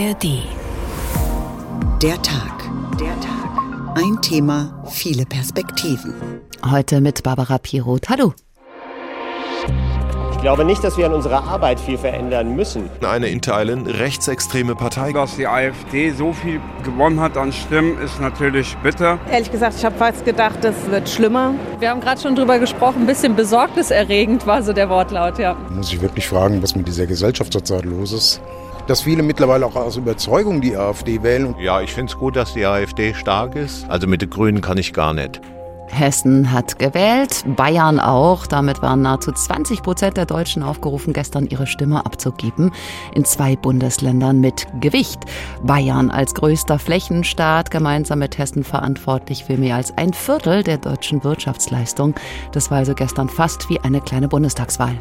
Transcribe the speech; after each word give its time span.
ARD. 0.00 0.44
Der 2.00 2.22
Tag. 2.22 2.70
Der 2.98 3.20
Tag. 3.20 3.96
Ein 3.96 4.22
Thema, 4.22 4.82
viele 4.88 5.26
Perspektiven. 5.26 6.14
Heute 6.70 7.02
mit 7.02 7.22
Barbara 7.22 7.58
Piroth. 7.58 8.08
Hallo. 8.08 8.32
Ich 10.32 10.38
glaube 10.40 10.64
nicht, 10.64 10.82
dass 10.82 10.96
wir 10.96 11.04
an 11.04 11.12
unserer 11.12 11.44
Arbeit 11.44 11.78
viel 11.78 11.98
verändern 11.98 12.56
müssen. 12.56 12.88
Eine 13.02 13.28
in 13.28 13.42
Teilen 13.42 13.86
rechtsextreme 13.86 14.74
Partei. 14.74 15.12
Dass 15.12 15.36
die 15.36 15.46
AfD 15.46 16.12
so 16.12 16.32
viel 16.32 16.62
gewonnen 16.82 17.20
hat 17.20 17.36
an 17.36 17.52
Stimmen, 17.52 17.98
ist 18.00 18.22
natürlich 18.22 18.74
bitter. 18.82 19.18
Ehrlich 19.30 19.52
gesagt, 19.52 19.74
ich 19.76 19.84
habe 19.84 19.98
fast 19.98 20.24
gedacht, 20.24 20.60
das 20.62 20.76
wird 20.90 21.10
schlimmer. 21.10 21.52
Wir 21.78 21.90
haben 21.90 22.00
gerade 22.00 22.18
schon 22.18 22.34
drüber 22.34 22.58
gesprochen, 22.58 23.02
ein 23.02 23.06
bisschen 23.06 23.36
besorgniserregend 23.36 24.46
war 24.46 24.62
so 24.62 24.72
der 24.72 24.88
Wortlaut, 24.88 25.38
ja. 25.38 25.58
Muss 25.68 25.92
ich 25.92 26.00
wirklich 26.00 26.26
fragen, 26.26 26.62
was 26.62 26.74
mit 26.74 26.88
dieser 26.88 27.06
Gesellschaft 27.06 27.52
zurzeit 27.52 27.84
los 27.84 28.12
ist? 28.12 28.40
Dass 28.90 29.02
viele 29.02 29.22
mittlerweile 29.22 29.66
auch 29.66 29.76
aus 29.76 29.96
Überzeugung 29.96 30.60
die 30.60 30.76
AfD 30.76 31.22
wählen. 31.22 31.54
Ja, 31.60 31.80
ich 31.80 31.92
finde 31.92 32.10
es 32.10 32.18
gut, 32.18 32.34
dass 32.34 32.54
die 32.54 32.66
AfD 32.66 33.14
stark 33.14 33.54
ist. 33.54 33.88
Also 33.88 34.08
mit 34.08 34.20
den 34.20 34.30
Grünen 34.30 34.60
kann 34.60 34.78
ich 34.78 34.92
gar 34.92 35.14
nicht. 35.14 35.40
Hessen 35.86 36.50
hat 36.50 36.76
gewählt, 36.80 37.44
Bayern 37.54 38.00
auch. 38.00 38.48
Damit 38.48 38.82
waren 38.82 39.02
nahezu 39.02 39.30
20 39.30 39.84
Prozent 39.84 40.16
der 40.16 40.26
Deutschen 40.26 40.64
aufgerufen, 40.64 41.12
gestern 41.12 41.46
ihre 41.46 41.68
Stimme 41.68 42.04
abzugeben. 42.04 42.72
In 43.14 43.24
zwei 43.24 43.54
Bundesländern 43.54 44.40
mit 44.40 44.66
Gewicht. 44.80 45.20
Bayern 45.62 46.10
als 46.10 46.34
größter 46.34 46.80
Flächenstaat, 46.80 47.70
gemeinsam 47.70 48.18
mit 48.18 48.38
Hessen 48.38 48.64
verantwortlich 48.64 49.44
für 49.44 49.56
mehr 49.56 49.76
als 49.76 49.96
ein 49.98 50.12
Viertel 50.12 50.64
der 50.64 50.78
deutschen 50.78 51.22
Wirtschaftsleistung. 51.22 52.16
Das 52.50 52.72
war 52.72 52.78
also 52.78 52.94
gestern 52.94 53.28
fast 53.28 53.70
wie 53.70 53.78
eine 53.78 54.00
kleine 54.00 54.26
Bundestagswahl. 54.26 54.98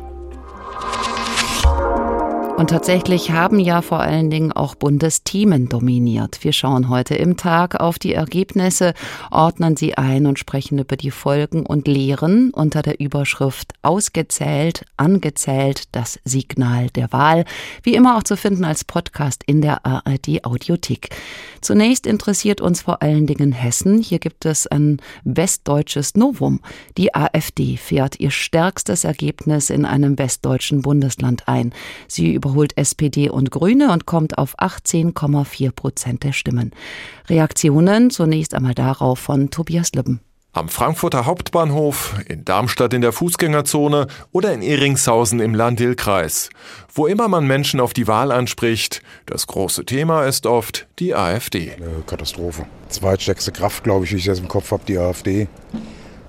Und 2.60 2.72
tatsächlich 2.72 3.32
haben 3.32 3.58
ja 3.58 3.82
vor 3.82 4.02
allen 4.02 4.30
Dingen 4.30 4.52
auch 4.52 4.76
Bundesteamen 4.76 5.70
dominiert. 5.70 6.44
Wir 6.44 6.52
schauen 6.52 6.90
heute 6.90 7.16
im 7.16 7.38
Tag 7.38 7.80
auf 7.80 8.00
die 8.00 8.14
Ergebnisse, 8.14 8.96
ordnen 9.32 9.78
sie 9.78 9.98
ein 9.98 10.26
und 10.26 10.40
sprechen 10.40 10.78
über 10.78 10.98
die 10.98 11.10
Folgen 11.10 11.66
und 11.66 11.88
Lehren 11.88 12.52
unter 12.52 12.82
der 12.82 13.00
Überschrift 13.00 13.76
Ausgezählt, 13.82 14.84
angezählt, 14.98 15.84
das 15.94 16.20
Signal 16.26 16.90
der 16.90 17.14
Wahl. 17.14 17.46
Wie 17.82 17.94
immer 17.94 18.18
auch 18.18 18.24
zu 18.24 18.36
finden 18.36 18.66
als 18.66 18.84
Podcast 18.84 19.42
in 19.46 19.62
der 19.62 19.86
ARD 19.86 20.44
Audiothek. 20.44 21.16
Zunächst 21.62 22.06
interessiert 22.06 22.60
uns 22.60 22.82
vor 22.82 23.02
allen 23.02 23.26
Dingen 23.26 23.54
Hessen. 23.54 24.02
Hier 24.02 24.20
gibt 24.20 24.46
es 24.46 24.68
ein 24.68 24.98
westdeutsches 25.24 26.16
Novum. 26.16 26.60
Die 26.98 27.16
AfD 27.16 27.78
fährt 27.78 28.20
ihr 28.20 28.32
stärkstes 28.32 29.06
Ergebnis 29.06 29.70
in 29.70 29.86
einem 29.86 30.20
westdeutschen 30.20 30.82
Bundesland 30.82 31.48
ein. 31.48 31.74
Sie 32.10 32.34
überholt 32.50 32.76
SPD 32.78 33.30
und 33.30 33.52
Grüne 33.52 33.92
und 33.92 34.06
kommt 34.06 34.38
auf 34.38 34.58
18,4 34.58 35.72
Prozent 35.72 36.24
der 36.24 36.34
Stimmen. 36.34 36.72
Reaktionen 37.28 38.10
zunächst 38.10 38.56
einmal 38.56 38.74
darauf 38.74 39.20
von 39.20 39.52
Tobias 39.52 39.94
Lübben. 39.94 40.20
Am 40.52 40.68
Frankfurter 40.68 41.28
Hauptbahnhof, 41.28 42.16
in 42.28 42.44
Darmstadt 42.44 42.96
in 42.96 43.02
der 43.02 43.12
Fußgängerzone 43.12 44.08
oder 44.32 44.52
in 44.52 44.64
Ehringshausen 44.64 45.40
im 45.40 45.54
Landil-Kreis. 45.54 46.50
Wo 46.92 47.06
immer 47.06 47.28
man 47.28 47.46
Menschen 47.46 47.80
auf 47.80 47.94
die 47.94 48.08
Wahl 48.08 48.32
anspricht, 48.32 49.04
das 49.28 49.46
große 49.46 49.86
Thema 49.86 50.26
ist 50.26 50.48
oft 50.48 50.88
die 50.98 51.14
AfD. 51.14 51.74
Eine 51.74 52.04
Katastrophe. 52.08 52.66
Zweitstärkste 52.90 53.52
Kraft, 53.52 53.84
glaube 53.84 54.06
ich, 54.06 54.12
wie 54.12 54.18
ich 54.18 54.26
das 54.26 54.40
im 54.40 54.48
Kopf 54.48 54.72
habe, 54.72 54.82
die 54.88 54.98
AfD. 54.98 55.48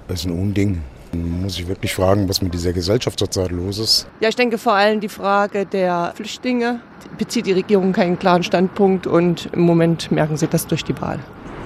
Das 0.06 0.20
ist 0.20 0.26
ein 0.26 0.38
Unding. 0.38 0.82
Muss 1.12 1.58
ich 1.58 1.66
wirklich 1.66 1.94
fragen, 1.94 2.28
was 2.28 2.40
mit 2.42 2.54
dieser 2.54 2.72
Gesellschaft 2.72 3.18
zurzeit 3.18 3.50
los 3.50 3.78
ist? 3.78 4.06
Ja, 4.20 4.28
ich 4.28 4.36
denke 4.36 4.58
vor 4.58 4.74
allem 4.74 5.00
die 5.00 5.08
Frage 5.08 5.66
der 5.66 6.12
Flüchtlinge. 6.14 6.80
Bezieht 7.18 7.46
die 7.46 7.52
Regierung 7.52 7.92
keinen 7.92 8.18
klaren 8.18 8.42
Standpunkt 8.42 9.06
und 9.06 9.48
im 9.52 9.62
Moment 9.62 10.12
merken 10.12 10.36
sie 10.36 10.46
das 10.46 10.66
durch 10.66 10.84
die 10.84 10.98
Wahl. 11.00 11.18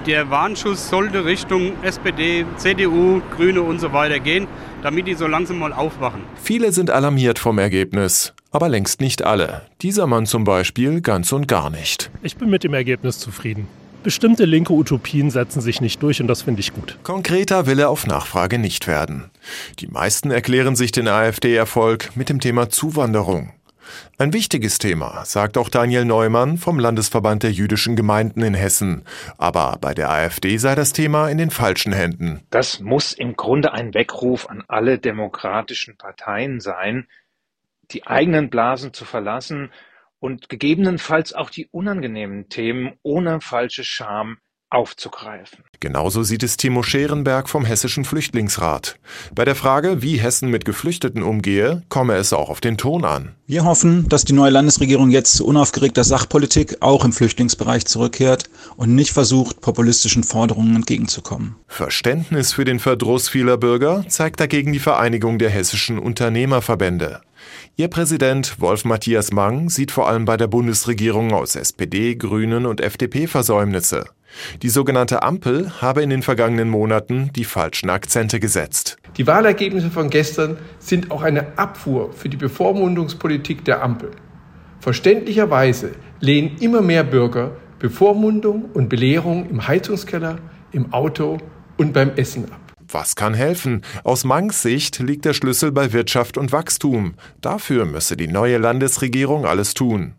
Der 0.07 0.29
Warnschuss 0.29 0.89
sollte 0.89 1.25
Richtung 1.25 1.71
SPD, 1.81 2.45
CDU, 2.57 3.21
Grüne 3.35 3.63
und 3.63 3.79
so 3.79 3.91
weiter 3.91 4.19
gehen, 4.19 4.47
damit 4.83 5.07
die 5.07 5.15
so 5.15 5.25
langsam 5.25 5.57
mal 5.57 5.73
aufwachen. 5.73 6.21
Viele 6.41 6.71
sind 6.71 6.91
alarmiert 6.91 7.39
vom 7.39 7.57
Ergebnis, 7.57 8.33
aber 8.51 8.69
längst 8.69 9.01
nicht 9.01 9.23
alle. 9.23 9.63
Dieser 9.81 10.05
Mann 10.05 10.27
zum 10.27 10.43
Beispiel 10.43 11.01
ganz 11.01 11.31
und 11.31 11.47
gar 11.47 11.71
nicht. 11.71 12.11
Ich 12.21 12.37
bin 12.37 12.51
mit 12.51 12.63
dem 12.63 12.75
Ergebnis 12.75 13.17
zufrieden. 13.17 13.67
Bestimmte 14.05 14.45
linke 14.45 14.71
Utopien 14.71 15.31
setzen 15.31 15.61
sich 15.61 15.81
nicht 15.81 16.03
durch 16.03 16.21
und 16.21 16.27
das 16.27 16.43
finde 16.43 16.59
ich 16.59 16.75
gut. 16.75 16.99
Konkreter 17.01 17.65
will 17.65 17.79
er 17.79 17.89
auf 17.89 18.05
Nachfrage 18.05 18.59
nicht 18.59 18.85
werden. 18.85 19.31
Die 19.79 19.87
meisten 19.87 20.29
erklären 20.29 20.75
sich 20.75 20.91
den 20.91 21.07
AfD-Erfolg 21.07 22.15
mit 22.15 22.29
dem 22.29 22.39
Thema 22.39 22.69
Zuwanderung. 22.69 23.51
Ein 24.19 24.31
wichtiges 24.31 24.77
Thema, 24.77 25.25
sagt 25.25 25.57
auch 25.57 25.69
Daniel 25.69 26.05
Neumann 26.05 26.59
vom 26.59 26.77
Landesverband 26.77 27.41
der 27.41 27.51
jüdischen 27.51 27.95
Gemeinden 27.95 28.43
in 28.43 28.53
Hessen. 28.53 29.05
Aber 29.39 29.79
bei 29.81 29.95
der 29.95 30.11
AfD 30.11 30.57
sei 30.57 30.75
das 30.75 30.93
Thema 30.93 31.27
in 31.29 31.39
den 31.39 31.49
falschen 31.49 31.91
Händen. 31.91 32.41
Das 32.51 32.79
muss 32.81 33.11
im 33.11 33.35
Grunde 33.35 33.73
ein 33.73 33.95
Weckruf 33.95 34.47
an 34.47 34.63
alle 34.67 34.99
demokratischen 34.99 35.97
Parteien 35.97 36.59
sein, 36.59 37.07
die 37.89 38.05
eigenen 38.05 38.51
Blasen 38.51 38.93
zu 38.93 39.03
verlassen 39.03 39.71
und 40.19 40.49
gegebenenfalls 40.49 41.33
auch 41.33 41.49
die 41.49 41.67
unangenehmen 41.71 42.49
Themen 42.49 42.93
ohne 43.03 43.41
falsche 43.41 43.83
Scham 43.83 44.37
aufzugreifen. 44.69 45.63
Genauso 45.79 46.23
sieht 46.23 46.43
es 46.43 46.57
Timo 46.57 46.83
Scherenberg 46.83 47.49
vom 47.49 47.65
Hessischen 47.65 48.03
Flüchtlingsrat. 48.03 48.97
Bei 49.33 49.45
der 49.45 49.55
Frage, 49.55 50.01
wie 50.01 50.17
Hessen 50.17 50.49
mit 50.49 50.65
Geflüchteten 50.65 51.23
umgehe, 51.23 51.83
komme 51.87 52.15
es 52.15 52.33
auch 52.33 52.49
auf 52.49 52.61
den 52.61 52.77
Ton 52.77 53.05
an. 53.05 53.35
Wir 53.45 53.63
hoffen, 53.63 54.09
dass 54.09 54.25
die 54.25 54.33
neue 54.33 54.51
Landesregierung 54.51 55.11
jetzt 55.11 55.35
zu 55.35 55.45
unaufgeregter 55.45 56.03
Sachpolitik 56.03 56.77
auch 56.81 57.05
im 57.05 57.13
Flüchtlingsbereich 57.13 57.85
zurückkehrt 57.85 58.49
und 58.75 58.95
nicht 58.95 59.11
versucht, 59.11 59.61
populistischen 59.61 60.23
Forderungen 60.23 60.75
entgegenzukommen. 60.75 61.55
Verständnis 61.67 62.53
für 62.53 62.65
den 62.65 62.79
Verdruss 62.79 63.29
vieler 63.29 63.57
Bürger 63.57 64.03
zeigt 64.07 64.39
dagegen 64.39 64.73
die 64.73 64.79
Vereinigung 64.79 65.37
der 65.37 65.51
hessischen 65.51 65.99
Unternehmerverbände. 65.99 67.21
Ihr 67.77 67.89
Präsident 67.89 68.61
Wolf 68.61 68.85
Matthias 68.85 69.33
Mang 69.33 69.69
sieht 69.69 69.91
vor 69.91 70.07
allem 70.07 70.23
bei 70.23 70.37
der 70.37 70.47
Bundesregierung 70.47 71.33
aus 71.33 71.57
SPD, 71.57 72.15
Grünen 72.15 72.65
und 72.65 72.79
FDP 72.79 73.27
Versäumnisse. 73.27 74.05
Die 74.61 74.69
sogenannte 74.69 75.23
Ampel 75.23 75.69
habe 75.81 76.01
in 76.01 76.09
den 76.09 76.21
vergangenen 76.21 76.69
Monaten 76.69 77.31
die 77.35 77.43
falschen 77.43 77.89
Akzente 77.89 78.39
gesetzt. 78.39 78.95
Die 79.17 79.27
Wahlergebnisse 79.27 79.89
von 79.89 80.09
gestern 80.09 80.57
sind 80.79 81.11
auch 81.11 81.21
eine 81.21 81.57
Abfuhr 81.57 82.13
für 82.13 82.29
die 82.29 82.37
Bevormundungspolitik 82.37 83.65
der 83.65 83.83
Ampel. 83.83 84.11
Verständlicherweise 84.79 85.91
lehnen 86.21 86.55
immer 86.61 86.81
mehr 86.81 87.03
Bürger 87.03 87.57
Bevormundung 87.79 88.69
und 88.73 88.87
Belehrung 88.87 89.49
im 89.49 89.67
Heizungskeller, 89.67 90.37
im 90.71 90.93
Auto 90.93 91.39
und 91.75 91.91
beim 91.91 92.11
Essen 92.15 92.45
ab. 92.45 92.64
Was 92.95 93.17
kann 93.17 93.33
helfen? 93.33 93.81
Aus 94.05 94.23
Mangs 94.23 94.61
Sicht 94.61 94.99
liegt 94.99 95.25
der 95.25 95.33
Schlüssel 95.33 95.73
bei 95.73 95.91
Wirtschaft 95.91 96.37
und 96.37 96.53
Wachstum. 96.53 97.15
Dafür 97.41 97.83
müsse 97.83 98.15
die 98.15 98.29
neue 98.29 98.57
Landesregierung 98.57 99.45
alles 99.45 99.73
tun. 99.73 100.13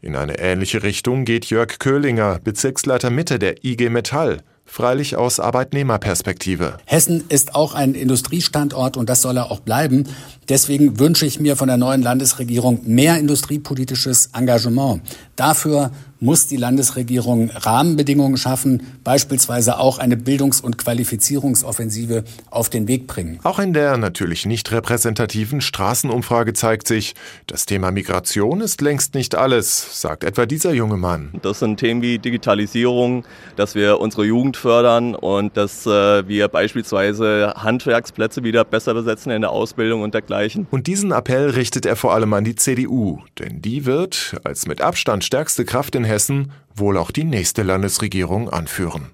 In 0.00 0.16
eine 0.16 0.40
ähnliche 0.40 0.82
Richtung 0.82 1.24
geht 1.24 1.46
Jörg 1.46 1.78
Köhlinger, 1.78 2.40
Bezirksleiter 2.42 3.10
Mitte 3.10 3.38
der 3.38 3.64
IG 3.64 3.88
Metall 3.88 4.42
freilich 4.68 5.16
aus 5.16 5.40
Arbeitnehmerperspektive. 5.40 6.78
Hessen 6.84 7.24
ist 7.28 7.54
auch 7.54 7.74
ein 7.74 7.94
Industriestandort 7.94 8.96
und 8.96 9.08
das 9.08 9.22
soll 9.22 9.36
er 9.36 9.50
auch 9.50 9.60
bleiben. 9.60 10.06
Deswegen 10.48 10.98
wünsche 10.98 11.26
ich 11.26 11.40
mir 11.40 11.56
von 11.56 11.68
der 11.68 11.76
neuen 11.76 12.00
Landesregierung 12.00 12.80
mehr 12.84 13.18
industriepolitisches 13.18 14.30
Engagement. 14.32 15.02
Dafür 15.36 15.90
muss 16.20 16.48
die 16.48 16.56
Landesregierung 16.56 17.50
Rahmenbedingungen 17.50 18.36
schaffen, 18.36 18.82
beispielsweise 19.04 19.78
auch 19.78 19.98
eine 19.98 20.16
Bildungs- 20.16 20.60
und 20.60 20.76
Qualifizierungsoffensive 20.78 22.24
auf 22.50 22.70
den 22.70 22.88
Weg 22.88 23.06
bringen. 23.06 23.38
Auch 23.44 23.60
in 23.60 23.72
der 23.72 23.96
natürlich 23.98 24.46
nicht 24.46 24.72
repräsentativen 24.72 25.60
Straßenumfrage 25.60 26.54
zeigt 26.54 26.88
sich, 26.88 27.14
das 27.46 27.66
Thema 27.66 27.92
Migration 27.92 28.60
ist 28.60 28.80
längst 28.80 29.14
nicht 29.14 29.36
alles, 29.36 30.00
sagt 30.00 30.24
etwa 30.24 30.46
dieser 30.46 30.72
junge 30.72 30.96
Mann. 30.96 31.34
Das 31.42 31.60
sind 31.60 31.78
Themen 31.78 32.02
wie 32.02 32.18
Digitalisierung, 32.18 33.24
dass 33.54 33.76
wir 33.76 34.00
unsere 34.00 34.24
Jugend 34.24 34.56
fördern 34.56 35.14
und 35.14 35.56
dass 35.56 35.86
äh, 35.86 36.26
wir 36.26 36.48
beispielsweise 36.48 37.54
Handwerksplätze 37.56 38.42
wieder 38.42 38.64
besser 38.64 38.94
besetzen 38.94 39.30
in 39.30 39.42
der 39.42 39.50
Ausbildung 39.50 40.02
und 40.02 40.14
dergleichen. 40.14 40.37
Und 40.70 40.86
diesen 40.86 41.12
Appell 41.12 41.50
richtet 41.50 41.86
er 41.86 41.96
vor 41.96 42.14
allem 42.14 42.32
an 42.32 42.44
die 42.44 42.54
CDU, 42.54 43.20
denn 43.38 43.60
die 43.60 43.84
wird 43.84 44.36
als 44.44 44.66
mit 44.66 44.80
Abstand 44.80 45.24
stärkste 45.24 45.64
Kraft 45.64 45.94
in 45.94 46.04
Hessen 46.04 46.52
wohl 46.74 46.96
auch 46.96 47.10
die 47.10 47.24
nächste 47.24 47.62
Landesregierung 47.62 48.48
anführen. 48.48 49.10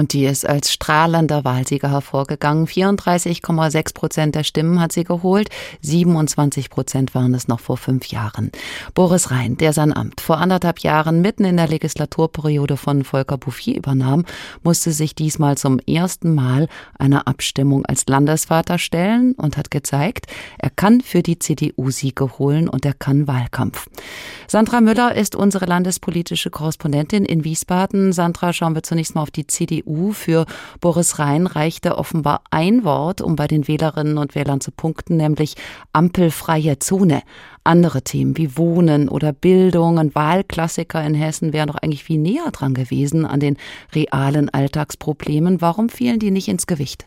Und 0.00 0.14
die 0.14 0.24
ist 0.24 0.48
als 0.48 0.72
strahlender 0.72 1.44
Wahlsieger 1.44 1.90
hervorgegangen. 1.90 2.66
34,6 2.66 3.92
Prozent 3.92 4.34
der 4.34 4.44
Stimmen 4.44 4.80
hat 4.80 4.92
sie 4.92 5.04
geholt. 5.04 5.50
27 5.82 6.70
Prozent 6.70 7.14
waren 7.14 7.34
es 7.34 7.48
noch 7.48 7.60
vor 7.60 7.76
fünf 7.76 8.06
Jahren. 8.06 8.50
Boris 8.94 9.30
Rhein, 9.30 9.58
der 9.58 9.74
sein 9.74 9.94
Amt 9.94 10.22
vor 10.22 10.38
anderthalb 10.38 10.78
Jahren 10.78 11.20
mitten 11.20 11.44
in 11.44 11.58
der 11.58 11.68
Legislaturperiode 11.68 12.78
von 12.78 13.04
Volker 13.04 13.36
Bouffier 13.36 13.76
übernahm, 13.76 14.24
musste 14.62 14.92
sich 14.92 15.14
diesmal 15.14 15.58
zum 15.58 15.78
ersten 15.80 16.34
Mal 16.34 16.68
einer 16.98 17.28
Abstimmung 17.28 17.84
als 17.84 18.06
Landesvater 18.06 18.78
stellen 18.78 19.34
und 19.34 19.58
hat 19.58 19.70
gezeigt, 19.70 20.28
er 20.56 20.70
kann 20.70 21.02
für 21.02 21.22
die 21.22 21.38
CDU 21.38 21.90
Siege 21.90 22.38
holen 22.38 22.70
und 22.70 22.86
er 22.86 22.94
kann 22.94 23.28
Wahlkampf. 23.28 23.86
Sandra 24.46 24.80
Müller 24.80 25.14
ist 25.14 25.36
unsere 25.36 25.66
landespolitische 25.66 26.48
Korrespondentin 26.48 27.26
in 27.26 27.44
Wiesbaden. 27.44 28.14
Sandra, 28.14 28.54
schauen 28.54 28.74
wir 28.74 28.82
zunächst 28.82 29.14
mal 29.14 29.20
auf 29.20 29.30
die 29.30 29.46
CDU. 29.46 29.89
CDU. 29.90 30.12
Für 30.12 30.46
Boris 30.80 31.18
Rhein 31.18 31.46
reichte 31.46 31.98
offenbar 31.98 32.42
ein 32.50 32.84
Wort, 32.84 33.20
um 33.20 33.36
bei 33.36 33.46
den 33.46 33.68
Wählerinnen 33.68 34.18
und 34.18 34.34
Wählern 34.34 34.60
zu 34.60 34.70
punkten, 34.70 35.16
nämlich 35.16 35.56
ampelfreie 35.92 36.78
Zone. 36.78 37.22
Andere 37.64 38.02
Themen 38.02 38.36
wie 38.36 38.56
Wohnen 38.56 39.08
oder 39.08 39.32
Bildung, 39.32 39.98
ein 39.98 40.14
Wahlklassiker 40.14 41.04
in 41.04 41.14
Hessen 41.14 41.52
wären 41.52 41.68
doch 41.68 41.76
eigentlich 41.76 42.04
viel 42.04 42.18
näher 42.18 42.50
dran 42.52 42.74
gewesen 42.74 43.26
an 43.26 43.40
den 43.40 43.56
realen 43.94 44.48
Alltagsproblemen. 44.48 45.60
Warum 45.60 45.88
fielen 45.88 46.18
die 46.18 46.30
nicht 46.30 46.48
ins 46.48 46.66
Gewicht? 46.66 47.06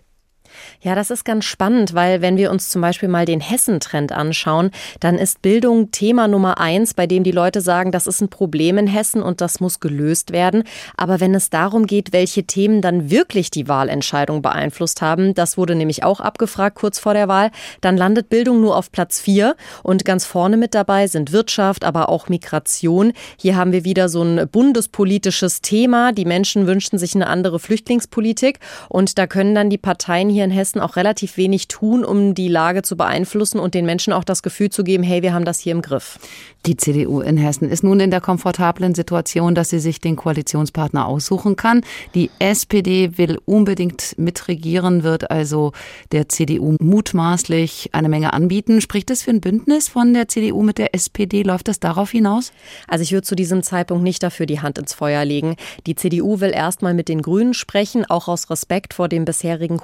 Ja, 0.82 0.96
das 0.96 1.12
ist 1.12 1.26
ganz 1.26 1.46
spannend, 1.46 1.94
weil 1.94 2.22
wenn 2.22 2.38
wir 2.38 2.52
uns 2.52 2.70
zum 2.70 2.82
Beispiel 2.82 3.10
mal 3.10 3.26
den 3.26 3.40
Hessentrend 3.40 4.12
anschauen, 4.12 4.72
dann 5.00 5.18
ist 5.18 5.42
Bildung 5.42 5.92
Thema 5.92 6.28
Nummer 6.28 6.60
eins, 6.60 6.94
bei 6.94 7.08
dem 7.08 7.24
die 7.24 7.32
Leute 7.32 7.62
sagen, 7.62 7.92
das 7.92 8.08
ist 8.08 8.22
ein 8.22 8.30
Problem 8.30 8.78
in 8.78 8.88
Hessen 8.88 9.22
und 9.22 9.42
das 9.42 9.60
muss 9.60 9.80
gelöst 9.80 10.32
werden. 10.32 10.64
Aber 10.98 11.20
wenn 11.20 11.36
es 11.36 11.50
darum 11.50 11.88
geht, 11.88 12.14
welche 12.14 12.44
Themen 12.44 12.82
dann 12.82 13.10
wirklich 13.10 13.52
die 13.52 13.68
Wahlentscheidung 13.68 14.42
beeinflusst 14.42 15.02
haben, 15.02 15.34
das 15.34 15.58
wurde 15.58 15.76
nämlich 15.76 16.04
auch 16.04 16.20
abgefragt 16.20 16.76
kurz 16.76 17.00
vor 17.00 17.14
der 17.14 17.28
Wahl, 17.28 17.52
dann 17.82 17.98
landet 17.98 18.30
Bildung 18.30 18.62
nur 18.62 18.78
auf 18.78 18.92
Platz 18.92 19.20
vier 19.20 19.56
und 19.84 20.06
ganz 20.06 20.26
vorne 20.26 20.58
mit 20.58 20.74
dabei 20.76 21.08
sind 21.08 21.32
Wirtschaft, 21.32 21.84
aber 21.84 22.10
auch 22.10 22.30
Migration. 22.30 23.14
Hier 23.38 23.56
haben 23.56 23.72
wir 23.72 23.86
wieder 23.86 24.10
so 24.10 24.24
ein 24.24 24.48
bundespolitisches 24.50 25.62
Thema. 25.62 26.12
Die 26.12 26.26
Menschen 26.26 26.68
wünschen 26.68 26.98
sich 26.98 27.16
eine 27.16 27.28
andere 27.28 27.60
Flüchtlingspolitik 27.60 28.60
und 28.90 29.18
da 29.18 29.28
können 29.28 29.56
dann 29.56 29.70
die 29.70 29.78
Parteien 29.78 30.30
hier 30.30 30.43
in 30.44 30.52
Hessen 30.52 30.80
auch 30.80 30.96
relativ 30.96 31.38
wenig 31.38 31.68
tun, 31.68 32.06
um 32.06 32.36
die 32.36 32.48
Lage 32.48 32.82
zu 32.84 32.96
beeinflussen 32.96 33.60
und 33.60 33.74
den 33.74 33.86
Menschen 33.86 34.14
auch 34.14 34.24
das 34.24 34.44
Gefühl 34.44 34.70
zu 34.70 34.84
geben, 34.84 35.04
hey, 35.04 35.22
wir 35.22 35.34
haben 35.34 35.46
das 35.46 35.60
hier 35.60 35.72
im 35.72 35.82
Griff. 35.82 36.20
Die 36.66 36.78
CDU 36.78 37.20
in 37.20 37.36
Hessen 37.36 37.70
ist 37.70 37.84
nun 37.84 38.00
in 38.00 38.10
der 38.10 38.22
komfortablen 38.22 38.96
Situation, 38.96 39.54
dass 39.54 39.70
sie 39.70 39.80
sich 39.80 40.00
den 40.00 40.16
Koalitionspartner 40.16 41.06
aussuchen 41.06 41.58
kann. 41.58 41.82
Die 42.16 42.30
SPD 42.40 43.18
will 43.18 43.38
unbedingt 43.44 44.18
mitregieren, 44.18 45.04
wird 45.04 45.30
also 45.30 45.74
der 46.14 46.30
CDU 46.30 46.78
mutmaßlich 46.80 47.90
eine 47.92 48.08
Menge 48.08 48.32
anbieten. 48.32 48.80
Spricht 48.80 49.12
es 49.12 49.24
für 49.24 49.32
ein 49.32 49.42
Bündnis 49.42 49.90
von 49.90 50.14
der 50.14 50.30
CDU 50.30 50.64
mit 50.64 50.78
der 50.78 50.96
SPD? 50.96 51.44
Läuft 51.44 51.68
es 51.68 51.82
darauf 51.82 52.12
hinaus? 52.12 52.54
Also 52.88 53.04
ich 53.04 53.12
würde 53.12 53.24
zu 53.24 53.36
diesem 53.36 53.62
Zeitpunkt 53.62 54.04
nicht 54.04 54.24
dafür 54.24 54.46
die 54.46 54.62
Hand 54.62 54.78
ins 54.78 54.94
Feuer 54.94 55.26
legen. 55.26 55.58
Die 55.86 55.96
CDU 55.96 56.40
will 56.40 56.52
erstmal 56.52 56.94
mit 56.94 57.10
den 57.10 57.22
Grünen 57.22 57.54
sprechen, 57.54 58.06
auch 58.06 58.30
aus 58.30 58.50
Respekt 58.50 58.94
vor 58.94 59.10
dem 59.10 59.26
bisherigen 59.26 59.78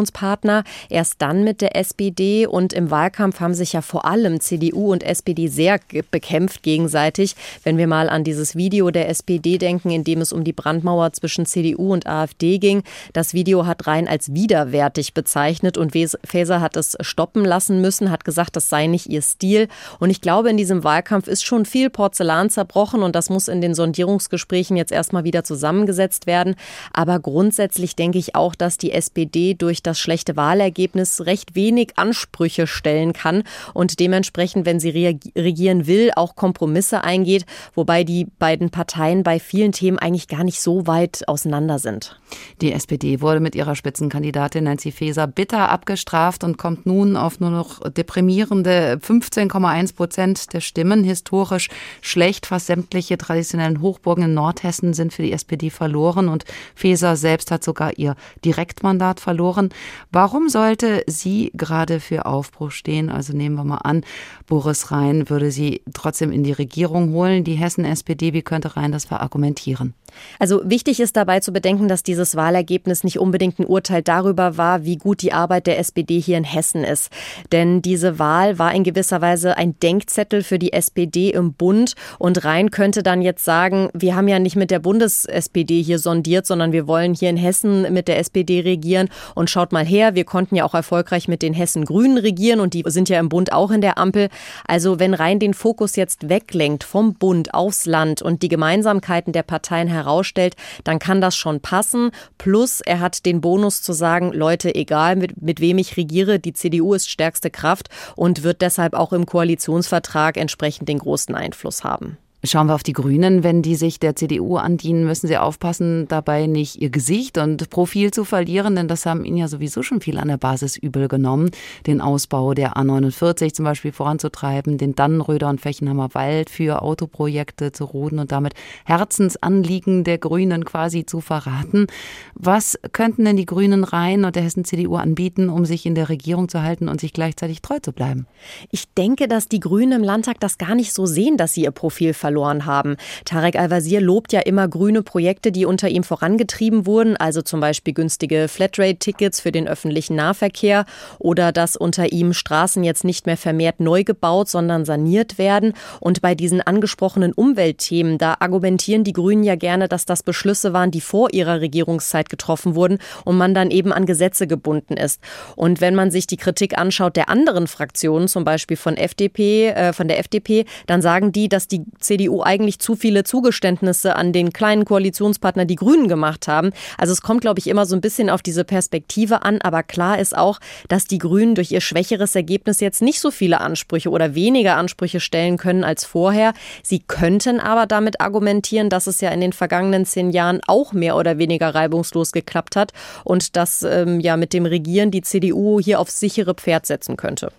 Koalitionspartner. 0.00 0.64
Erst 0.88 1.16
dann 1.18 1.44
mit 1.44 1.60
der 1.60 1.76
SPD 1.76 2.46
und 2.46 2.72
im 2.72 2.90
Wahlkampf 2.90 3.40
haben 3.40 3.54
sich 3.54 3.72
ja 3.72 3.82
vor 3.82 4.04
allem 4.04 4.40
CDU 4.40 4.92
und 4.92 5.02
SPD 5.02 5.48
sehr 5.48 5.80
bekämpft 6.10 6.62
gegenseitig. 6.62 7.36
Wenn 7.62 7.78
wir 7.78 7.86
mal 7.86 8.08
an 8.08 8.24
dieses 8.24 8.56
Video 8.56 8.90
der 8.90 9.08
SPD 9.08 9.58
denken, 9.58 9.90
in 9.90 10.04
dem 10.04 10.20
es 10.20 10.32
um 10.32 10.44
die 10.44 10.52
Brandmauer 10.52 11.12
zwischen 11.12 11.46
CDU 11.46 11.92
und 11.92 12.06
AfD 12.06 12.58
ging. 12.58 12.82
Das 13.12 13.34
Video 13.34 13.66
hat 13.66 13.86
Rhein 13.86 14.08
als 14.08 14.32
widerwärtig 14.34 15.14
bezeichnet 15.14 15.76
und 15.76 15.92
Faeser 15.92 16.60
hat 16.60 16.76
es 16.76 16.96
stoppen 17.00 17.44
lassen 17.44 17.80
müssen, 17.80 18.10
hat 18.10 18.24
gesagt, 18.24 18.56
das 18.56 18.68
sei 18.68 18.86
nicht 18.86 19.06
ihr 19.06 19.22
Stil. 19.22 19.68
Und 19.98 20.10
ich 20.10 20.20
glaube, 20.20 20.50
in 20.50 20.56
diesem 20.56 20.84
Wahlkampf 20.84 21.28
ist 21.28 21.44
schon 21.44 21.66
viel 21.66 21.90
Porzellan 21.90 22.50
zerbrochen 22.50 23.02
und 23.02 23.14
das 23.14 23.30
muss 23.30 23.48
in 23.48 23.60
den 23.60 23.74
Sondierungsgesprächen 23.74 24.76
jetzt 24.76 24.92
erstmal 24.92 25.24
wieder 25.24 25.44
zusammengesetzt 25.44 26.26
werden. 26.26 26.54
Aber 26.92 27.18
grundsätzlich 27.18 27.96
denke 27.96 28.18
ich 28.18 28.34
auch, 28.34 28.54
dass 28.54 28.78
die 28.78 28.92
SPD 28.92 29.54
durch 29.54 29.79
das 29.82 29.98
schlechte 29.98 30.36
Wahlergebnis 30.36 31.22
recht 31.22 31.54
wenig 31.54 31.92
Ansprüche 31.96 32.66
stellen 32.66 33.12
kann 33.12 33.42
und 33.74 34.00
dementsprechend, 34.00 34.66
wenn 34.66 34.80
sie 34.80 34.90
regieren 35.36 35.86
will, 35.86 36.10
auch 36.16 36.36
Kompromisse 36.36 37.04
eingeht, 37.04 37.46
wobei 37.74 38.04
die 38.04 38.26
beiden 38.38 38.70
Parteien 38.70 39.22
bei 39.22 39.40
vielen 39.40 39.72
Themen 39.72 39.98
eigentlich 39.98 40.28
gar 40.28 40.44
nicht 40.44 40.60
so 40.60 40.86
weit 40.86 41.26
auseinander 41.28 41.78
sind. 41.78 42.18
Die 42.60 42.72
SPD 42.72 43.20
wurde 43.20 43.40
mit 43.40 43.54
ihrer 43.54 43.74
Spitzenkandidatin 43.74 44.64
Nancy 44.64 44.92
Faeser 44.92 45.26
bitter 45.26 45.70
abgestraft 45.70 46.44
und 46.44 46.58
kommt 46.58 46.86
nun 46.86 47.16
auf 47.16 47.40
nur 47.40 47.50
noch 47.50 47.80
deprimierende 47.90 48.98
15,1 49.02 49.94
Prozent 49.94 50.52
der 50.52 50.60
Stimmen. 50.60 51.04
Historisch 51.04 51.68
schlecht. 52.00 52.46
Fast 52.46 52.66
sämtliche 52.66 53.18
traditionellen 53.18 53.80
Hochburgen 53.80 54.24
in 54.24 54.34
Nordhessen 54.34 54.94
sind 54.94 55.12
für 55.12 55.22
die 55.22 55.32
SPD 55.32 55.70
verloren 55.70 56.28
und 56.28 56.44
Faeser 56.74 57.16
selbst 57.16 57.50
hat 57.50 57.64
sogar 57.64 57.98
ihr 57.98 58.14
Direktmandat 58.44 59.20
verloren. 59.20 59.69
Warum 60.12 60.48
sollte 60.48 61.02
sie 61.06 61.50
gerade 61.54 62.00
für 62.00 62.26
Aufbruch 62.26 62.70
stehen? 62.70 63.10
Also 63.10 63.32
nehmen 63.32 63.56
wir 63.56 63.64
mal 63.64 63.78
an, 63.78 64.04
Boris 64.46 64.90
Rhein 64.90 65.28
würde 65.28 65.50
sie 65.50 65.82
trotzdem 65.92 66.32
in 66.32 66.44
die 66.44 66.52
Regierung 66.52 67.12
holen. 67.12 67.44
Die 67.44 67.54
Hessen-SPD, 67.54 68.32
wie 68.32 68.42
könnte 68.42 68.76
Rhein 68.76 68.92
das 68.92 69.04
verargumentieren? 69.04 69.94
Also 70.38 70.62
wichtig 70.64 71.00
ist 71.00 71.16
dabei 71.16 71.40
zu 71.40 71.52
bedenken, 71.52 71.88
dass 71.88 72.02
dieses 72.02 72.36
Wahlergebnis 72.36 73.04
nicht 73.04 73.18
unbedingt 73.18 73.58
ein 73.58 73.66
Urteil 73.66 74.02
darüber 74.02 74.56
war, 74.56 74.84
wie 74.84 74.96
gut 74.96 75.22
die 75.22 75.32
Arbeit 75.32 75.66
der 75.66 75.78
SPD 75.78 76.20
hier 76.20 76.38
in 76.38 76.44
Hessen 76.44 76.84
ist. 76.84 77.10
Denn 77.52 77.82
diese 77.82 78.18
Wahl 78.18 78.58
war 78.58 78.74
in 78.74 78.84
gewisser 78.84 79.20
Weise 79.20 79.56
ein 79.56 79.78
Denkzettel 79.80 80.42
für 80.42 80.58
die 80.58 80.72
SPD 80.72 81.30
im 81.30 81.52
Bund. 81.52 81.94
Und 82.18 82.44
Rhein 82.44 82.70
könnte 82.70 83.02
dann 83.02 83.22
jetzt 83.22 83.44
sagen, 83.44 83.88
wir 83.92 84.16
haben 84.16 84.28
ja 84.28 84.38
nicht 84.38 84.56
mit 84.56 84.70
der 84.70 84.78
Bundes-SPD 84.78 85.82
hier 85.82 85.98
sondiert, 85.98 86.46
sondern 86.46 86.72
wir 86.72 86.86
wollen 86.86 87.14
hier 87.14 87.30
in 87.30 87.36
Hessen 87.36 87.92
mit 87.92 88.08
der 88.08 88.18
SPD 88.18 88.60
regieren. 88.60 89.08
Und 89.34 89.50
schaut 89.60 89.72
mal 89.72 89.84
her, 89.84 90.14
wir 90.14 90.24
konnten 90.24 90.56
ja 90.56 90.64
auch 90.64 90.72
erfolgreich 90.72 91.28
mit 91.28 91.42
den 91.42 91.52
Hessen-Grünen 91.52 92.16
regieren 92.16 92.60
und 92.60 92.72
die 92.72 92.82
sind 92.86 93.10
ja 93.10 93.20
im 93.20 93.28
Bund 93.28 93.52
auch 93.52 93.70
in 93.70 93.82
der 93.82 93.98
Ampel. 93.98 94.30
Also 94.66 94.98
wenn 94.98 95.12
Rhein 95.12 95.38
den 95.38 95.52
Fokus 95.52 95.96
jetzt 95.96 96.30
weglenkt 96.30 96.82
vom 96.82 97.12
Bund 97.12 97.52
aufs 97.52 97.84
Land 97.84 98.22
und 98.22 98.40
die 98.40 98.48
Gemeinsamkeiten 98.48 99.34
der 99.34 99.42
Parteien 99.42 99.86
herausstellt, 99.86 100.56
dann 100.84 100.98
kann 100.98 101.20
das 101.20 101.36
schon 101.36 101.60
passen. 101.60 102.10
Plus, 102.38 102.80
er 102.80 103.00
hat 103.00 103.26
den 103.26 103.42
Bonus 103.42 103.82
zu 103.82 103.92
sagen, 103.92 104.32
Leute, 104.32 104.74
egal 104.74 105.16
mit, 105.16 105.42
mit 105.42 105.60
wem 105.60 105.76
ich 105.76 105.98
regiere, 105.98 106.38
die 106.38 106.54
CDU 106.54 106.94
ist 106.94 107.10
stärkste 107.10 107.50
Kraft 107.50 107.90
und 108.16 108.42
wird 108.42 108.62
deshalb 108.62 108.94
auch 108.94 109.12
im 109.12 109.26
Koalitionsvertrag 109.26 110.38
entsprechend 110.38 110.88
den 110.88 111.00
großen 111.00 111.34
Einfluss 111.34 111.84
haben. 111.84 112.16
Schauen 112.42 112.68
wir 112.68 112.74
auf 112.74 112.82
die 112.82 112.94
Grünen. 112.94 113.44
Wenn 113.44 113.60
die 113.60 113.74
sich 113.74 114.00
der 114.00 114.16
CDU 114.16 114.56
andienen, 114.56 115.04
müssen 115.04 115.26
sie 115.26 115.36
aufpassen, 115.36 116.08
dabei 116.08 116.46
nicht 116.46 116.80
ihr 116.80 116.88
Gesicht 116.88 117.36
und 117.36 117.68
Profil 117.68 118.12
zu 118.12 118.24
verlieren, 118.24 118.76
denn 118.76 118.88
das 118.88 119.04
haben 119.04 119.26
ihnen 119.26 119.36
ja 119.36 119.46
sowieso 119.46 119.82
schon 119.82 120.00
viel 120.00 120.16
an 120.16 120.28
der 120.28 120.38
Basis 120.38 120.78
übel 120.78 121.06
genommen. 121.06 121.50
Den 121.86 122.00
Ausbau 122.00 122.54
der 122.54 122.78
A49 122.78 123.52
zum 123.52 123.66
Beispiel 123.66 123.92
voranzutreiben, 123.92 124.78
den 124.78 124.94
Dannenröder 124.94 125.50
und 125.50 125.60
Fechenhammer 125.60 126.14
Wald 126.14 126.48
für 126.48 126.80
Autoprojekte 126.80 127.72
zu 127.72 127.84
roden 127.84 128.18
und 128.18 128.32
damit 128.32 128.54
Herzensanliegen 128.86 130.04
der 130.04 130.16
Grünen 130.16 130.64
quasi 130.64 131.04
zu 131.04 131.20
verraten. 131.20 131.88
Was 132.34 132.78
könnten 132.92 133.26
denn 133.26 133.36
die 133.36 133.44
Grünen 133.44 133.84
rein 133.84 134.24
und 134.24 134.34
der 134.34 134.44
Hessen-CDU 134.44 134.96
anbieten, 134.96 135.50
um 135.50 135.66
sich 135.66 135.84
in 135.84 135.94
der 135.94 136.08
Regierung 136.08 136.48
zu 136.48 136.62
halten 136.62 136.88
und 136.88 137.02
sich 137.02 137.12
gleichzeitig 137.12 137.60
treu 137.60 137.80
zu 137.80 137.92
bleiben? 137.92 138.26
Ich 138.70 138.90
denke, 138.94 139.28
dass 139.28 139.46
die 139.46 139.60
Grünen 139.60 139.92
im 139.92 140.02
Landtag 140.02 140.40
das 140.40 140.56
gar 140.56 140.74
nicht 140.74 140.94
so 140.94 141.04
sehen, 141.04 141.36
dass 141.36 141.52
sie 141.52 141.64
ihr 141.64 141.70
Profil 141.70 142.14
verlieren 142.14 142.29
verloren 142.30 142.64
haben. 142.64 142.96
Tarek 143.24 143.56
Al-Wazir 143.58 144.00
lobt 144.00 144.32
ja 144.32 144.38
immer 144.38 144.68
grüne 144.68 145.02
Projekte, 145.02 145.50
die 145.50 145.66
unter 145.66 145.88
ihm 145.88 146.04
vorangetrieben 146.04 146.86
wurden, 146.86 147.16
also 147.16 147.42
zum 147.42 147.58
Beispiel 147.58 147.92
günstige 147.92 148.46
Flatrate-Tickets 148.46 149.40
für 149.40 149.50
den 149.50 149.66
öffentlichen 149.66 150.14
Nahverkehr 150.14 150.84
oder 151.18 151.50
dass 151.50 151.74
unter 151.74 152.12
ihm 152.12 152.32
Straßen 152.32 152.84
jetzt 152.84 153.02
nicht 153.02 153.26
mehr 153.26 153.36
vermehrt 153.36 153.80
neu 153.80 154.04
gebaut, 154.04 154.48
sondern 154.48 154.84
saniert 154.84 155.38
werden. 155.38 155.72
Und 155.98 156.20
bei 156.22 156.36
diesen 156.36 156.60
angesprochenen 156.60 157.32
Umweltthemen, 157.32 158.16
da 158.16 158.36
argumentieren 158.38 159.02
die 159.02 159.12
Grünen 159.12 159.42
ja 159.42 159.56
gerne, 159.56 159.88
dass 159.88 160.06
das 160.06 160.22
Beschlüsse 160.22 160.72
waren, 160.72 160.92
die 160.92 161.00
vor 161.00 161.32
ihrer 161.32 161.60
Regierungszeit 161.60 162.28
getroffen 162.28 162.76
wurden 162.76 162.98
und 163.24 163.36
man 163.38 163.54
dann 163.54 163.72
eben 163.72 163.92
an 163.92 164.06
Gesetze 164.06 164.46
gebunden 164.46 164.96
ist. 164.96 165.20
Und 165.56 165.80
wenn 165.80 165.96
man 165.96 166.12
sich 166.12 166.28
die 166.28 166.36
Kritik 166.36 166.78
anschaut 166.78 167.16
der 167.16 167.28
anderen 167.28 167.66
Fraktionen, 167.66 168.28
zum 168.28 168.44
Beispiel 168.44 168.76
von 168.76 168.96
FDP, 168.96 169.70
äh, 169.70 169.92
von 169.92 170.06
der 170.06 170.20
FDP, 170.20 170.64
dann 170.86 171.02
sagen 171.02 171.32
die, 171.32 171.48
dass 171.48 171.66
die 171.66 171.82
CDU 171.98 172.19
CDU 172.20 172.42
eigentlich 172.42 172.78
zu 172.78 172.96
viele 172.96 173.24
Zugeständnisse 173.24 174.14
an 174.16 174.32
den 174.32 174.52
kleinen 174.52 174.84
Koalitionspartner, 174.84 175.64
die 175.64 175.76
Grünen, 175.76 176.08
gemacht 176.08 176.48
haben. 176.48 176.72
Also 176.98 177.12
es 177.12 177.22
kommt, 177.22 177.40
glaube 177.40 177.60
ich, 177.60 177.66
immer 177.66 177.86
so 177.86 177.94
ein 177.94 178.00
bisschen 178.00 178.30
auf 178.30 178.42
diese 178.42 178.64
Perspektive 178.64 179.42
an. 179.42 179.60
Aber 179.62 179.82
klar 179.82 180.18
ist 180.18 180.36
auch, 180.36 180.58
dass 180.88 181.06
die 181.06 181.18
Grünen 181.18 181.54
durch 181.54 181.70
ihr 181.70 181.80
schwächeres 181.80 182.34
Ergebnis 182.34 182.80
jetzt 182.80 183.00
nicht 183.00 183.20
so 183.20 183.30
viele 183.30 183.60
Ansprüche 183.60 184.10
oder 184.10 184.34
weniger 184.34 184.76
Ansprüche 184.76 185.20
stellen 185.20 185.56
können 185.56 185.84
als 185.84 186.04
vorher. 186.04 186.52
Sie 186.82 186.98
könnten 186.98 187.60
aber 187.60 187.86
damit 187.86 188.20
argumentieren, 188.20 188.90
dass 188.90 189.06
es 189.06 189.20
ja 189.20 189.30
in 189.30 189.40
den 189.40 189.52
vergangenen 189.52 190.04
zehn 190.04 190.30
Jahren 190.30 190.60
auch 190.66 190.92
mehr 190.92 191.16
oder 191.16 191.38
weniger 191.38 191.74
reibungslos 191.74 192.32
geklappt 192.32 192.76
hat 192.76 192.92
und 193.24 193.56
dass 193.56 193.82
ähm, 193.82 194.20
ja 194.20 194.36
mit 194.36 194.52
dem 194.52 194.66
Regieren 194.66 195.10
die 195.10 195.22
CDU 195.22 195.80
hier 195.80 196.00
aufs 196.00 196.20
sichere 196.20 196.54
Pferd 196.54 196.86
setzen 196.86 197.16
könnte. 197.16 197.52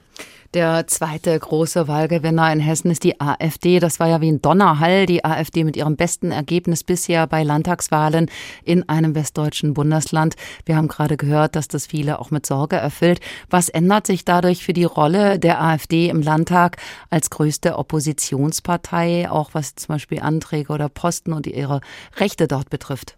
Der 0.53 0.85
zweite 0.85 1.39
große 1.39 1.87
Wahlgewinner 1.87 2.51
in 2.51 2.59
Hessen 2.59 2.91
ist 2.91 3.05
die 3.05 3.21
AfD. 3.21 3.79
Das 3.79 4.01
war 4.01 4.09
ja 4.09 4.19
wie 4.19 4.29
ein 4.29 4.41
Donnerhall, 4.41 5.05
die 5.05 5.23
AfD 5.23 5.63
mit 5.63 5.77
ihrem 5.77 5.95
besten 5.95 6.31
Ergebnis 6.31 6.83
bisher 6.83 7.25
bei 7.25 7.43
Landtagswahlen 7.43 8.29
in 8.65 8.89
einem 8.89 9.15
westdeutschen 9.15 9.73
Bundesland. 9.73 10.35
Wir 10.65 10.75
haben 10.75 10.89
gerade 10.89 11.15
gehört, 11.15 11.55
dass 11.55 11.69
das 11.69 11.87
viele 11.87 12.19
auch 12.19 12.31
mit 12.31 12.45
Sorge 12.45 12.75
erfüllt. 12.75 13.21
Was 13.49 13.69
ändert 13.69 14.05
sich 14.05 14.25
dadurch 14.25 14.65
für 14.65 14.73
die 14.73 14.83
Rolle 14.83 15.39
der 15.39 15.61
AfD 15.61 16.09
im 16.09 16.21
Landtag 16.21 16.75
als 17.09 17.29
größte 17.29 17.77
Oppositionspartei, 17.77 19.31
auch 19.31 19.51
was 19.53 19.75
zum 19.75 19.95
Beispiel 19.95 20.19
Anträge 20.19 20.73
oder 20.73 20.89
Posten 20.89 21.31
und 21.31 21.47
ihre 21.47 21.79
Rechte 22.17 22.49
dort 22.49 22.69
betrifft? 22.69 23.15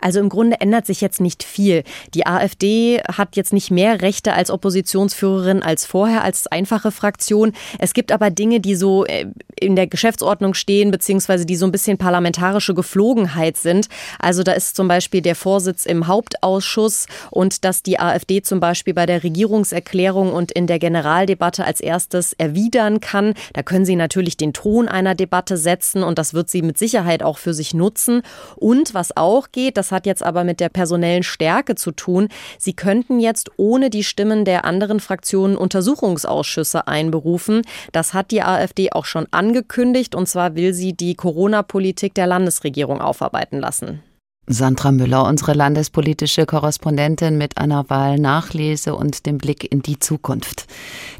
Also 0.00 0.20
im 0.20 0.28
Grunde 0.28 0.60
ändert 0.60 0.86
sich 0.86 1.00
jetzt 1.00 1.20
nicht 1.20 1.42
viel. 1.42 1.84
Die 2.14 2.26
AfD 2.26 3.00
hat 3.02 3.36
jetzt 3.36 3.52
nicht 3.52 3.70
mehr 3.70 4.02
Rechte 4.02 4.32
als 4.32 4.50
Oppositionsführerin 4.50 5.62
als 5.62 5.86
vorher, 5.86 6.22
als 6.24 6.46
einfache 6.46 6.90
Fraktion. 6.90 7.52
Es 7.78 7.94
gibt 7.94 8.12
aber 8.12 8.30
Dinge, 8.30 8.60
die 8.60 8.74
so 8.74 9.04
äh, 9.06 9.26
in 9.60 9.76
der 9.76 9.86
Geschäftsordnung 9.86 10.54
stehen, 10.54 10.90
beziehungsweise 10.90 11.46
die 11.46 11.56
so 11.56 11.66
ein 11.66 11.72
bisschen 11.72 11.98
parlamentarische 11.98 12.74
Geflogenheit 12.74 13.56
sind. 13.56 13.88
Also 14.18 14.42
da 14.42 14.52
ist 14.52 14.76
zum 14.76 14.88
Beispiel 14.88 15.22
der 15.22 15.36
Vorsitz 15.36 15.86
im 15.86 16.06
Hauptausschuss 16.06 17.06
und 17.30 17.64
dass 17.64 17.82
die 17.82 17.98
AfD 17.98 18.42
zum 18.42 18.60
Beispiel 18.60 18.94
bei 18.94 19.06
der 19.06 19.22
Regierungserklärung 19.22 20.32
und 20.32 20.52
in 20.52 20.66
der 20.66 20.78
Generaldebatte 20.78 21.64
als 21.64 21.80
erstes 21.80 22.32
erwidern 22.32 23.00
kann. 23.00 23.34
Da 23.52 23.62
können 23.62 23.84
sie 23.84 23.96
natürlich 23.96 24.36
den 24.36 24.52
Ton 24.52 24.88
einer 24.88 25.14
Debatte 25.14 25.56
setzen 25.56 26.02
und 26.02 26.18
das 26.18 26.34
wird 26.34 26.50
sie 26.50 26.62
mit 26.62 26.78
Sicherheit 26.78 27.22
auch 27.22 27.38
für 27.38 27.54
sich 27.54 27.74
nutzen. 27.74 28.22
Und 28.56 28.94
was 28.94 29.16
auch 29.16 29.48
geht. 29.52 29.76
Das 29.76 29.92
hat 29.92 30.06
jetzt 30.06 30.22
aber 30.22 30.44
mit 30.44 30.60
der 30.60 30.68
personellen 30.68 31.22
Stärke 31.22 31.74
zu 31.74 31.92
tun. 31.92 32.28
Sie 32.58 32.74
könnten 32.74 33.20
jetzt 33.20 33.50
ohne 33.56 33.90
die 33.90 34.04
Stimmen 34.04 34.44
der 34.44 34.64
anderen 34.64 35.00
Fraktionen 35.00 35.56
Untersuchungsausschüsse 35.56 36.88
einberufen. 36.88 37.62
Das 37.92 38.14
hat 38.14 38.30
die 38.30 38.42
AfD 38.42 38.92
auch 38.92 39.04
schon 39.04 39.26
angekündigt. 39.30 40.14
Und 40.14 40.28
zwar 40.28 40.54
will 40.54 40.74
sie 40.74 40.92
die 40.94 41.14
Corona-Politik 41.14 42.14
der 42.14 42.26
Landesregierung 42.26 43.00
aufarbeiten 43.00 43.60
lassen. 43.60 44.02
Sandra 44.48 44.90
Müller, 44.90 45.24
unsere 45.24 45.52
landespolitische 45.52 46.46
Korrespondentin 46.46 47.38
mit 47.38 47.58
einer 47.58 47.88
Wahlnachlese 47.88 48.96
und 48.96 49.24
dem 49.24 49.38
Blick 49.38 49.70
in 49.72 49.82
die 49.82 50.00
Zukunft. 50.00 50.66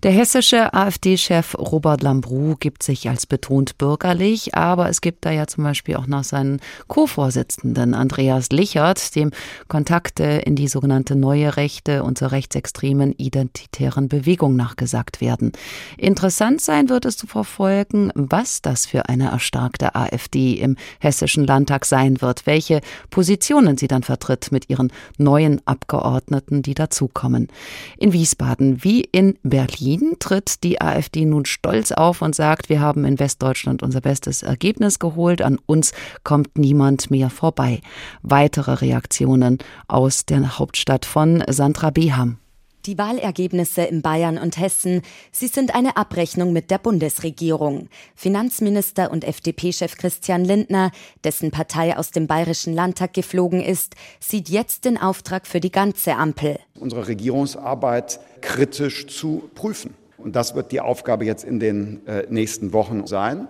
Der 0.03 0.11
hessische 0.11 0.75
AfD-Chef 0.75 1.57
Robert 1.57 2.03
Lambrou 2.03 2.57
gibt 2.59 2.83
sich 2.83 3.09
als 3.09 3.27
betont 3.27 3.79
bürgerlich, 3.79 4.57
aber 4.57 4.89
es 4.89 5.01
gibt 5.01 5.25
da 5.25 5.31
ja 5.31 5.47
zum 5.47 5.63
Beispiel 5.63 5.95
auch 5.95 6.09
noch 6.09 6.25
seinen 6.25 6.59
Co-Vorsitzenden 6.89 7.95
Andreas 7.95 8.49
Lichert, 8.51 9.15
dem 9.15 9.31
Kontakte 9.69 10.25
in 10.25 10.57
die 10.57 10.67
sogenannte 10.67 11.15
neue 11.15 11.57
Rechte 11.57 12.03
und 12.03 12.19
zur 12.19 12.33
rechtsextremen 12.33 13.13
identitären 13.19 14.09
Bewegung 14.09 14.57
nachgesagt 14.57 15.21
werden. 15.21 15.53
Interessant 15.97 16.61
sein 16.61 16.89
wird 16.89 17.05
es 17.05 17.17
zu 17.17 17.29
verfolgen, 17.29 18.11
was 18.17 18.63
das 18.63 18.85
für 18.85 19.09
eine 19.09 19.31
erstarkte 19.31 19.95
AfD 19.95 20.55
im 20.55 20.77
hessischen 20.99 21.47
Landtag 21.47 21.85
sein 21.85 22.21
wird, 22.21 22.47
welche 22.47 22.81
Positionen 23.13 23.77
sie 23.77 23.87
dann 23.87 24.03
vertritt 24.03 24.51
mit 24.51 24.69
ihren 24.69 24.91
neuen 25.19 25.61
Abgeordneten, 25.67 26.63
die 26.63 26.75
dazukommen. 26.75 27.47
In 27.99 28.13
Wiesbaden 28.13 28.83
wie 28.83 29.03
in 29.03 29.39
Berlin 29.45 30.17
tritt 30.19 30.65
die 30.65 30.81
AfD 30.81 31.25
nun 31.25 31.45
stolz 31.45 31.93
auf 31.93 32.23
und 32.23 32.35
sagt, 32.35 32.69
wir 32.69 32.81
haben 32.81 33.05
in 33.05 33.21
Westdeutschland 33.21 33.83
unser 33.83 34.01
bestes 34.01 34.43
Ergebnis 34.43 34.99
geholt, 34.99 35.43
an 35.43 35.59
uns 35.67 35.93
kommt 36.25 36.59
niemand 36.59 37.11
mehr 37.11 37.31
vorbei. 37.31 37.81
Weitere 38.23 38.73
Reaktionen 38.73 39.59
aus 39.87 40.27
der 40.27 40.59
Hauptstadt 40.59 41.05
von 41.05 41.45
Sandra 41.49 41.91
Beham. 41.91 42.39
Die 42.87 42.99
Wahlergebnisse 42.99 43.83
in 43.83 44.03
Bayern 44.03 44.39
und 44.39 44.59
Hessen, 44.59 45.03
sie 45.31 45.47
sind 45.47 45.73
eine 45.73 45.97
Abrechnung 45.97 46.53
mit 46.53 46.73
der 46.73 46.79
Bundesregierung. 46.79 47.89
Finanzminister 48.17 49.13
und 49.13 49.23
FDP-Chef 49.23 49.97
Christian 49.97 50.45
Lindner, 50.45 50.91
dessen 51.23 51.53
Partei 51.53 51.97
aus 51.97 52.11
dem 52.11 52.27
Bayerischen 52.27 52.75
Landtag 52.75 53.15
geflogen 53.15 53.61
ist, 53.61 53.95
sieht 54.19 54.49
jetzt 54.49 54.85
den 54.85 54.99
Auftrag 54.99 55.47
für 55.47 55.61
die 55.61 55.71
ganze 55.71 56.17
Ampel. 56.17 56.59
Unsere 56.75 57.07
Regierungsarbeit 57.07 58.19
kritisch 58.41 59.07
zu 59.07 59.49
prüfen. 59.55 59.95
Und 60.19 60.35
das 60.35 60.57
wird 60.57 60.73
die 60.73 60.81
Aufgabe 60.81 61.25
jetzt 61.25 61.45
in 61.45 61.61
den 61.61 62.05
äh, 62.09 62.27
nächsten 62.31 62.73
Wochen 62.73 63.07
sein. 63.07 63.47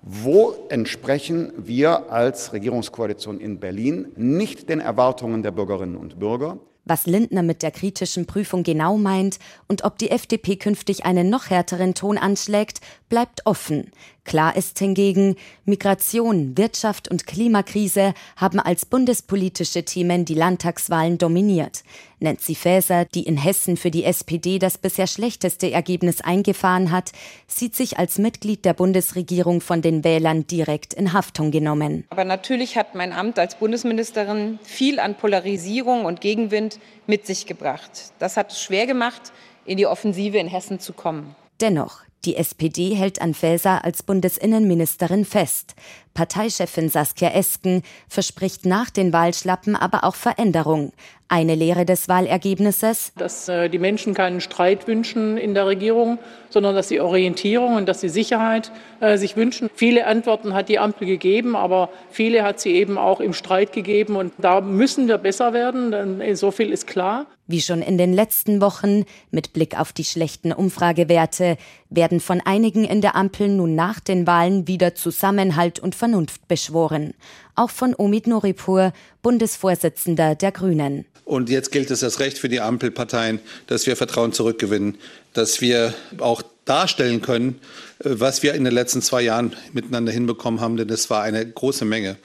Wo 0.00 0.54
entsprechen 0.70 1.52
wir 1.58 2.10
als 2.10 2.54
Regierungskoalition 2.54 3.40
in 3.40 3.60
Berlin 3.60 4.08
nicht 4.16 4.70
den 4.70 4.80
Erwartungen 4.80 5.42
der 5.42 5.50
Bürgerinnen 5.50 5.96
und 5.96 6.18
Bürger? 6.18 6.58
Was 6.84 7.06
Lindner 7.06 7.42
mit 7.42 7.62
der 7.62 7.70
kritischen 7.70 8.26
Prüfung 8.26 8.62
genau 8.62 8.96
meint 8.96 9.38
und 9.68 9.84
ob 9.84 9.98
die 9.98 10.10
FDP 10.10 10.56
künftig 10.56 11.04
einen 11.04 11.30
noch 11.30 11.50
härteren 11.50 11.94
Ton 11.94 12.18
anschlägt, 12.18 12.80
bleibt 13.08 13.46
offen. 13.46 13.90
Klar 14.24 14.56
ist 14.56 14.78
hingegen, 14.78 15.36
Migration, 15.64 16.56
Wirtschaft 16.56 17.08
und 17.08 17.26
Klimakrise 17.26 18.14
haben 18.36 18.60
als 18.60 18.86
bundespolitische 18.86 19.84
Themen 19.84 20.24
die 20.24 20.34
Landtagswahlen 20.34 21.18
dominiert. 21.18 21.82
Nancy 22.20 22.54
Faeser, 22.54 23.06
die 23.06 23.22
in 23.22 23.36
Hessen 23.36 23.76
für 23.76 23.90
die 23.90 24.04
SPD 24.04 24.58
das 24.58 24.78
bisher 24.78 25.06
schlechteste 25.06 25.70
Ergebnis 25.70 26.20
eingefahren 26.20 26.90
hat, 26.90 27.12
sieht 27.46 27.74
sich 27.74 27.98
als 27.98 28.18
Mitglied 28.18 28.64
der 28.64 28.74
Bundesregierung 28.74 29.60
von 29.60 29.82
den 29.82 30.04
Wählern 30.04 30.46
direkt 30.46 30.94
in 30.94 31.12
Haftung 31.12 31.50
genommen. 31.50 32.04
Aber 32.10 32.24
natürlich 32.24 32.76
hat 32.76 32.94
mein 32.94 33.12
Amt 33.12 33.38
als 33.38 33.56
Bundesministerin 33.56 34.58
viel 34.62 35.00
an 35.00 35.16
Polarisierung 35.16 36.04
und 36.04 36.20
Gegenwind 36.20 36.78
mit 37.06 37.26
sich 37.26 37.46
gebracht. 37.46 38.12
Das 38.18 38.36
hat 38.36 38.52
es 38.52 38.62
schwer 38.62 38.86
gemacht, 38.86 39.32
in 39.64 39.78
die 39.78 39.86
Offensive 39.86 40.38
in 40.38 40.46
Hessen 40.46 40.78
zu 40.78 40.92
kommen. 40.92 41.34
Dennoch, 41.60 42.00
die 42.26 42.36
SPD 42.36 42.94
hält 42.94 43.22
an 43.22 43.32
Faeser 43.32 43.82
als 43.82 44.02
Bundesinnenministerin 44.02 45.24
fest. 45.24 45.74
Parteichefin 46.12 46.90
Saskia 46.90 47.30
Esken 47.30 47.82
verspricht 48.08 48.66
nach 48.66 48.90
den 48.90 49.12
Wahlschlappen 49.14 49.74
aber 49.74 50.04
auch 50.04 50.16
Veränderung. 50.16 50.92
Eine 51.32 51.54
Lehre 51.54 51.84
des 51.84 52.08
Wahlergebnisses. 52.08 53.12
Dass 53.16 53.48
äh, 53.48 53.68
die 53.68 53.78
Menschen 53.78 54.14
keinen 54.14 54.40
Streit 54.40 54.88
wünschen 54.88 55.36
in 55.36 55.54
der 55.54 55.64
Regierung, 55.64 56.18
sondern 56.48 56.74
dass 56.74 56.88
sie 56.88 57.00
Orientierung 57.00 57.76
und 57.76 57.88
dass 57.88 58.00
sie 58.00 58.08
Sicherheit 58.08 58.72
äh, 58.98 59.16
sich 59.16 59.36
wünschen. 59.36 59.70
Viele 59.72 60.08
Antworten 60.08 60.54
hat 60.54 60.68
die 60.68 60.80
Ampel 60.80 61.06
gegeben, 61.06 61.54
aber 61.54 61.90
viele 62.10 62.42
hat 62.42 62.58
sie 62.58 62.74
eben 62.74 62.98
auch 62.98 63.20
im 63.20 63.32
Streit 63.32 63.72
gegeben. 63.72 64.16
Und 64.16 64.32
da 64.38 64.60
müssen 64.60 65.06
wir 65.06 65.18
besser 65.18 65.52
werden, 65.52 65.92
denn 65.92 66.34
so 66.34 66.50
viel 66.50 66.72
ist 66.72 66.88
klar. 66.88 67.26
Wie 67.46 67.60
schon 67.60 67.82
in 67.82 67.98
den 67.98 68.12
letzten 68.12 68.60
Wochen, 68.60 69.04
mit 69.30 69.52
Blick 69.52 69.78
auf 69.78 69.92
die 69.92 70.04
schlechten 70.04 70.52
Umfragewerte, 70.52 71.56
werden 71.90 72.20
von 72.20 72.40
einigen 72.44 72.84
in 72.84 73.00
der 73.00 73.16
Ampel 73.16 73.48
nun 73.48 73.74
nach 73.74 73.98
den 73.98 74.26
Wahlen 74.26 74.68
wieder 74.68 74.96
Zusammenhalt 74.96 75.78
und 75.78 75.94
Vernunft 75.94 76.46
beschworen. 76.46 77.14
Auch 77.60 77.68
von 77.68 77.94
Omid 77.94 78.26
Noripur, 78.26 78.94
Bundesvorsitzender 79.20 80.34
der 80.34 80.50
Grünen. 80.50 81.04
Und 81.26 81.50
jetzt 81.50 81.70
gilt 81.70 81.90
es 81.90 82.00
das 82.00 82.18
Recht 82.18 82.38
für 82.38 82.48
die 82.48 82.62
Ampelparteien, 82.62 83.38
dass 83.66 83.86
wir 83.86 83.96
Vertrauen 83.96 84.32
zurückgewinnen, 84.32 84.96
dass 85.34 85.60
wir 85.60 85.92
auch 86.20 86.40
darstellen 86.64 87.20
können, 87.20 87.60
äh, 87.98 88.12
was 88.12 88.42
wir 88.42 88.54
in 88.54 88.64
den 88.64 88.72
letzten 88.72 89.02
zwei 89.02 89.20
Jahren 89.20 89.54
miteinander 89.74 90.10
hinbekommen 90.10 90.62
haben, 90.62 90.78
denn 90.78 90.88
es 90.88 91.10
war 91.10 91.22
eine 91.22 91.46
große 91.46 91.84
Menge, 91.84 92.16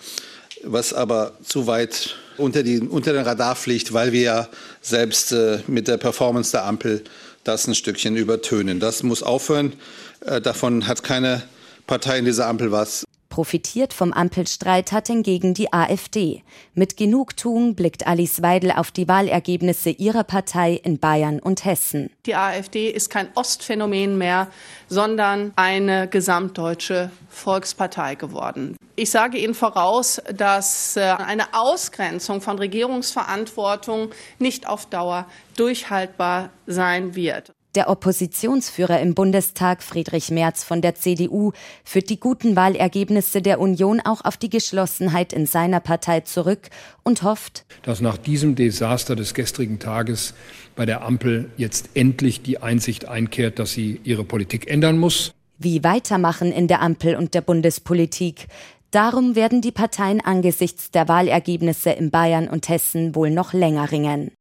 was 0.63 0.93
aber 0.93 1.33
zu 1.43 1.67
weit 1.67 2.15
unter, 2.37 2.63
die, 2.63 2.79
unter 2.79 3.11
den 3.11 3.23
Radar 3.23 3.57
fliegt, 3.57 3.91
weil 3.91 4.13
wir 4.13 4.21
ja 4.21 4.47
selbst 4.81 5.33
äh, 5.33 5.59
mit 5.67 5.89
der 5.89 5.97
Performance 5.97 6.51
der 6.51 6.63
Ampel 6.63 7.03
das 7.43 7.67
ein 7.67 7.75
Stückchen 7.75 8.15
übertönen. 8.15 8.79
Das 8.79 9.03
muss 9.03 9.21
aufhören. 9.21 9.73
Äh, 10.21 10.39
davon 10.39 10.87
hat 10.87 11.03
keine 11.03 11.43
Partei 11.87 12.19
in 12.19 12.25
dieser 12.25 12.47
Ampel 12.47 12.71
was. 12.71 13.04
Profitiert 13.35 13.91
vom 13.91 14.13
Ampelstreit 14.13 14.93
hat 14.93 15.07
hingegen 15.07 15.53
die 15.53 15.73
AfD. 15.73 16.41
Mit 16.73 16.95
Genugtuung 16.95 17.75
blickt 17.75 18.07
Alice 18.07 18.41
Weidel 18.41 18.71
auf 18.71 18.91
die 18.91 19.09
Wahlergebnisse 19.09 19.89
ihrer 19.89 20.23
Partei 20.23 20.79
in 20.81 20.99
Bayern 20.99 21.39
und 21.39 21.65
Hessen. 21.65 22.09
Die 22.25 22.35
AfD 22.35 22.89
ist 22.89 23.09
kein 23.09 23.27
Ostphänomen 23.35 24.17
mehr, 24.17 24.47
sondern 24.87 25.51
eine 25.57 26.07
gesamtdeutsche 26.07 27.11
Volkspartei 27.27 28.15
geworden. 28.15 28.77
Ich 28.95 29.11
sage 29.11 29.37
Ihnen 29.37 29.53
voraus, 29.53 30.21
dass 30.33 30.95
äh, 30.95 31.01
eine 31.01 31.53
Ausgrenzung 31.53 32.39
von 32.39 32.57
Regierungsverantwortung 32.57 34.11
nicht 34.39 34.65
auf 34.65 34.85
Dauer 34.85 35.25
durchhaltbar 35.57 36.51
sein 36.67 37.15
wird. 37.15 37.51
Der 37.75 37.89
Oppositionsführer 37.89 39.01
im 39.01 39.15
Bundestag, 39.15 39.83
Friedrich 39.83 40.31
Merz 40.31 40.63
von 40.63 40.81
der 40.81 40.95
CDU, 40.95 41.51
führt 41.83 42.09
die 42.09 42.21
guten 42.21 42.55
Wahlergebnisse 42.55 43.41
der 43.41 43.59
Union 43.59 43.99
auch 43.99 44.23
auf 44.23 44.37
die 44.37 44.49
Geschlossenheit 44.49 45.33
in 45.33 45.45
seiner 45.45 45.81
Partei 45.81 46.21
zurück 46.21 46.69
und 47.03 47.23
hofft, 47.23 47.65
dass 47.83 47.99
nach 47.99 48.17
diesem 48.17 48.55
Desaster 48.55 49.17
des 49.17 49.33
gestrigen 49.33 49.79
Tages 49.79 50.33
bei 50.77 50.85
der 50.85 51.03
Ampel 51.03 51.51
jetzt 51.57 51.89
endlich 51.95 52.41
die 52.41 52.59
Einsicht 52.59 53.09
einkehrt, 53.09 53.59
dass 53.59 53.73
sie 53.73 53.99
ihre 54.05 54.23
Politik 54.23 54.69
ändern 54.69 54.97
muss. 54.97 55.33
Wie 55.57 55.83
weitermachen 55.83 56.53
in 56.53 56.69
der 56.69 56.81
Ampel 56.81 57.17
und 57.17 57.33
der 57.33 57.41
Bundespolitik? 57.41 58.47
Darum 58.91 59.35
werden 59.35 59.59
die 59.59 59.73
Parteien 59.73 60.21
angesichts 60.21 60.91
der 60.91 61.09
Wahlergebnisse 61.09 61.89
in 61.89 62.09
Bayern 62.09 62.47
und 62.47 62.69
Hessen 62.69 63.15
wohl 63.15 63.31
noch 63.31 63.51
länger 63.51 63.91
ringen. 63.91 64.31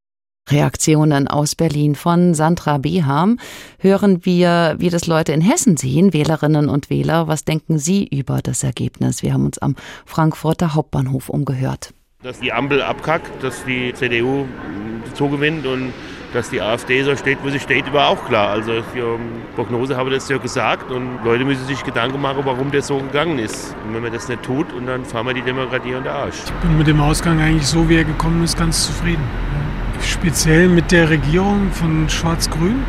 Reaktionen 0.50 1.26
aus 1.26 1.54
Berlin 1.54 1.94
von 1.94 2.34
Sandra 2.34 2.76
Beham. 2.76 3.38
Hören 3.78 4.26
wir, 4.26 4.74
wie 4.78 4.90
das 4.90 5.06
Leute 5.06 5.32
in 5.32 5.40
Hessen 5.40 5.78
sehen, 5.78 6.12
Wählerinnen 6.12 6.68
und 6.68 6.90
Wähler. 6.90 7.28
Was 7.28 7.44
denken 7.44 7.78
Sie 7.78 8.06
über 8.06 8.40
das 8.42 8.62
Ergebnis? 8.62 9.22
Wir 9.22 9.32
haben 9.32 9.46
uns 9.46 9.58
am 9.58 9.74
Frankfurter 10.04 10.74
Hauptbahnhof 10.74 11.30
umgehört. 11.30 11.94
Dass 12.22 12.40
die 12.40 12.52
Ampel 12.52 12.82
abkackt, 12.82 13.42
dass 13.42 13.64
die 13.64 13.94
CDU 13.94 14.44
zugewinnt 15.14 15.66
und 15.66 15.92
dass 16.34 16.50
die 16.50 16.60
AfD 16.60 17.02
so 17.04 17.16
steht, 17.16 17.38
wo 17.42 17.48
sie 17.48 17.60
steht, 17.60 17.90
war 17.92 18.08
auch 18.08 18.26
klar. 18.26 18.48
Also 18.48 18.82
für 18.92 19.18
Prognose 19.54 19.96
habe 19.96 20.10
ich 20.10 20.16
das 20.16 20.28
ja 20.28 20.36
gesagt 20.36 20.90
und 20.90 21.20
Leute 21.24 21.44
müssen 21.44 21.64
sich 21.66 21.82
Gedanken 21.84 22.20
machen, 22.20 22.40
warum 22.44 22.70
das 22.70 22.88
so 22.88 22.98
gegangen 22.98 23.38
ist. 23.38 23.74
Und 23.86 23.94
wenn 23.94 24.02
man 24.02 24.12
das 24.12 24.28
nicht 24.28 24.42
tut, 24.42 24.72
und 24.72 24.86
dann 24.86 25.04
fahren 25.04 25.26
wir 25.26 25.34
die 25.34 25.42
Demokratie 25.42 25.94
unter 25.94 26.12
Arsch. 26.12 26.36
Ich 26.44 26.52
bin 26.52 26.76
mit 26.76 26.86
dem 26.86 27.00
Ausgang 27.00 27.40
eigentlich 27.40 27.66
so, 27.66 27.88
wie 27.88 27.96
er 27.96 28.04
gekommen 28.04 28.42
ist, 28.42 28.58
ganz 28.58 28.86
zufrieden. 28.86 29.22
Speziell 30.00 30.68
mit 30.68 30.92
der 30.92 31.10
Regierung 31.10 31.70
von 31.72 32.08
Schwarz-Grün 32.08 32.82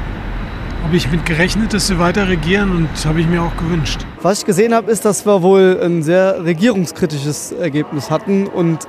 habe 0.84 0.96
ich 0.96 1.12
mit 1.12 1.26
gerechnet, 1.26 1.74
dass 1.74 1.88
sie 1.88 2.00
weiter 2.00 2.28
regieren 2.28 2.72
und 2.76 3.06
habe 3.06 3.20
ich 3.20 3.28
mir 3.28 3.42
auch 3.42 3.56
gewünscht. 3.58 4.06
Was 4.22 4.40
ich 4.40 4.46
gesehen 4.46 4.74
habe, 4.74 4.92
ist, 4.92 5.04
dass 5.04 5.26
wir 5.26 5.42
wohl 5.42 5.80
ein 5.84 6.04
sehr 6.04 6.44
regierungskritisches 6.44 7.52
Ergebnis 7.52 8.12
hatten 8.12 8.48
und 8.48 8.88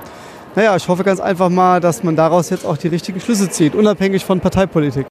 naja, 0.55 0.75
ich 0.75 0.87
hoffe 0.87 1.03
ganz 1.03 1.19
einfach 1.19 1.49
mal, 1.49 1.79
dass 1.79 2.03
man 2.03 2.15
daraus 2.15 2.49
jetzt 2.49 2.65
auch 2.65 2.77
die 2.77 2.87
richtigen 2.87 3.19
Schlüsse 3.19 3.49
zieht, 3.49 3.75
unabhängig 3.75 4.25
von 4.25 4.39
Parteipolitik. 4.39 5.07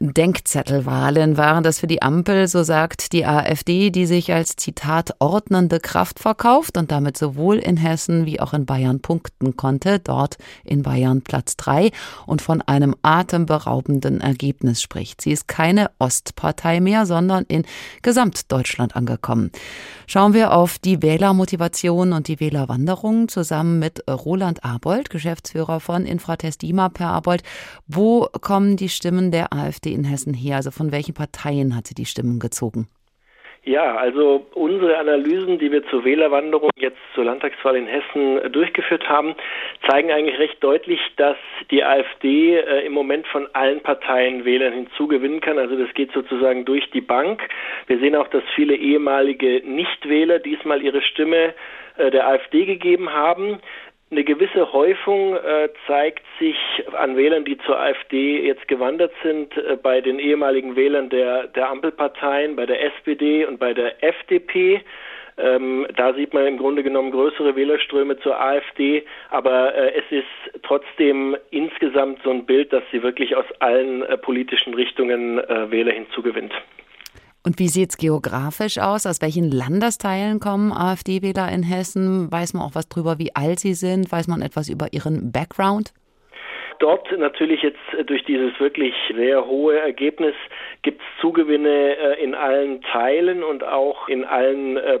Denkzettelwahlen 0.00 1.36
waren 1.36 1.62
das 1.62 1.78
für 1.78 1.86
die 1.86 2.00
Ampel, 2.00 2.48
so 2.48 2.62
sagt 2.62 3.12
die 3.12 3.26
AfD, 3.26 3.90
die 3.90 4.06
sich 4.06 4.32
als 4.32 4.56
Zitat 4.56 5.14
ordnende 5.18 5.80
Kraft 5.80 6.18
verkauft 6.18 6.78
und 6.78 6.90
damit 6.90 7.18
sowohl 7.18 7.58
in 7.58 7.76
Hessen 7.76 8.24
wie 8.24 8.40
auch 8.40 8.54
in 8.54 8.64
Bayern 8.64 9.00
punkten 9.00 9.54
konnte, 9.56 9.98
dort 9.98 10.38
in 10.64 10.82
Bayern 10.82 11.20
Platz 11.20 11.58
drei 11.58 11.90
und 12.26 12.40
von 12.40 12.62
einem 12.62 12.96
atemberaubenden 13.02 14.22
Ergebnis 14.22 14.80
spricht. 14.80 15.20
Sie 15.20 15.30
ist 15.30 15.46
keine 15.46 15.90
Ostpartei 15.98 16.80
mehr, 16.80 17.04
sondern 17.04 17.44
in 17.44 17.64
Gesamtdeutschland 18.00 18.96
angekommen. 18.96 19.52
Schauen 20.06 20.32
wir 20.32 20.54
auf 20.54 20.78
die 20.78 21.02
Wählermotivation 21.02 22.12
und 22.12 22.28
die 22.28 22.40
Wählerwanderung 22.40 23.28
zusammen 23.28 23.78
mit 23.78 24.02
Roland 24.08 24.64
Arbold, 24.64 25.10
Geschäftsführer 25.10 25.80
von 25.80 26.06
Infratest 26.06 26.64
IMAP. 26.64 26.98
Herr 26.98 27.10
Arbold, 27.10 27.42
wo 27.86 28.26
kommen 28.40 28.76
die 28.76 28.88
Stimmen 28.88 29.30
der 29.30 29.52
AfD 29.52 29.91
in 29.92 30.04
Hessen 30.04 30.34
her? 30.34 30.56
Also 30.56 30.70
von 30.70 30.92
welchen 30.92 31.14
Parteien 31.14 31.76
hat 31.76 31.86
sie 31.86 31.94
die 31.94 32.06
Stimmen 32.06 32.38
gezogen? 32.38 32.88
Ja, 33.64 33.94
also 33.94 34.44
unsere 34.54 34.98
Analysen, 34.98 35.60
die 35.60 35.70
wir 35.70 35.86
zur 35.86 36.04
Wählerwanderung 36.04 36.70
jetzt 36.74 36.98
zur 37.14 37.24
Landtagswahl 37.24 37.76
in 37.76 37.86
Hessen 37.86 38.52
durchgeführt 38.52 39.08
haben, 39.08 39.36
zeigen 39.88 40.10
eigentlich 40.10 40.40
recht 40.40 40.62
deutlich, 40.64 40.98
dass 41.16 41.36
die 41.70 41.84
AfD 41.84 42.56
äh, 42.56 42.84
im 42.84 42.92
Moment 42.92 43.24
von 43.28 43.46
allen 43.52 43.80
Parteien 43.80 44.44
Wählern 44.44 44.72
hinzugewinnen 44.72 45.40
kann. 45.40 45.58
Also 45.58 45.76
das 45.76 45.94
geht 45.94 46.10
sozusagen 46.10 46.64
durch 46.64 46.90
die 46.90 47.00
Bank. 47.00 47.40
Wir 47.86 48.00
sehen 48.00 48.16
auch, 48.16 48.26
dass 48.28 48.42
viele 48.56 48.74
ehemalige 48.74 49.62
Nichtwähler 49.64 50.40
diesmal 50.40 50.82
ihre 50.82 51.00
Stimme 51.00 51.54
äh, 51.98 52.10
der 52.10 52.26
AfD 52.26 52.64
gegeben 52.64 53.12
haben. 53.12 53.60
Eine 54.12 54.24
gewisse 54.24 54.74
Häufung 54.74 55.36
äh, 55.36 55.70
zeigt 55.86 56.22
sich 56.38 56.58
an 56.92 57.16
Wählern, 57.16 57.46
die 57.46 57.56
zur 57.56 57.80
AfD 57.80 58.46
jetzt 58.46 58.68
gewandert 58.68 59.10
sind, 59.22 59.56
äh, 59.56 59.78
bei 59.82 60.02
den 60.02 60.18
ehemaligen 60.18 60.76
Wählern 60.76 61.08
der, 61.08 61.46
der 61.46 61.70
Ampelparteien, 61.70 62.54
bei 62.54 62.66
der 62.66 62.84
SPD 62.84 63.46
und 63.46 63.58
bei 63.58 63.72
der 63.72 64.04
FDP. 64.04 64.82
Ähm, 65.38 65.86
da 65.96 66.12
sieht 66.12 66.34
man 66.34 66.46
im 66.46 66.58
Grunde 66.58 66.82
genommen 66.82 67.10
größere 67.10 67.56
Wählerströme 67.56 68.18
zur 68.18 68.38
AfD, 68.38 69.02
aber 69.30 69.74
äh, 69.74 69.94
es 69.94 70.04
ist 70.10 70.62
trotzdem 70.62 71.34
insgesamt 71.50 72.20
so 72.22 72.28
ein 72.28 72.44
Bild, 72.44 72.70
dass 72.70 72.82
sie 72.92 73.02
wirklich 73.02 73.34
aus 73.34 73.46
allen 73.60 74.02
äh, 74.02 74.18
politischen 74.18 74.74
Richtungen 74.74 75.38
äh, 75.38 75.70
Wähler 75.70 75.92
hinzugewinnt. 75.92 76.52
Und 77.44 77.58
wie 77.58 77.68
sieht 77.68 77.90
es 77.90 77.96
geografisch 77.96 78.78
aus? 78.78 79.04
Aus 79.04 79.20
welchen 79.20 79.50
Landesteilen 79.50 80.38
kommen 80.38 80.72
AfD-Wähler 80.72 81.50
in 81.50 81.64
Hessen? 81.64 82.30
Weiß 82.30 82.54
man 82.54 82.62
auch 82.62 82.74
was 82.74 82.88
drüber, 82.88 83.18
wie 83.18 83.34
alt 83.34 83.58
sie 83.58 83.74
sind? 83.74 84.12
Weiß 84.12 84.28
man 84.28 84.42
etwas 84.42 84.68
über 84.68 84.92
ihren 84.92 85.32
Background? 85.32 85.92
dort 86.82 87.16
natürlich 87.16 87.62
jetzt 87.62 87.78
äh, 87.96 88.04
durch 88.04 88.24
dieses 88.24 88.58
wirklich 88.60 88.94
sehr 89.14 89.46
hohe 89.46 89.78
Ergebnis 89.78 90.34
gibt 90.82 91.00
es 91.00 91.20
Zugewinne 91.20 91.96
äh, 91.96 92.22
in 92.22 92.34
allen 92.34 92.82
Teilen 92.82 93.44
und 93.44 93.64
auch 93.64 94.08
in 94.08 94.24
allen 94.24 94.76
äh, 94.76 94.98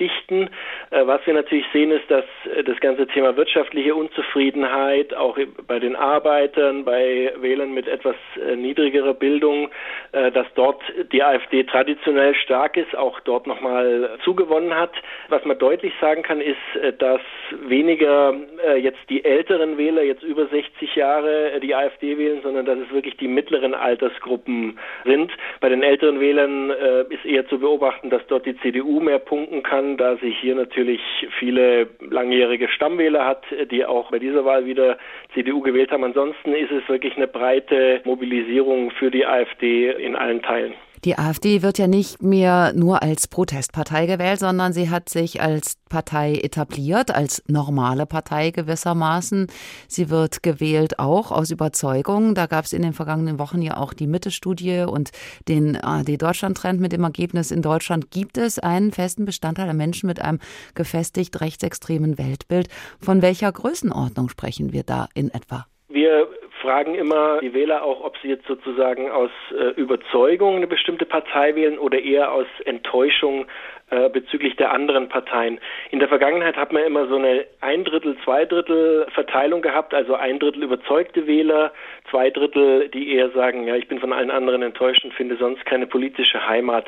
Bevölkerungsschichten. 0.00 0.50
Was 0.90 1.24
wir 1.26 1.34
natürlich 1.34 1.66
sehen, 1.72 1.90
ist, 1.92 2.10
dass 2.10 2.24
das 2.64 2.80
ganze 2.80 3.06
Thema 3.06 3.36
wirtschaftliche 3.36 3.94
Unzufriedenheit 3.94 5.14
auch 5.14 5.38
bei 5.66 5.78
den 5.78 5.96
Arbeitern, 5.96 6.84
bei 6.84 7.32
Wählern 7.40 7.72
mit 7.72 7.86
etwas 7.86 8.16
niedrigerer 8.56 9.14
Bildung, 9.14 9.68
dass 10.12 10.46
dort 10.54 10.82
die 11.12 11.22
AfD 11.22 11.64
traditionell 11.64 12.34
stark 12.34 12.76
ist, 12.76 12.96
auch 12.96 13.20
dort 13.20 13.46
nochmal 13.46 14.18
zugewonnen 14.24 14.74
hat. 14.74 14.92
Was 15.28 15.44
man 15.44 15.58
deutlich 15.58 15.92
sagen 16.00 16.22
kann, 16.22 16.40
ist, 16.40 16.56
dass 16.98 17.20
weniger 17.62 18.34
jetzt 18.80 18.98
die 19.08 19.24
älteren 19.24 19.78
Wähler 19.78 20.02
jetzt 20.02 20.22
über 20.22 20.46
60 20.46 20.96
Jahre 20.96 21.60
die 21.60 21.74
AfD 21.74 22.18
wählen, 22.18 22.40
sondern 22.42 22.66
dass 22.66 22.78
es 22.78 22.92
wirklich 22.92 23.16
die 23.16 23.28
mittleren 23.28 23.74
Altersgruppen 23.74 24.78
sind. 25.04 25.32
Bei 25.60 25.68
den 25.68 25.82
älteren 25.82 26.20
Wählern 26.20 26.70
äh, 26.70 27.02
ist 27.14 27.24
eher 27.24 27.46
zu 27.48 27.58
beobachten, 27.58 28.10
dass 28.10 28.26
dort 28.26 28.46
die 28.46 28.56
CDU 28.60 29.00
mehr 29.00 29.18
punkten 29.18 29.62
kann, 29.62 29.89
da 29.96 30.16
sich 30.16 30.38
hier 30.38 30.54
natürlich 30.54 31.00
viele 31.38 31.88
langjährige 32.00 32.68
Stammwähler 32.68 33.26
hat, 33.26 33.44
die 33.70 33.84
auch 33.84 34.10
bei 34.10 34.18
dieser 34.18 34.44
Wahl 34.44 34.66
wieder 34.66 34.98
CDU 35.34 35.60
gewählt 35.60 35.90
haben. 35.90 36.04
Ansonsten 36.04 36.52
ist 36.54 36.70
es 36.70 36.88
wirklich 36.88 37.16
eine 37.16 37.28
breite 37.28 38.00
Mobilisierung 38.04 38.90
für 38.92 39.10
die 39.10 39.26
AfD 39.26 39.90
in 39.90 40.16
allen 40.16 40.42
Teilen. 40.42 40.74
Die 41.04 41.18
AfD 41.18 41.62
wird 41.62 41.78
ja 41.78 41.86
nicht 41.86 42.22
mehr 42.22 42.72
nur 42.74 43.02
als 43.02 43.26
Protestpartei 43.26 44.04
gewählt, 44.04 44.40
sondern 44.40 44.74
sie 44.74 44.90
hat 44.90 45.08
sich 45.08 45.40
als 45.40 45.76
Partei 45.88 46.34
etabliert, 46.34 47.14
als 47.14 47.42
normale 47.48 48.04
Partei 48.04 48.50
gewissermaßen. 48.50 49.46
Sie 49.88 50.10
wird 50.10 50.42
gewählt 50.42 50.98
auch 50.98 51.32
aus 51.32 51.50
Überzeugung. 51.50 52.34
Da 52.34 52.44
gab 52.46 52.66
es 52.66 52.74
in 52.74 52.82
den 52.82 52.92
vergangenen 52.92 53.38
Wochen 53.38 53.62
ja 53.62 53.78
auch 53.78 53.94
die 53.94 54.06
Mitte-Studie 54.06 54.84
und 54.86 55.10
den 55.48 55.76
ARD-Deutschland-Trend 55.76 56.80
mit 56.80 56.92
dem 56.92 57.04
Ergebnis, 57.04 57.50
in 57.50 57.62
Deutschland 57.62 58.10
gibt 58.10 58.36
es 58.36 58.58
einen 58.58 58.92
festen 58.92 59.24
Bestandteil 59.24 59.66
der 59.66 59.74
Menschen 59.74 60.06
mit 60.06 60.20
einem 60.20 60.38
gefestigt 60.74 61.40
rechtsextremen 61.40 62.18
Weltbild. 62.18 62.68
Von 63.00 63.22
welcher 63.22 63.50
Größenordnung 63.50 64.28
sprechen 64.28 64.72
wir 64.72 64.82
da 64.82 65.08
in 65.14 65.30
etwa? 65.30 65.66
Wir 65.88 66.28
fragen 66.60 66.94
immer 66.94 67.40
die 67.40 67.54
Wähler 67.54 67.82
auch, 67.82 68.02
ob 68.02 68.16
sie 68.18 68.28
jetzt 68.28 68.46
sozusagen 68.46 69.10
aus 69.10 69.30
äh, 69.50 69.70
Überzeugung 69.80 70.56
eine 70.56 70.66
bestimmte 70.66 71.06
Partei 71.06 71.54
wählen 71.54 71.78
oder 71.78 71.98
eher 71.98 72.32
aus 72.32 72.46
Enttäuschung 72.64 73.46
äh, 73.90 74.08
bezüglich 74.08 74.56
der 74.56 74.72
anderen 74.72 75.08
Parteien. 75.08 75.58
In 75.90 75.98
der 75.98 76.08
Vergangenheit 76.08 76.56
hat 76.56 76.72
man 76.72 76.84
immer 76.84 77.06
so 77.08 77.16
eine 77.16 77.44
ein 77.60 77.84
Drittel, 77.84 78.16
zwei 78.24 78.44
Drittel 78.44 79.06
Verteilung 79.12 79.62
gehabt, 79.62 79.94
also 79.94 80.14
ein 80.14 80.38
Drittel 80.38 80.62
überzeugte 80.62 81.26
Wähler, 81.26 81.72
zwei 82.10 82.30
Drittel, 82.30 82.88
die 82.88 83.14
eher 83.14 83.30
sagen, 83.30 83.66
ja, 83.66 83.76
ich 83.76 83.88
bin 83.88 83.98
von 83.98 84.12
allen 84.12 84.30
anderen 84.30 84.62
enttäuscht 84.62 85.04
und 85.04 85.14
finde 85.14 85.36
sonst 85.36 85.64
keine 85.66 85.86
politische 85.86 86.46
Heimat. 86.46 86.86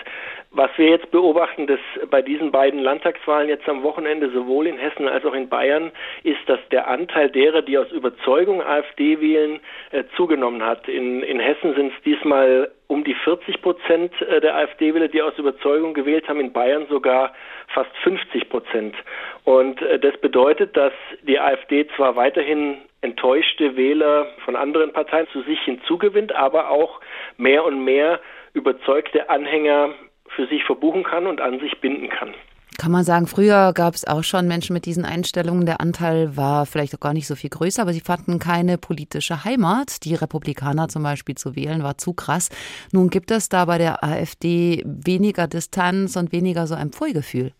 Was 0.50 0.70
wir 0.76 0.88
jetzt 0.88 1.10
beobachten, 1.10 1.66
dass 1.66 1.80
bei 2.10 2.20
diesen 2.22 2.52
beiden 2.52 2.78
Landtagswahlen 2.78 3.48
jetzt 3.48 3.68
am 3.68 3.82
Wochenende 3.82 4.30
sowohl 4.30 4.66
in 4.66 4.76
Hessen 4.76 5.08
als 5.08 5.24
auch 5.24 5.34
in 5.34 5.48
Bayern 5.48 5.90
ist, 6.24 6.40
dass 6.46 6.60
der 6.70 6.88
Anteil 6.88 7.30
derer, 7.30 7.62
die 7.62 7.78
aus 7.78 7.90
Überzeugung 7.90 8.62
AfD 8.62 9.20
wählen, 9.20 9.60
äh, 9.90 10.04
zugenommen 10.14 10.62
hat. 10.62 10.88
In, 10.88 11.22
in 11.22 11.40
Hessen 11.40 11.74
sind 11.74 11.92
es 11.96 12.02
diesmal 12.04 12.70
die 13.04 13.14
40 13.14 13.62
Prozent 13.62 14.12
äh, 14.22 14.40
der 14.40 14.56
AfD-Wähler, 14.56 15.08
die 15.08 15.22
aus 15.22 15.38
Überzeugung 15.38 15.94
gewählt 15.94 16.28
haben, 16.28 16.40
in 16.40 16.52
Bayern 16.52 16.86
sogar 16.88 17.32
fast 17.68 17.90
50 18.02 18.48
Prozent. 18.48 18.94
Und 19.44 19.80
äh, 19.82 19.98
das 19.98 20.16
bedeutet, 20.18 20.76
dass 20.76 20.92
die 21.22 21.38
AfD 21.38 21.86
zwar 21.96 22.16
weiterhin 22.16 22.78
enttäuschte 23.00 23.76
Wähler 23.76 24.26
von 24.44 24.56
anderen 24.56 24.92
Parteien 24.92 25.26
zu 25.32 25.42
sich 25.42 25.60
hinzugewinnt, 25.62 26.34
aber 26.34 26.70
auch 26.70 27.00
mehr 27.36 27.64
und 27.64 27.84
mehr 27.84 28.20
überzeugte 28.54 29.28
Anhänger 29.28 29.90
für 30.28 30.46
sich 30.46 30.64
verbuchen 30.64 31.02
kann 31.02 31.26
und 31.26 31.40
an 31.40 31.58
sich 31.60 31.80
binden 31.80 32.08
kann. 32.08 32.34
Kann 32.82 32.90
man 32.90 33.04
sagen, 33.04 33.28
früher 33.28 33.72
gab 33.74 33.94
es 33.94 34.04
auch 34.08 34.24
schon 34.24 34.48
Menschen 34.48 34.72
mit 34.72 34.86
diesen 34.86 35.04
Einstellungen. 35.04 35.66
Der 35.66 35.80
Anteil 35.80 36.36
war 36.36 36.66
vielleicht 36.66 36.96
auch 36.96 36.98
gar 36.98 37.12
nicht 37.12 37.28
so 37.28 37.36
viel 37.36 37.48
größer, 37.48 37.80
aber 37.80 37.92
sie 37.92 38.00
fanden 38.00 38.40
keine 38.40 38.76
politische 38.76 39.44
Heimat. 39.44 40.02
Die 40.02 40.16
Republikaner 40.16 40.88
zum 40.88 41.04
Beispiel 41.04 41.36
zu 41.36 41.54
wählen 41.54 41.84
war 41.84 41.96
zu 41.96 42.12
krass. 42.12 42.48
Nun 42.90 43.08
gibt 43.08 43.30
es 43.30 43.48
da 43.48 43.66
bei 43.66 43.78
der 43.78 44.02
AfD 44.02 44.82
weniger 44.84 45.46
Distanz 45.46 46.16
und 46.16 46.32
weniger 46.32 46.66
so 46.66 46.74
ein 46.74 46.90
Pfui-Gefühl 46.90 47.52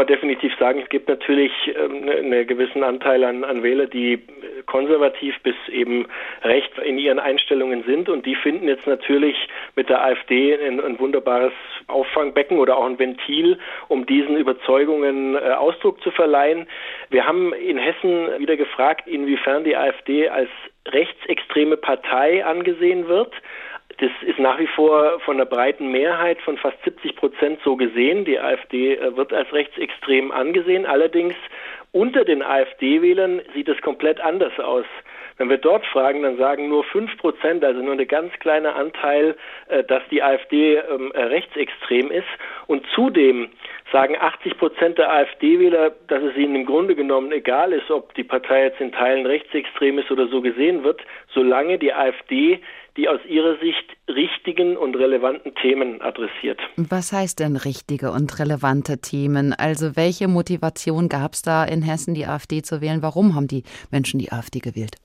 man 0.00 0.06
definitiv 0.06 0.52
sagen, 0.58 0.80
es 0.82 0.88
gibt 0.88 1.08
natürlich 1.08 1.52
ähm, 1.78 2.06
ne, 2.06 2.12
einen 2.12 2.46
gewissen 2.46 2.82
Anteil 2.82 3.22
an, 3.22 3.44
an 3.44 3.62
Wähler, 3.62 3.86
die 3.86 4.22
konservativ 4.64 5.34
bis 5.42 5.54
eben 5.68 6.06
rechts 6.42 6.76
in 6.82 6.98
ihren 6.98 7.18
Einstellungen 7.18 7.82
sind 7.84 8.08
und 8.08 8.24
die 8.24 8.34
finden 8.34 8.66
jetzt 8.66 8.86
natürlich 8.86 9.36
mit 9.76 9.90
der 9.90 10.02
AfD 10.02 10.54
ein, 10.54 10.80
ein 10.80 10.98
wunderbares 10.98 11.52
Auffangbecken 11.88 12.58
oder 12.58 12.78
auch 12.78 12.86
ein 12.86 12.98
Ventil, 12.98 13.58
um 13.88 14.06
diesen 14.06 14.36
Überzeugungen 14.36 15.34
äh, 15.34 15.50
Ausdruck 15.50 16.02
zu 16.02 16.10
verleihen. 16.10 16.66
Wir 17.10 17.26
haben 17.26 17.52
in 17.52 17.76
Hessen 17.76 18.28
wieder 18.38 18.56
gefragt, 18.56 19.06
inwiefern 19.06 19.64
die 19.64 19.76
AfD 19.76 20.28
als 20.28 20.48
rechtsextreme 20.88 21.76
Partei 21.76 22.44
angesehen 22.44 23.06
wird. 23.06 23.34
Das 24.00 24.10
ist 24.22 24.38
nach 24.38 24.58
wie 24.58 24.66
vor 24.66 25.20
von 25.20 25.36
der 25.36 25.44
breiten 25.44 25.90
Mehrheit 25.90 26.40
von 26.40 26.56
fast 26.56 26.82
70 26.84 27.16
Prozent 27.16 27.60
so 27.62 27.76
gesehen. 27.76 28.24
Die 28.24 28.40
AfD 28.40 28.94
äh, 28.94 29.14
wird 29.14 29.30
als 29.30 29.52
rechtsextrem 29.52 30.32
angesehen. 30.32 30.86
Allerdings 30.86 31.34
unter 31.92 32.24
den 32.24 32.42
AfD-Wählern 32.42 33.42
sieht 33.52 33.68
es 33.68 33.78
komplett 33.82 34.18
anders 34.18 34.58
aus. 34.58 34.86
Wenn 35.36 35.50
wir 35.50 35.58
dort 35.58 35.84
fragen, 35.86 36.22
dann 36.22 36.38
sagen 36.38 36.68
nur 36.68 36.84
fünf 36.84 37.16
Prozent, 37.18 37.64
also 37.64 37.80
nur 37.80 37.92
ein 37.92 38.06
ganz 38.06 38.32
kleiner 38.40 38.74
Anteil, 38.74 39.36
äh, 39.68 39.84
dass 39.84 40.02
die 40.10 40.22
AfD 40.22 40.76
ähm, 40.76 41.12
äh, 41.12 41.22
rechtsextrem 41.24 42.10
ist. 42.10 42.28
Und 42.68 42.86
zudem 42.94 43.50
sagen 43.92 44.16
80 44.18 44.56
Prozent 44.56 44.98
der 44.98 45.12
AfD-Wähler, 45.12 45.92
dass 46.08 46.22
es 46.22 46.36
ihnen 46.36 46.56
im 46.56 46.64
Grunde 46.64 46.94
genommen 46.94 47.32
egal 47.32 47.72
ist, 47.72 47.90
ob 47.90 48.14
die 48.14 48.24
Partei 48.24 48.64
jetzt 48.64 48.80
in 48.80 48.92
Teilen 48.92 49.26
rechtsextrem 49.26 49.98
ist 49.98 50.10
oder 50.10 50.26
so 50.28 50.40
gesehen 50.40 50.84
wird, 50.84 51.02
solange 51.34 51.78
die 51.78 51.92
AfD 51.92 52.60
die 52.96 53.08
aus 53.08 53.20
ihrer 53.26 53.56
Sicht 53.58 53.84
richtigen 54.08 54.76
und 54.76 54.96
relevanten 54.96 55.54
Themen 55.54 56.00
adressiert. 56.00 56.60
Was 56.76 57.12
heißt 57.12 57.40
denn 57.40 57.56
richtige 57.56 58.10
und 58.10 58.38
relevante 58.38 59.00
Themen? 59.00 59.54
Also 59.56 59.96
welche 59.96 60.28
Motivation 60.28 61.08
gab 61.08 61.32
es 61.32 61.42
da 61.42 61.64
in 61.64 61.82
Hessen, 61.82 62.14
die 62.14 62.26
AfD 62.26 62.62
zu 62.62 62.80
wählen? 62.80 63.02
Warum 63.02 63.34
haben 63.34 63.46
die 63.46 63.62
Menschen 63.90 64.18
die 64.18 64.32
AfD 64.32 64.58
gewählt? 64.58 64.96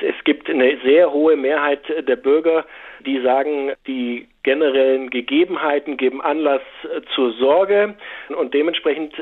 Es 0.00 0.24
gibt 0.24 0.48
eine 0.48 0.78
sehr 0.84 1.12
hohe 1.12 1.36
Mehrheit 1.36 1.82
der 2.06 2.16
Bürger, 2.16 2.64
die 3.04 3.20
sagen, 3.20 3.72
die 3.86 4.28
generellen 4.42 5.10
Gegebenheiten 5.10 5.96
geben 5.96 6.20
Anlass 6.20 6.62
zur 7.14 7.32
Sorge 7.32 7.94
und 8.36 8.54
dementsprechend 8.54 9.14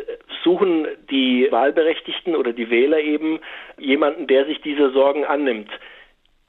suchen 0.45 0.87
die 1.11 1.49
Wahlberechtigten 1.51 2.37
oder 2.37 2.53
die 2.53 2.71
Wähler 2.71 3.01
eben 3.01 3.41
jemanden, 3.79 4.27
der 4.27 4.47
sich 4.47 4.61
dieser 4.61 4.91
Sorgen 4.91 5.25
annimmt. 5.25 5.71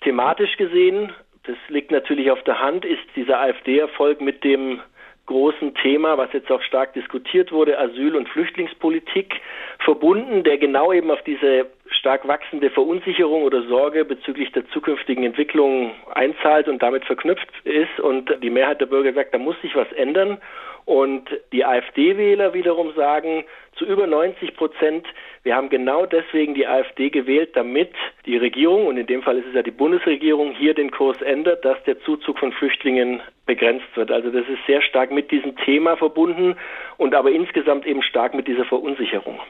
Thematisch 0.02 0.58
gesehen 0.58 1.12
das 1.48 1.58
liegt 1.70 1.92
natürlich 1.92 2.30
auf 2.30 2.44
der 2.44 2.60
Hand, 2.60 2.86
ist 2.86 3.04
dieser 3.16 3.40
AfD-Erfolg 3.40 4.22
mit 4.22 4.44
dem 4.44 4.82
großen 5.28 5.76
Thema, 5.76 6.18
was 6.18 6.32
jetzt 6.34 6.50
auch 6.52 6.62
stark 6.62 6.94
diskutiert 6.94 7.52
wurde, 7.52 7.78
Asyl- 7.78 8.16
und 8.16 8.30
Flüchtlingspolitik, 8.30 9.34
verbunden, 9.80 10.44
der 10.44 10.58
genau 10.58 10.92
eben 10.92 11.12
auf 11.12 11.22
diese 11.24 11.68
stark 11.92 12.28
wachsende 12.28 12.70
Verunsicherung 12.70 13.44
oder 13.44 13.64
Sorge 13.64 14.06
bezüglich 14.06 14.52
der 14.54 14.68
zukünftigen 14.70 15.24
Entwicklung 15.24 15.92
einzahlt 16.14 16.68
und 16.68 16.82
damit 16.82 17.06
verknüpft 17.06 17.50
ist. 17.66 18.00
Und 18.00 18.34
die 18.42 18.50
Mehrheit 18.50 18.82
der 18.82 18.86
Bürger 18.88 19.14
sagt, 19.14 19.34
da 19.34 19.38
muss 19.38 19.60
sich 19.62 19.76
was 19.76 19.92
ändern. 19.94 20.38
Und 20.88 21.30
die 21.52 21.66
AfD-Wähler 21.66 22.54
wiederum 22.54 22.94
sagen 22.94 23.44
zu 23.76 23.84
über 23.84 24.08
90 24.08 24.56
Prozent, 24.56 25.06
wir 25.44 25.54
haben 25.54 25.68
genau 25.68 26.06
deswegen 26.06 26.54
die 26.54 26.66
AfD 26.66 27.10
gewählt, 27.10 27.50
damit 27.56 27.92
die 28.26 28.38
Regierung, 28.38 28.88
und 28.88 28.96
in 28.96 29.06
dem 29.06 29.22
Fall 29.22 29.38
ist 29.38 29.48
es 29.48 29.54
ja 29.54 29.64
die 29.64 29.72
Bundesregierung, 29.72 30.54
hier 30.54 30.74
den 30.74 30.90
Kurs 30.90 31.22
ändert, 31.22 31.66
dass 31.66 31.84
der 31.84 32.00
Zuzug 32.00 32.40
von 32.40 32.54
Flüchtlingen 32.54 33.20
begrenzt 33.46 33.96
wird. 33.96 34.12
Also 34.12 34.32
das 34.32 34.48
ist 34.48 34.66
sehr 34.66 34.82
stark 34.82 35.12
mit 35.12 35.30
diesem 35.30 35.58
Thema 35.58 35.98
verbunden 35.98 36.56
und 36.96 37.14
aber 37.14 37.32
insgesamt 37.32 37.86
eben 37.86 38.02
stark 38.02 38.34
mit 38.34 38.48
dieser 38.48 38.64
Verunsicherung. 38.64 39.42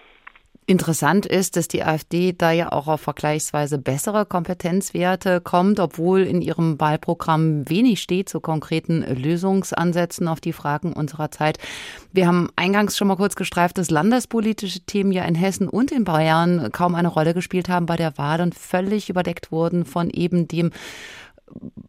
Interessant 0.70 1.26
ist, 1.26 1.56
dass 1.56 1.70
die 1.70 1.82
AfD 1.82 2.34
da 2.38 2.52
ja 2.52 2.74
auch 2.74 2.88
auf 2.88 3.00
vergleichsweise 3.00 3.78
bessere 3.78 4.26
Kompetenzwerte 4.26 5.40
kommt, 5.40 5.80
obwohl 5.80 6.24
in 6.24 6.42
ihrem 6.42 6.78
Wahlprogramm 6.78 7.70
wenig 7.70 8.02
steht 8.02 8.28
zu 8.28 8.42
konkreten 8.42 9.02
Lösungsansätzen 9.02 10.28
auf 10.28 10.42
die 10.42 10.52
Fragen 10.52 10.92
unserer 10.92 11.32
Zeit. 11.32 11.58
Wir 12.12 12.28
haben 12.28 12.50
eingangs 12.58 12.98
schon 12.98 13.08
mal 13.08 13.16
kurz 13.16 13.38
gestreift, 13.38 13.78
dass 13.78 13.90
landespolitische 13.90 14.82
Themen 14.82 15.14
ja 15.14 15.24
in 15.24 15.36
Hessen 15.36 15.70
und 15.70 15.94
in 15.94 16.04
Bayern 16.04 16.70
kaum 16.74 16.96
eine 16.96 17.08
Rolle 17.08 17.34
gespielt 17.34 17.70
haben 17.70 17.86
bei 17.86 17.96
der 17.96 18.18
Wahl 18.18 18.42
und 18.42 18.54
völlig 18.54 19.10
überdeckt 19.10 19.54
wurden 19.54 19.86
von 19.86 20.10
eben 20.10 20.50
dem 20.50 20.72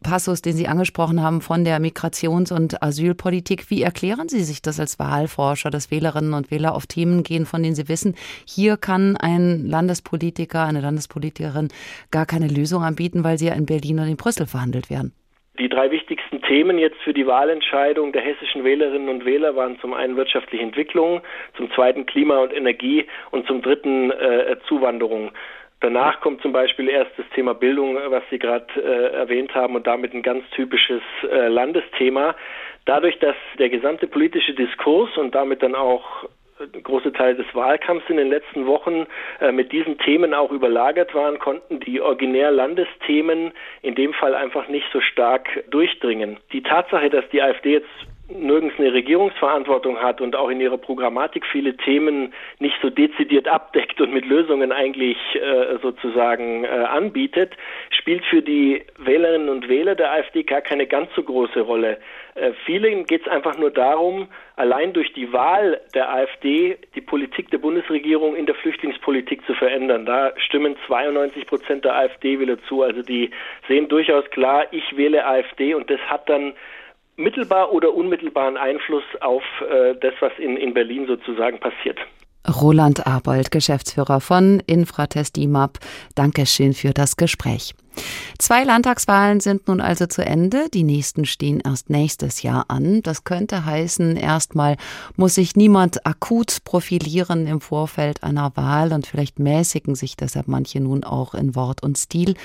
Passus, 0.03 0.41
den 0.41 0.53
Sie 0.53 0.67
angesprochen 0.67 1.21
haben 1.21 1.41
von 1.41 1.63
der 1.63 1.79
Migrations- 1.79 2.53
und 2.53 2.81
Asylpolitik. 2.81 3.69
Wie 3.69 3.81
erklären 3.81 4.29
Sie 4.29 4.41
sich 4.41 4.61
das 4.61 4.79
als 4.79 4.97
Wahlforscher, 4.99 5.69
dass 5.69 5.91
Wählerinnen 5.91 6.33
und 6.33 6.51
Wähler 6.51 6.73
auf 6.73 6.87
Themen 6.87 7.23
gehen, 7.23 7.45
von 7.45 7.61
denen 7.61 7.75
sie 7.75 7.89
wissen, 7.89 8.15
hier 8.47 8.77
kann 8.77 9.17
ein 9.17 9.65
Landespolitiker, 9.65 10.63
eine 10.63 10.81
Landespolitikerin 10.81 11.69
gar 12.11 12.25
keine 12.25 12.47
Lösung 12.47 12.83
anbieten, 12.83 13.23
weil 13.23 13.37
sie 13.37 13.47
ja 13.47 13.53
in 13.53 13.65
Berlin 13.65 13.99
und 13.99 14.07
in 14.07 14.17
Brüssel 14.17 14.47
verhandelt 14.47 14.89
werden? 14.89 15.13
Die 15.59 15.67
drei 15.67 15.91
wichtigsten 15.91 16.41
Themen 16.41 16.79
jetzt 16.79 16.99
für 17.03 17.13
die 17.13 17.27
Wahlentscheidung 17.27 18.13
der 18.13 18.21
hessischen 18.21 18.63
Wählerinnen 18.63 19.09
und 19.09 19.25
Wähler 19.25 19.57
waren 19.57 19.77
zum 19.81 19.93
einen 19.93 20.15
wirtschaftliche 20.15 20.63
Entwicklung, 20.63 21.21
zum 21.57 21.69
zweiten 21.73 22.05
Klima 22.05 22.37
und 22.37 22.53
Energie 22.53 23.05
und 23.31 23.45
zum 23.45 23.61
dritten 23.61 24.09
äh, 24.11 24.55
Zuwanderung. 24.69 25.31
Danach 25.81 26.19
kommt 26.19 26.41
zum 26.41 26.51
Beispiel 26.51 26.89
erst 26.89 27.11
das 27.17 27.25
Thema 27.33 27.53
Bildung, 27.53 27.97
was 28.07 28.23
Sie 28.29 28.39
gerade 28.39 28.67
äh, 28.75 29.15
erwähnt 29.15 29.55
haben, 29.55 29.75
und 29.75 29.87
damit 29.87 30.13
ein 30.13 30.23
ganz 30.23 30.43
typisches 30.51 31.01
äh, 31.23 31.47
Landesthema. 31.47 32.35
Dadurch, 32.85 33.17
dass 33.19 33.35
der 33.57 33.69
gesamte 33.69 34.07
politische 34.07 34.53
Diskurs 34.53 35.15
und 35.17 35.35
damit 35.35 35.63
dann 35.63 35.75
auch 35.75 36.25
große 36.83 37.13
Teile 37.13 37.35
des 37.35 37.45
Wahlkampfs 37.53 38.09
in 38.09 38.17
den 38.17 38.29
letzten 38.29 38.65
Wochen 38.65 39.07
äh, 39.39 39.51
mit 39.51 39.71
diesen 39.71 39.97
Themen 39.99 40.33
auch 40.33 40.51
überlagert 40.51 41.13
waren, 41.15 41.39
konnten 41.39 41.79
die 41.79 42.01
originär 42.01 42.51
Landesthemen 42.51 43.53
in 43.81 43.95
dem 43.95 44.13
Fall 44.13 44.35
einfach 44.35 44.67
nicht 44.67 44.87
so 44.91 44.99
stark 44.99 45.47
durchdringen. 45.69 46.37
Die 46.51 46.61
Tatsache, 46.61 47.09
dass 47.09 47.27
die 47.29 47.41
AfD 47.41 47.73
jetzt 47.73 47.89
nirgends 48.29 48.75
eine 48.77 48.93
Regierungsverantwortung 48.93 49.97
hat 49.97 50.21
und 50.21 50.35
auch 50.35 50.49
in 50.49 50.61
ihrer 50.61 50.77
Programmatik 50.77 51.45
viele 51.45 51.75
Themen 51.75 52.33
nicht 52.59 52.75
so 52.81 52.89
dezidiert 52.89 53.47
abdeckt 53.47 53.99
und 54.01 54.13
mit 54.13 54.25
Lösungen 54.25 54.71
eigentlich 54.71 55.17
äh, 55.35 55.77
sozusagen 55.81 56.63
äh, 56.63 56.67
anbietet, 56.67 57.53
spielt 57.89 58.23
für 58.25 58.41
die 58.41 58.83
Wählerinnen 58.97 59.49
und 59.49 59.67
Wähler 59.67 59.95
der 59.95 60.11
AfD 60.11 60.43
gar 60.43 60.61
keine 60.61 60.85
ganz 60.85 61.09
so 61.15 61.23
große 61.23 61.61
Rolle. 61.61 61.97
Äh, 62.35 62.51
vielen 62.65 63.05
geht 63.05 63.21
es 63.21 63.27
einfach 63.27 63.57
nur 63.57 63.71
darum, 63.71 64.27
allein 64.55 64.93
durch 64.93 65.11
die 65.13 65.33
Wahl 65.33 65.81
der 65.95 66.13
AfD 66.13 66.77
die 66.95 67.01
Politik 67.01 67.49
der 67.49 67.57
Bundesregierung 67.57 68.35
in 68.35 68.45
der 68.45 68.55
Flüchtlingspolitik 68.55 69.45
zu 69.45 69.53
verändern. 69.55 70.05
Da 70.05 70.33
stimmen 70.37 70.75
92 70.87 71.47
Prozent 71.47 71.85
der 71.85 71.95
AfD-Wähler 71.95 72.61
zu. 72.67 72.83
Also 72.83 73.01
die 73.01 73.31
sehen 73.67 73.87
durchaus 73.87 74.29
klar, 74.29 74.67
ich 74.71 74.95
wähle 74.95 75.25
AfD 75.25 75.73
und 75.73 75.89
das 75.89 75.99
hat 76.01 76.29
dann 76.29 76.53
mittelbar 77.19 77.71
oder 77.71 77.93
unmittelbaren 77.93 78.57
Einfluss 78.57 79.03
auf 79.21 79.43
äh, 79.61 79.95
das, 80.01 80.13
was 80.21 80.31
in, 80.39 80.57
in 80.57 80.73
Berlin 80.73 81.05
sozusagen 81.05 81.59
passiert. 81.59 81.99
Roland 82.61 83.05
Arbold, 83.05 83.51
Geschäftsführer 83.51 84.21
von 84.21 84.61
Infratest 84.65 85.37
IMAP. 85.37 85.77
Dankeschön 86.15 86.73
für 86.73 86.93
das 86.93 87.17
Gespräch. 87.17 87.75
Zwei 88.37 88.63
Landtagswahlen 88.63 89.41
sind 89.41 89.67
nun 89.67 89.81
also 89.81 90.05
zu 90.05 90.25
Ende. 90.25 90.69
Die 90.73 90.83
nächsten 90.83 91.25
stehen 91.25 91.59
erst 91.59 91.89
nächstes 91.89 92.41
Jahr 92.41 92.65
an. 92.69 93.03
Das 93.03 93.25
könnte 93.25 93.65
heißen, 93.65 94.15
erstmal 94.15 94.77
muss 95.17 95.35
sich 95.35 95.57
niemand 95.57 96.05
akut 96.05 96.63
profilieren 96.63 97.47
im 97.47 97.59
Vorfeld 97.59 98.23
einer 98.23 98.55
Wahl 98.55 98.93
und 98.93 99.05
vielleicht 99.05 99.39
mäßigen 99.39 99.93
sich 99.93 100.15
deshalb 100.15 100.47
manche 100.47 100.79
nun 100.79 101.03
auch 101.03 101.33
in 101.33 101.53
Wort 101.53 101.83
und 101.83 101.97
Stil. 101.97 102.35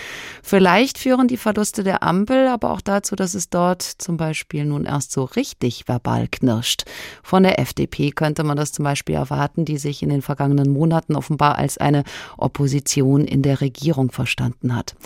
Vielleicht 0.42 0.98
führen 0.98 1.28
die 1.28 1.36
Verluste 1.36 1.84
der 1.84 2.02
Ampel 2.02 2.48
aber 2.48 2.72
auch 2.72 2.80
dazu, 2.80 3.14
dass 3.14 3.34
es 3.34 3.48
dort 3.48 3.82
zum 3.82 4.16
Beispiel 4.16 4.64
nun 4.64 4.86
erst 4.86 5.12
so 5.12 5.22
richtig 5.24 5.86
verbal 5.86 6.26
knirscht. 6.26 6.84
Von 7.22 7.44
der 7.44 7.60
FDP 7.60 8.10
könnte 8.10 8.42
man 8.42 8.56
das 8.56 8.72
zum 8.72 8.84
Beispiel 8.84 9.14
erwarten, 9.14 9.64
die 9.64 9.78
sich 9.78 10.02
in 10.02 10.08
den 10.08 10.22
vergangenen 10.22 10.72
Monaten 10.72 11.14
offenbar 11.14 11.56
als 11.56 11.78
eine 11.78 12.02
Opposition 12.36 13.24
in 13.24 13.42
der 13.42 13.60
Regierung 13.60 14.10
verstanden 14.10 14.74
hat. 14.74 14.96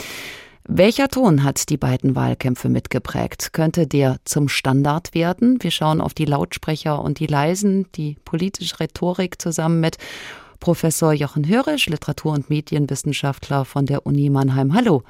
Welcher 0.70 1.08
Ton 1.08 1.44
hat 1.44 1.70
die 1.70 1.78
beiden 1.78 2.14
Wahlkämpfe 2.14 2.68
mitgeprägt? 2.68 3.54
Könnte 3.54 3.86
der 3.86 4.18
zum 4.26 4.50
Standard 4.50 5.14
werden? 5.14 5.56
Wir 5.62 5.70
schauen 5.70 6.02
auf 6.02 6.12
die 6.12 6.26
Lautsprecher 6.26 7.02
und 7.02 7.20
die 7.20 7.26
Leisen, 7.26 7.90
die 7.92 8.18
politische 8.26 8.78
Rhetorik 8.78 9.40
zusammen 9.40 9.80
mit 9.80 9.96
Professor 10.60 11.14
Jochen 11.14 11.48
Hörisch, 11.48 11.86
Literatur- 11.86 12.34
und 12.34 12.50
Medienwissenschaftler 12.50 13.64
von 13.64 13.86
der 13.86 14.04
Uni 14.04 14.28
Mannheim. 14.28 14.74
Hallo. 14.74 15.04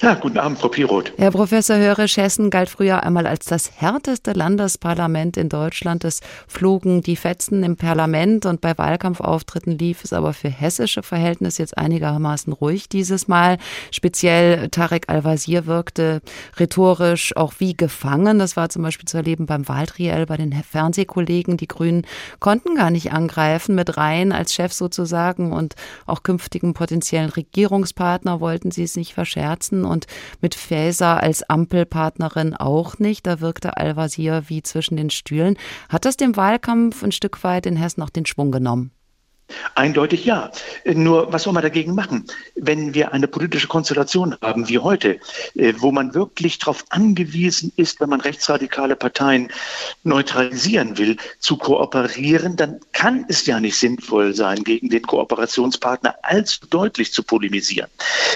Ja, 0.00 0.14
guten 0.14 0.38
Abend, 0.38 0.58
Frau 0.58 0.68
Piroth. 0.68 1.12
Herr 1.16 1.32
Professor 1.32 1.76
Hörisch, 1.76 2.16
Hessen 2.18 2.50
galt 2.50 2.68
früher 2.68 3.02
einmal 3.02 3.26
als 3.26 3.46
das 3.46 3.72
härteste 3.80 4.32
Landesparlament 4.32 5.36
in 5.36 5.48
Deutschland. 5.48 6.04
Es 6.04 6.20
flogen 6.46 7.02
die 7.02 7.16
Fetzen 7.16 7.64
im 7.64 7.76
Parlament 7.76 8.46
und 8.46 8.60
bei 8.60 8.78
Wahlkampfauftritten 8.78 9.76
lief 9.76 10.04
es 10.04 10.12
aber 10.12 10.34
für 10.34 10.48
hessische 10.48 11.02
Verhältnisse 11.02 11.62
jetzt 11.62 11.76
einigermaßen 11.76 12.52
ruhig 12.52 12.88
dieses 12.88 13.26
Mal. 13.26 13.58
Speziell 13.90 14.68
Tarek 14.68 15.08
Al-Wazir 15.08 15.66
wirkte 15.66 16.20
rhetorisch 16.58 17.36
auch 17.36 17.54
wie 17.58 17.76
gefangen. 17.76 18.38
Das 18.38 18.56
war 18.56 18.68
zum 18.68 18.82
Beispiel 18.82 19.08
zu 19.08 19.16
erleben 19.16 19.46
beim 19.46 19.66
Wahltriell 19.68 20.26
bei 20.26 20.36
den 20.36 20.52
Fernsehkollegen. 20.52 21.56
Die 21.56 21.68
Grünen 21.68 22.06
konnten 22.38 22.76
gar 22.76 22.90
nicht 22.90 23.12
angreifen 23.12 23.74
mit 23.74 23.96
Rhein 23.96 24.30
als 24.30 24.54
Chef 24.54 24.72
sozusagen 24.72 25.52
und 25.52 25.74
auch 26.06 26.22
künftigen 26.22 26.72
potenziellen 26.72 27.30
Regierungspartner 27.30 28.40
wollten 28.40 28.70
sie 28.70 28.84
es 28.84 28.94
nicht 28.94 29.14
verscherzen. 29.14 29.57
Merzen 29.58 29.84
und 29.84 30.06
mit 30.40 30.54
Faeser 30.54 31.20
als 31.22 31.42
Ampelpartnerin 31.42 32.54
auch 32.54 32.98
nicht. 32.98 33.26
Da 33.26 33.40
wirkte 33.40 33.76
Al-Wazir 33.76 34.44
wie 34.46 34.62
zwischen 34.62 34.96
den 34.96 35.10
Stühlen. 35.10 35.56
Hat 35.88 36.04
das 36.04 36.16
dem 36.16 36.36
Wahlkampf 36.36 37.02
ein 37.02 37.12
Stück 37.12 37.42
weit 37.42 37.66
in 37.66 37.76
Hessen 37.76 38.02
auch 38.02 38.10
den 38.10 38.26
Schwung 38.26 38.52
genommen? 38.52 38.92
Eindeutig 39.74 40.24
ja. 40.24 40.50
Nur 40.84 41.32
was 41.32 41.44
soll 41.44 41.52
man 41.52 41.62
dagegen 41.62 41.94
machen, 41.94 42.26
wenn 42.54 42.94
wir 42.94 43.12
eine 43.12 43.28
politische 43.28 43.66
Konstellation 43.66 44.36
haben 44.42 44.68
wie 44.68 44.78
heute, 44.78 45.20
äh, 45.54 45.72
wo 45.78 45.90
man 45.90 46.14
wirklich 46.14 46.58
darauf 46.58 46.84
angewiesen 46.90 47.72
ist, 47.76 48.00
wenn 48.00 48.10
man 48.10 48.20
rechtsradikale 48.20 48.96
Parteien 48.96 49.50
neutralisieren 50.04 50.98
will, 50.98 51.16
zu 51.38 51.56
kooperieren, 51.56 52.56
dann 52.56 52.80
kann 52.92 53.24
es 53.28 53.46
ja 53.46 53.58
nicht 53.60 53.78
sinnvoll 53.78 54.34
sein, 54.34 54.64
gegen 54.64 54.90
den 54.90 55.02
Kooperationspartner 55.02 56.16
allzu 56.22 56.66
deutlich 56.68 57.12
zu 57.12 57.22
polemisieren. 57.22 57.88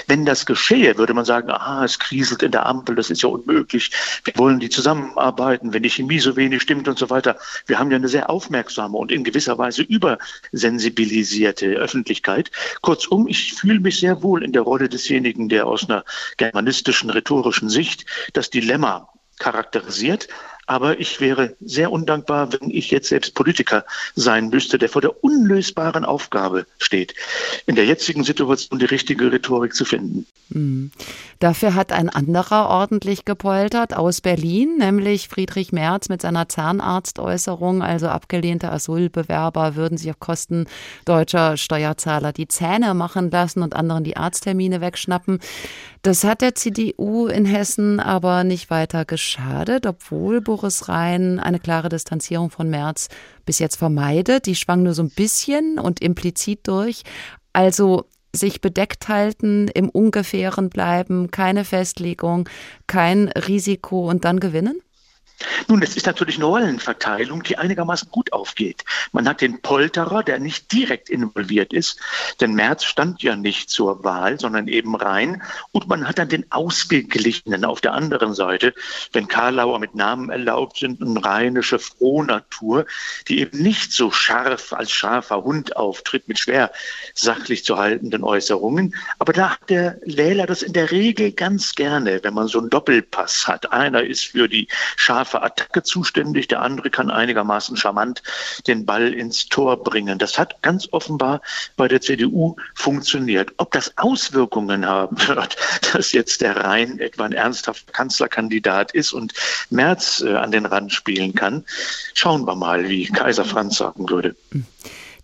Wenn 0.07 0.25
das 0.25 0.45
geschehe, 0.45 0.97
würde 0.97 1.13
man 1.13 1.25
sagen, 1.25 1.51
aha, 1.51 1.85
es 1.85 1.99
kriselt 1.99 2.41
in 2.41 2.51
der 2.51 2.65
Ampel, 2.65 2.95
das 2.95 3.09
ist 3.09 3.21
ja 3.21 3.29
unmöglich. 3.29 3.91
Wir 4.23 4.33
wollen 4.37 4.59
die 4.59 4.69
zusammenarbeiten, 4.69 5.73
wenn 5.73 5.83
die 5.83 5.89
Chemie 5.89 6.19
so 6.19 6.35
wenig 6.35 6.61
stimmt 6.61 6.87
und 6.87 6.97
so 6.97 7.09
weiter. 7.09 7.37
Wir 7.67 7.77
haben 7.77 7.91
ja 7.91 7.97
eine 7.97 8.07
sehr 8.07 8.29
aufmerksame 8.29 8.97
und 8.97 9.11
in 9.11 9.23
gewisser 9.23 9.57
Weise 9.57 9.83
übersensibilisierte 9.83 11.02
sensibilisierte 11.03 11.67
Öffentlichkeit. 11.67 12.51
Kurzum, 12.81 13.27
ich 13.27 13.53
fühle 13.53 13.79
mich 13.79 13.99
sehr 13.99 14.23
wohl 14.23 14.43
in 14.43 14.53
der 14.53 14.61
Rolle 14.61 14.89
desjenigen, 14.89 15.49
der 15.49 15.67
aus 15.67 15.89
einer 15.89 16.03
germanistischen, 16.37 17.09
rhetorischen 17.09 17.69
Sicht 17.69 18.05
das 18.33 18.49
Dilemma 18.49 19.09
charakterisiert, 19.39 20.27
aber 20.65 20.99
ich 20.99 21.19
wäre 21.19 21.55
sehr 21.61 21.91
undankbar, 21.91 22.53
wenn 22.53 22.69
ich 22.69 22.91
jetzt 22.91 23.09
selbst 23.09 23.35
Politiker 23.35 23.85
sein 24.15 24.49
müsste, 24.49 24.77
der 24.77 24.89
vor 24.89 25.01
der 25.01 25.23
unlösbaren 25.23 26.05
Aufgabe 26.05 26.65
steht, 26.77 27.13
in 27.65 27.75
der 27.75 27.85
jetzigen 27.85 28.23
Situation 28.23 28.79
die 28.79 28.85
richtige 28.85 29.31
Rhetorik 29.31 29.75
zu 29.75 29.85
finden. 29.85 30.25
Mhm. 30.49 30.91
Dafür 31.39 31.75
hat 31.75 31.91
ein 31.91 32.09
anderer 32.09 32.69
ordentlich 32.69 33.25
gepoltert 33.25 33.95
aus 33.95 34.21
Berlin, 34.21 34.77
nämlich 34.77 35.27
Friedrich 35.27 35.73
Merz 35.73 36.07
mit 36.07 36.21
seiner 36.21 36.47
Zahnarztäußerung, 36.47 37.81
also 37.81 38.07
abgelehnte 38.07 38.71
Asylbewerber 38.71 39.75
würden 39.75 39.97
sich 39.97 40.09
auf 40.09 40.19
Kosten 40.19 40.67
deutscher 41.05 41.57
Steuerzahler 41.57 42.31
die 42.31 42.47
Zähne 42.47 42.93
machen 42.93 43.29
lassen 43.29 43.61
und 43.61 43.75
anderen 43.75 44.03
die 44.03 44.15
Arzttermine 44.15 44.79
wegschnappen. 44.79 45.39
Das 46.01 46.25
hat 46.25 46.41
der 46.41 46.53
CDU 46.53 47.27
in 47.27 47.45
Hessen 47.45 48.01
aber 48.01 48.43
nicht 48.43 48.69
weiter 48.69 49.05
geschadet, 49.05 49.85
obwohl 49.85 50.41
Boris 50.53 50.87
Rhein 50.87 51.39
eine 51.39 51.59
klare 51.59 51.89
Distanzierung 51.89 52.51
von 52.51 52.69
Merz 52.69 53.07
bis 53.43 53.57
jetzt 53.57 53.75
vermeidet. 53.75 54.45
Die 54.45 54.55
schwang 54.55 54.83
nur 54.83 54.93
so 54.93 55.01
ein 55.01 55.09
bisschen 55.09 55.79
und 55.79 55.99
implizit 55.99 56.67
durch. 56.67 57.01
Also 57.53 58.05
sich 58.35 58.61
bedeckt 58.61 59.07
halten, 59.07 59.67
im 59.69 59.89
Ungefähren 59.89 60.69
bleiben, 60.69 61.31
keine 61.31 61.65
Festlegung, 61.65 62.47
kein 62.85 63.29
Risiko 63.29 64.07
und 64.07 64.25
dann 64.25 64.39
gewinnen? 64.39 64.79
Nun, 65.67 65.81
es 65.81 65.95
ist 65.95 66.05
natürlich 66.05 66.35
eine 66.35 66.45
Rollenverteilung, 66.45 67.43
die 67.43 67.57
einigermaßen 67.57 68.09
gut 68.11 68.33
aufgeht. 68.33 68.83
Man 69.11 69.27
hat 69.27 69.41
den 69.41 69.61
Polterer, 69.61 70.23
der 70.23 70.39
nicht 70.39 70.71
direkt 70.71 71.09
involviert 71.09 71.73
ist, 71.73 71.99
denn 72.39 72.53
Merz 72.53 72.83
stand 72.83 73.23
ja 73.23 73.35
nicht 73.35 73.69
zur 73.69 74.03
Wahl, 74.03 74.39
sondern 74.39 74.67
eben 74.67 74.95
rein. 74.95 75.41
Und 75.71 75.87
man 75.87 76.07
hat 76.07 76.19
dann 76.19 76.29
den 76.29 76.51
Ausgeglichenen 76.51 77.65
auf 77.65 77.81
der 77.81 77.93
anderen 77.93 78.33
Seite, 78.33 78.73
wenn 79.11 79.27
Karlauer 79.27 79.79
mit 79.79 79.95
Namen 79.95 80.29
erlaubt 80.29 80.77
sind, 80.77 81.01
eine 81.01 81.23
rheinische 81.23 81.79
Frohnatur, 81.79 82.85
die 83.27 83.39
eben 83.39 83.61
nicht 83.61 83.93
so 83.93 84.11
scharf 84.11 84.73
als 84.73 84.91
scharfer 84.91 85.43
Hund 85.43 85.75
auftritt 85.75 86.27
mit 86.27 86.39
schwer 86.39 86.71
sachlich 87.13 87.65
zu 87.65 87.77
haltenden 87.77 88.23
Äußerungen. 88.23 88.95
Aber 89.19 89.33
da 89.33 89.51
hat 89.51 89.69
der 89.69 89.99
Wähler 90.05 90.45
das 90.45 90.61
in 90.61 90.73
der 90.73 90.91
Regel 90.91 91.31
ganz 91.31 91.75
gerne, 91.75 92.23
wenn 92.23 92.33
man 92.33 92.47
so 92.47 92.59
einen 92.59 92.69
Doppelpass 92.69 93.47
hat. 93.47 93.71
Einer 93.71 94.03
ist 94.03 94.27
für 94.27 94.47
die 94.47 94.67
scharfe 94.95 95.22
für 95.25 95.41
Attacke 95.41 95.83
zuständig, 95.83 96.47
der 96.47 96.61
andere 96.61 96.89
kann 96.89 97.11
einigermaßen 97.11 97.77
charmant 97.77 98.23
den 98.67 98.85
Ball 98.85 99.13
ins 99.13 99.47
Tor 99.47 99.83
bringen. 99.83 100.19
Das 100.19 100.37
hat 100.37 100.61
ganz 100.61 100.87
offenbar 100.91 101.41
bei 101.75 101.87
der 101.87 102.01
CDU 102.01 102.55
funktioniert. 102.75 103.53
Ob 103.57 103.71
das 103.71 103.97
Auswirkungen 103.97 104.85
haben 104.85 105.17
wird, 105.27 105.55
dass 105.93 106.11
jetzt 106.11 106.41
der 106.41 106.57
Rhein 106.57 106.99
etwa 106.99 107.25
ein 107.25 107.33
ernsthafter 107.33 107.91
Kanzlerkandidat 107.91 108.91
ist 108.93 109.13
und 109.13 109.33
Merz 109.69 110.21
äh, 110.21 110.35
an 110.35 110.51
den 110.51 110.65
Rand 110.65 110.93
spielen 110.93 111.33
kann, 111.33 111.63
schauen 112.13 112.45
wir 112.45 112.55
mal, 112.55 112.87
wie 112.89 113.05
Kaiser 113.05 113.45
Franz 113.45 113.77
sagen 113.77 114.09
würde. 114.09 114.35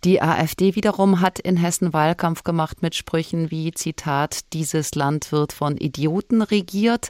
Die 0.05 0.21
AfD 0.21 0.75
wiederum 0.75 1.19
hat 1.19 1.39
in 1.39 1.57
Hessen 1.57 1.91
Wahlkampf 1.91 2.43
gemacht 2.43 2.81
mit 2.81 2.95
Sprüchen 2.95 3.51
wie 3.51 3.71
Zitat, 3.73 4.53
dieses 4.53 4.95
Land 4.95 5.33
wird 5.33 5.51
von 5.51 5.75
Idioten 5.75 6.41
regiert 6.41 7.09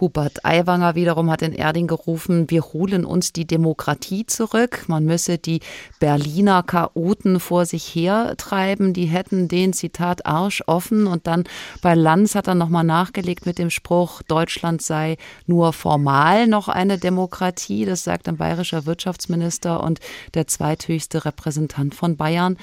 Hubert 0.00 0.44
Aiwanger 0.44 0.94
wiederum 0.94 1.30
hat 1.30 1.42
in 1.42 1.52
Erding 1.52 1.86
gerufen, 1.86 2.48
wir 2.48 2.62
holen 2.62 3.04
uns 3.04 3.32
die 3.32 3.46
Demokratie 3.46 4.26
zurück. 4.26 4.84
Man 4.88 5.04
müsse 5.04 5.38
die 5.38 5.60
Berliner 5.98 6.62
Chaoten 6.62 7.40
vor 7.40 7.66
sich 7.66 7.94
hertreiben. 7.94 8.94
Die 8.94 9.06
hätten 9.06 9.48
den, 9.48 9.72
Zitat, 9.72 10.26
Arsch 10.26 10.62
offen. 10.66 11.06
Und 11.06 11.26
dann 11.26 11.44
bei 11.82 11.94
Lanz 11.94 12.34
hat 12.34 12.48
er 12.48 12.54
nochmal 12.54 12.84
nachgelegt 12.84 13.46
mit 13.46 13.58
dem 13.58 13.70
Spruch, 13.70 14.22
Deutschland 14.22 14.82
sei 14.82 15.16
nur 15.46 15.72
formal 15.72 16.46
noch 16.46 16.68
eine 16.68 16.98
Demokratie. 16.98 17.84
Das 17.84 18.04
sagt 18.04 18.28
ein 18.28 18.36
bayerischer 18.36 18.86
Wirtschaftsminister 18.86 19.82
und 19.82 20.00
der 20.34 20.46
zweithöchste 20.46 21.24
Repräsentant 21.24 21.94
von 21.94 22.16
Bayern. 22.16 22.56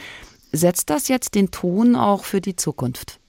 Setzt 0.52 0.90
das 0.90 1.08
jetzt 1.08 1.36
den 1.36 1.52
Ton 1.52 1.96
auch 1.96 2.24
für 2.24 2.42
die 2.42 2.56
Zukunft? 2.56 3.20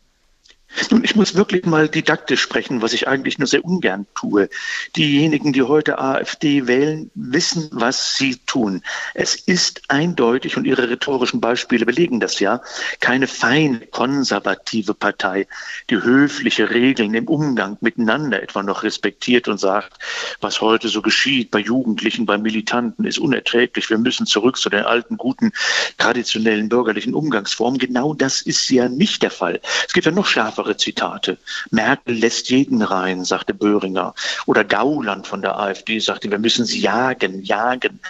Nun, 0.90 1.02
ich 1.02 1.16
muss 1.16 1.34
wirklich 1.34 1.64
mal 1.64 1.88
didaktisch 1.88 2.40
sprechen, 2.40 2.82
was 2.82 2.92
ich 2.92 3.08
eigentlich 3.08 3.38
nur 3.38 3.48
sehr 3.48 3.64
ungern 3.64 4.06
tue. 4.14 4.48
Diejenigen, 4.96 5.52
die 5.52 5.62
heute 5.62 5.98
AfD 5.98 6.66
wählen, 6.66 7.10
wissen, 7.14 7.68
was 7.72 8.16
sie 8.16 8.36
tun. 8.46 8.82
Es 9.14 9.34
ist 9.34 9.82
eindeutig, 9.88 10.56
und 10.56 10.66
Ihre 10.66 10.88
rhetorischen 10.88 11.40
Beispiele 11.40 11.86
belegen 11.86 12.20
das 12.20 12.38
ja, 12.38 12.60
keine 13.00 13.26
feine 13.26 13.80
konservative 13.80 14.94
Partei, 14.94 15.46
die 15.90 15.96
höfliche 15.96 16.70
Regeln 16.70 17.14
im 17.14 17.28
Umgang 17.28 17.78
miteinander 17.80 18.42
etwa 18.42 18.62
noch 18.62 18.82
respektiert 18.82 19.48
und 19.48 19.58
sagt, 19.58 19.98
was 20.40 20.60
heute 20.60 20.88
so 20.88 21.02
geschieht 21.02 21.50
bei 21.50 21.60
Jugendlichen, 21.60 22.26
bei 22.26 22.38
Militanten, 22.38 23.04
ist 23.04 23.18
unerträglich. 23.18 23.90
Wir 23.90 23.98
müssen 23.98 24.26
zurück 24.26 24.58
zu 24.58 24.68
den 24.68 24.84
alten, 24.84 25.16
guten, 25.16 25.52
traditionellen 25.96 26.68
bürgerlichen 26.68 27.14
Umgangsformen. 27.14 27.78
Genau 27.78 28.14
das 28.14 28.42
ist 28.42 28.68
ja 28.68 28.88
nicht 28.88 29.22
der 29.22 29.30
Fall. 29.30 29.60
Es 29.86 29.92
gibt 29.92 30.06
ja 30.06 30.12
noch 30.12 30.26
schärfer 30.26 30.57
schärfere 30.58 30.76
Zitate. 30.76 31.38
Merkel 31.70 32.16
lässt 32.16 32.50
jeden 32.50 32.82
rein, 32.82 33.24
sagte 33.24 33.54
Böhringer. 33.54 34.14
Oder 34.46 34.64
Gauland 34.64 35.26
von 35.26 35.42
der 35.42 35.58
AfD 35.58 35.98
sagte, 36.00 36.30
wir 36.30 36.38
müssen 36.38 36.64
sie 36.64 36.80
jagen, 36.80 37.42
jagen. 37.42 38.00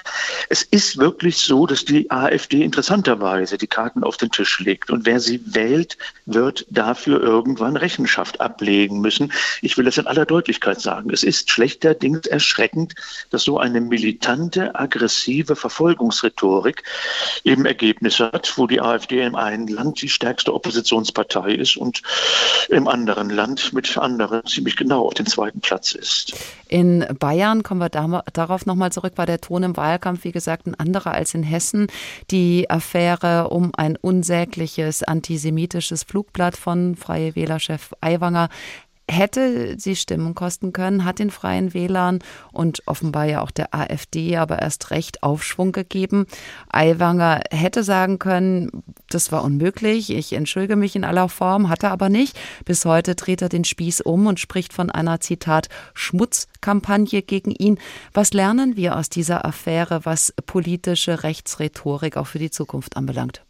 Es 0.49 0.63
ist 0.63 0.99
wirklich 0.99 1.39
so, 1.39 1.67
dass 1.67 1.85
die 1.85 2.11
AfD 2.11 2.63
interessanterweise 2.63 3.59
die 3.59 3.67
Karten 3.67 4.03
auf 4.03 4.17
den 4.17 4.31
Tisch 4.31 4.61
legt. 4.61 4.91
Und 4.91 5.05
wer 5.05 5.21
sie 5.21 5.41
wählt, 5.45 5.99
wird 6.27 6.67
dafür 6.71 7.21
irgendwann 7.21 7.77
Rechenschaft 7.77 8.41
ablegen 8.41 9.01
müssen. 9.01 9.33
Ich 9.61 9.77
will 9.77 9.85
das 9.85 9.99
in 9.99 10.07
aller 10.07 10.27
Deutlichkeit 10.27 10.81
sagen. 10.81 11.11
Es 11.11 11.23
ist 11.23 11.51
schlechterdings 11.51 12.27
erschreckend, 12.27 12.95
dass 13.31 13.43
so 13.43 13.59
eine 13.59 13.81
militante, 13.81 14.75
aggressive 14.75 15.55
Verfolgungsrhetorik 15.57 16.83
eben 17.45 17.67
Ergebnisse 17.67 18.31
hat, 18.33 18.53
wo 18.57 18.67
die 18.67 18.81
AfD 18.81 19.23
im 19.23 19.35
einen 19.35 19.69
Land 19.69 20.01
die 20.01 20.09
stärkste 20.09 20.55
Oppositionspartei 20.55 21.59
ist 21.59 21.77
und 21.77 22.03
im 22.69 22.89
anderen 22.89 23.31
Land 23.31 23.73
mit 23.73 23.97
anderen 23.97 24.45
ziemlich 24.47 24.77
genau 24.77 25.07
auf 25.07 25.15
den 25.15 25.27
zweiten 25.27 25.61
Platz 25.61 25.93
ist. 25.93 26.35
In 26.69 27.07
Bayern, 27.19 27.63
kommen 27.63 27.81
wir 27.81 27.89
da, 27.89 28.23
darauf 28.33 28.67
nochmal 28.67 28.93
zurück, 28.93 29.15
war 29.17 29.27
der 29.27 29.41
Ton 29.41 29.63
im 29.63 29.77
Wahlkampf, 29.77 30.25
wie 30.25 30.33
gesagt, 30.33 30.67
ein 30.67 30.75
anderer 30.75 31.13
als 31.13 31.35
in 31.35 31.43
Hessen. 31.43 31.87
Die 32.31 32.69
Affäre 32.69 33.49
um 33.49 33.71
ein 33.77 33.97
unsägliches 33.97 35.03
antisemitisches 35.03 36.03
Flugblatt 36.03 36.57
von 36.57 36.97
Freie 36.97 37.35
Wählerchef 37.35 37.93
Aiwanger 38.01 38.49
hätte 39.11 39.79
sie 39.79 39.97
Stimmen 39.97 40.35
kosten 40.35 40.73
können, 40.73 41.05
hat 41.05 41.19
den 41.19 41.31
Freien 41.31 41.75
Wählern 41.75 42.21
und 42.53 42.83
offenbar 42.87 43.25
ja 43.25 43.41
auch 43.41 43.51
der 43.51 43.75
AfD 43.75 44.37
aber 44.37 44.61
erst 44.61 44.91
recht 44.91 45.23
Aufschwung 45.23 45.73
gegeben. 45.73 46.27
Aiwanger 46.69 47.43
hätte 47.51 47.83
sagen 47.83 48.19
können, 48.19 48.83
das 49.09 49.33
war 49.33 49.43
unmöglich, 49.43 50.11
ich 50.11 50.33
entschuldige 50.35 50.77
mich 50.77 50.95
in 50.95 51.05
aller 51.05 51.29
Form, 51.29 51.69
hat 51.69 51.83
er 51.83 51.91
aber 51.91 52.09
nicht. 52.09 52.39
Bis 52.65 52.85
heute 52.85 53.15
dreht 53.15 53.43
er 53.43 53.49
den 53.49 53.65
Spieß 53.65 54.03
um 54.03 54.27
und 54.27 54.41
spricht 54.41 54.73
von 54.73 54.91
einer, 54.91 55.21
Zitat, 55.21 55.69
Schmutzkampagne 55.95 57.23
gegen 57.23 57.53
ihn. 57.53 57.79
Was 58.13 58.33
lernen 58.33 58.77
wir 58.77 58.97
aus 58.97 59.09
dieser 59.09 59.45
Affäre, 59.45 60.05
was 60.05 60.35
politische 60.47 61.23
Rechtsrhetorik 61.23 62.17
auch 62.17 62.27
für 62.27 62.39
die 62.39 62.51
Zukunft 62.51 62.97
anbelangt? 62.97 63.43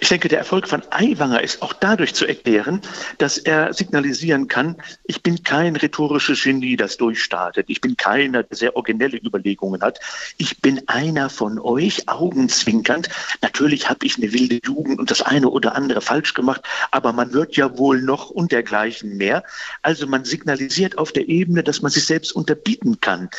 Ich 0.00 0.08
denke, 0.08 0.28
der 0.28 0.38
Erfolg 0.38 0.68
von 0.68 0.82
Aiwanger 0.90 1.42
ist 1.42 1.62
auch 1.62 1.72
dadurch 1.72 2.14
zu 2.14 2.26
erklären, 2.26 2.80
dass 3.18 3.38
er 3.38 3.72
signalisieren 3.72 4.48
kann, 4.48 4.76
ich 5.04 5.22
bin 5.22 5.42
kein 5.42 5.76
rhetorisches 5.76 6.42
Genie, 6.42 6.76
das 6.76 6.96
durchstartet. 6.96 7.66
Ich 7.68 7.80
bin 7.80 7.96
keiner, 7.96 8.42
der 8.42 8.56
sehr 8.56 8.76
originelle 8.76 9.18
Überlegungen 9.18 9.82
hat. 9.82 10.00
Ich 10.36 10.60
bin 10.60 10.82
einer 10.88 11.30
von 11.30 11.58
euch, 11.58 12.08
augenzwinkernd. 12.08 13.08
Natürlich 13.42 13.88
habe 13.88 14.06
ich 14.06 14.16
eine 14.16 14.32
wilde 14.32 14.60
Jugend 14.64 14.98
und 14.98 15.10
das 15.10 15.22
eine 15.22 15.48
oder 15.48 15.74
andere 15.74 16.00
falsch 16.00 16.34
gemacht, 16.34 16.62
aber 16.90 17.12
man 17.12 17.32
wird 17.32 17.56
ja 17.56 17.78
wohl 17.78 18.02
noch 18.02 18.30
und 18.30 18.52
dergleichen 18.52 19.16
mehr. 19.16 19.42
Also 19.82 20.06
man 20.06 20.24
signalisiert 20.24 20.98
auf 20.98 21.12
der 21.12 21.28
Ebene, 21.28 21.62
dass 21.62 21.82
man 21.82 21.90
sich 21.90 22.06
selbst 22.06 22.32
unterbieten 22.32 23.00
kann. 23.00 23.30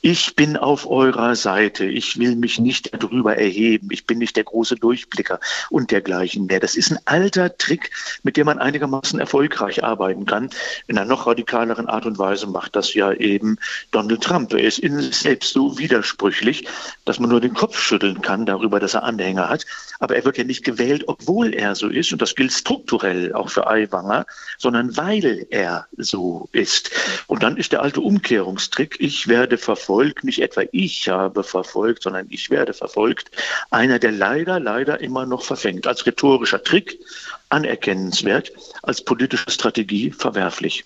Ich 0.00 0.36
bin 0.36 0.56
auf 0.56 0.86
eurer 0.86 1.36
Seite. 1.36 1.84
Ich 1.84 2.18
will 2.18 2.36
mich 2.36 2.58
nicht 2.58 2.90
darüber 2.92 3.36
erheben. 3.36 3.88
Ich 3.90 4.06
bin 4.06 4.18
nicht 4.18 4.36
der 4.36 4.44
große 4.44 4.76
Durchblicker. 4.76 5.40
Und 5.70 5.81
und 5.82 5.90
dergleichen 5.90 6.46
mehr. 6.46 6.60
Das 6.60 6.76
ist 6.76 6.92
ein 6.92 6.98
alter 7.06 7.56
Trick, 7.56 7.90
mit 8.22 8.36
dem 8.36 8.46
man 8.46 8.58
einigermaßen 8.58 9.18
erfolgreich 9.18 9.82
arbeiten 9.82 10.26
kann. 10.26 10.48
In 10.86 10.96
einer 10.96 11.08
noch 11.08 11.26
radikaleren 11.26 11.88
Art 11.88 12.06
und 12.06 12.18
Weise 12.18 12.46
macht 12.46 12.76
das 12.76 12.94
ja 12.94 13.12
eben 13.12 13.58
Donald 13.90 14.22
Trump. 14.22 14.52
Er 14.52 14.60
ist 14.60 14.78
in 14.78 15.00
sich 15.00 15.16
selbst 15.16 15.52
so 15.52 15.78
widersprüchlich, 15.78 16.66
dass 17.04 17.18
man 17.18 17.30
nur 17.30 17.40
den 17.40 17.54
Kopf 17.54 17.78
schütteln 17.78 18.22
kann 18.22 18.46
darüber, 18.46 18.78
dass 18.78 18.94
er 18.94 19.02
Anhänger 19.02 19.48
hat. 19.48 19.66
Aber 19.98 20.14
er 20.14 20.24
wird 20.24 20.38
ja 20.38 20.44
nicht 20.44 20.64
gewählt, 20.64 21.04
obwohl 21.08 21.52
er 21.52 21.74
so 21.74 21.88
ist. 21.88 22.12
Und 22.12 22.22
das 22.22 22.36
gilt 22.36 22.52
strukturell 22.52 23.32
auch 23.32 23.50
für 23.50 23.66
Aiwanger, 23.66 24.24
sondern 24.58 24.96
weil 24.96 25.46
er 25.50 25.86
so 25.96 26.48
ist. 26.52 26.90
Und 27.26 27.42
dann 27.42 27.56
ist 27.56 27.72
der 27.72 27.82
alte 27.82 28.00
Umkehrungstrick, 28.00 28.96
ich 29.00 29.26
werde 29.26 29.58
verfolgt, 29.58 30.22
nicht 30.22 30.40
etwa 30.40 30.62
ich 30.70 31.08
habe 31.08 31.42
verfolgt, 31.42 32.04
sondern 32.04 32.26
ich 32.30 32.50
werde 32.50 32.72
verfolgt, 32.72 33.32
einer, 33.70 33.98
der 33.98 34.12
leider, 34.12 34.60
leider 34.60 35.00
immer 35.00 35.26
noch 35.26 35.42
verfängt 35.42 35.71
anfängt, 35.72 35.86
als 35.86 36.06
rhetorischer 36.06 36.62
Trick 36.62 36.98
anerkennenswert, 37.48 38.52
als 38.82 39.04
politische 39.04 39.50
Strategie 39.50 40.10
verwerflich. 40.10 40.84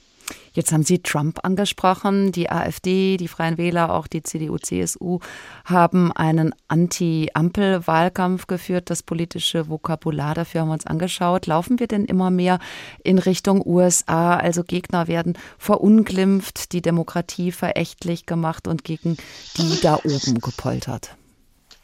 Jetzt 0.53 0.73
haben 0.73 0.83
Sie 0.83 1.01
Trump 1.01 1.41
angesprochen. 1.45 2.33
Die 2.33 2.51
AfD, 2.51 3.19
die 3.19 3.29
Freien 3.29 3.59
Wähler, 3.59 3.93
auch 3.93 4.07
die 4.07 4.23
CDU, 4.23 4.57
CSU 4.57 5.21
haben 5.67 6.13
einen 6.13 6.55
Anti-Ampel-Wahlkampf 6.67 8.47
geführt. 8.47 8.89
Das 8.89 9.03
politische 9.03 9.69
Vokabular 9.69 10.35
dafür 10.35 10.63
haben 10.63 10.69
wir 10.69 10.73
uns 10.73 10.87
angeschaut. 10.87 11.47
Laufen 11.47 11.79
wir 11.79 11.87
denn 11.87 12.07
immer 12.07 12.31
mehr 12.31 12.59
in 13.05 13.19
Richtung 13.19 13.63
USA? 13.65 14.37
Also 14.37 14.65
Gegner 14.65 15.09
werden 15.09 15.37
verunglimpft, 15.59 16.73
die 16.73 16.81
Demokratie 16.81 17.53
verächtlich 17.53 18.25
gemacht 18.25 18.67
und 18.67 18.83
gegen 18.83 19.19
die 19.59 19.79
da 19.83 19.97
oben 19.97 20.41
gepoltert. 20.41 21.17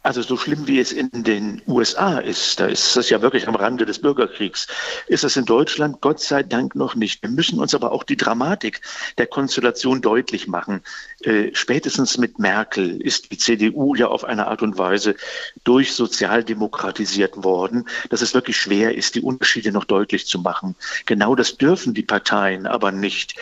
Also 0.04 0.20
so 0.20 0.36
schlimm 0.36 0.66
wie 0.66 0.80
es 0.80 0.90
in 0.90 1.10
den 1.12 1.62
USA 1.68 2.18
ist, 2.18 2.58
da 2.58 2.66
ist 2.66 2.96
das 2.96 3.08
ja 3.08 3.22
wirklich 3.22 3.46
am 3.46 3.54
Rande 3.54 3.86
des 3.86 4.00
Bürgerkriegs, 4.00 4.66
ist 5.06 5.22
das 5.22 5.36
in 5.36 5.44
Deutschland 5.44 6.00
Gott 6.00 6.18
sei 6.18 6.42
Dank 6.42 6.74
noch 6.74 6.96
nicht. 6.96 7.22
Wir 7.22 7.30
müssen 7.30 7.60
uns 7.60 7.72
aber 7.72 7.92
auch 7.92 8.02
die 8.02 8.16
Dramatik 8.16 8.80
der 9.18 9.28
Konstellation 9.28 10.00
deutlich 10.00 10.48
machen. 10.48 10.80
Äh, 11.20 11.50
spätestens 11.54 12.18
mit 12.18 12.40
Merkel 12.40 13.00
ist 13.00 13.30
die 13.30 13.38
CDU 13.38 13.94
ja 13.94 14.08
auf 14.08 14.24
eine 14.24 14.48
Art 14.48 14.62
und 14.62 14.76
Weise 14.76 15.14
durchsozialdemokratisiert 15.62 17.44
worden, 17.44 17.88
dass 18.10 18.22
es 18.22 18.34
wirklich 18.34 18.56
schwer 18.56 18.96
ist, 18.96 19.14
die 19.14 19.20
Unterschiede 19.20 19.70
noch 19.70 19.84
deutlich 19.84 20.26
zu 20.26 20.40
machen. 20.40 20.74
Genau 21.06 21.36
das 21.36 21.58
dürfen 21.58 21.94
die 21.94 22.02
Parteien 22.02 22.66
aber 22.66 22.90
nicht 22.90 23.36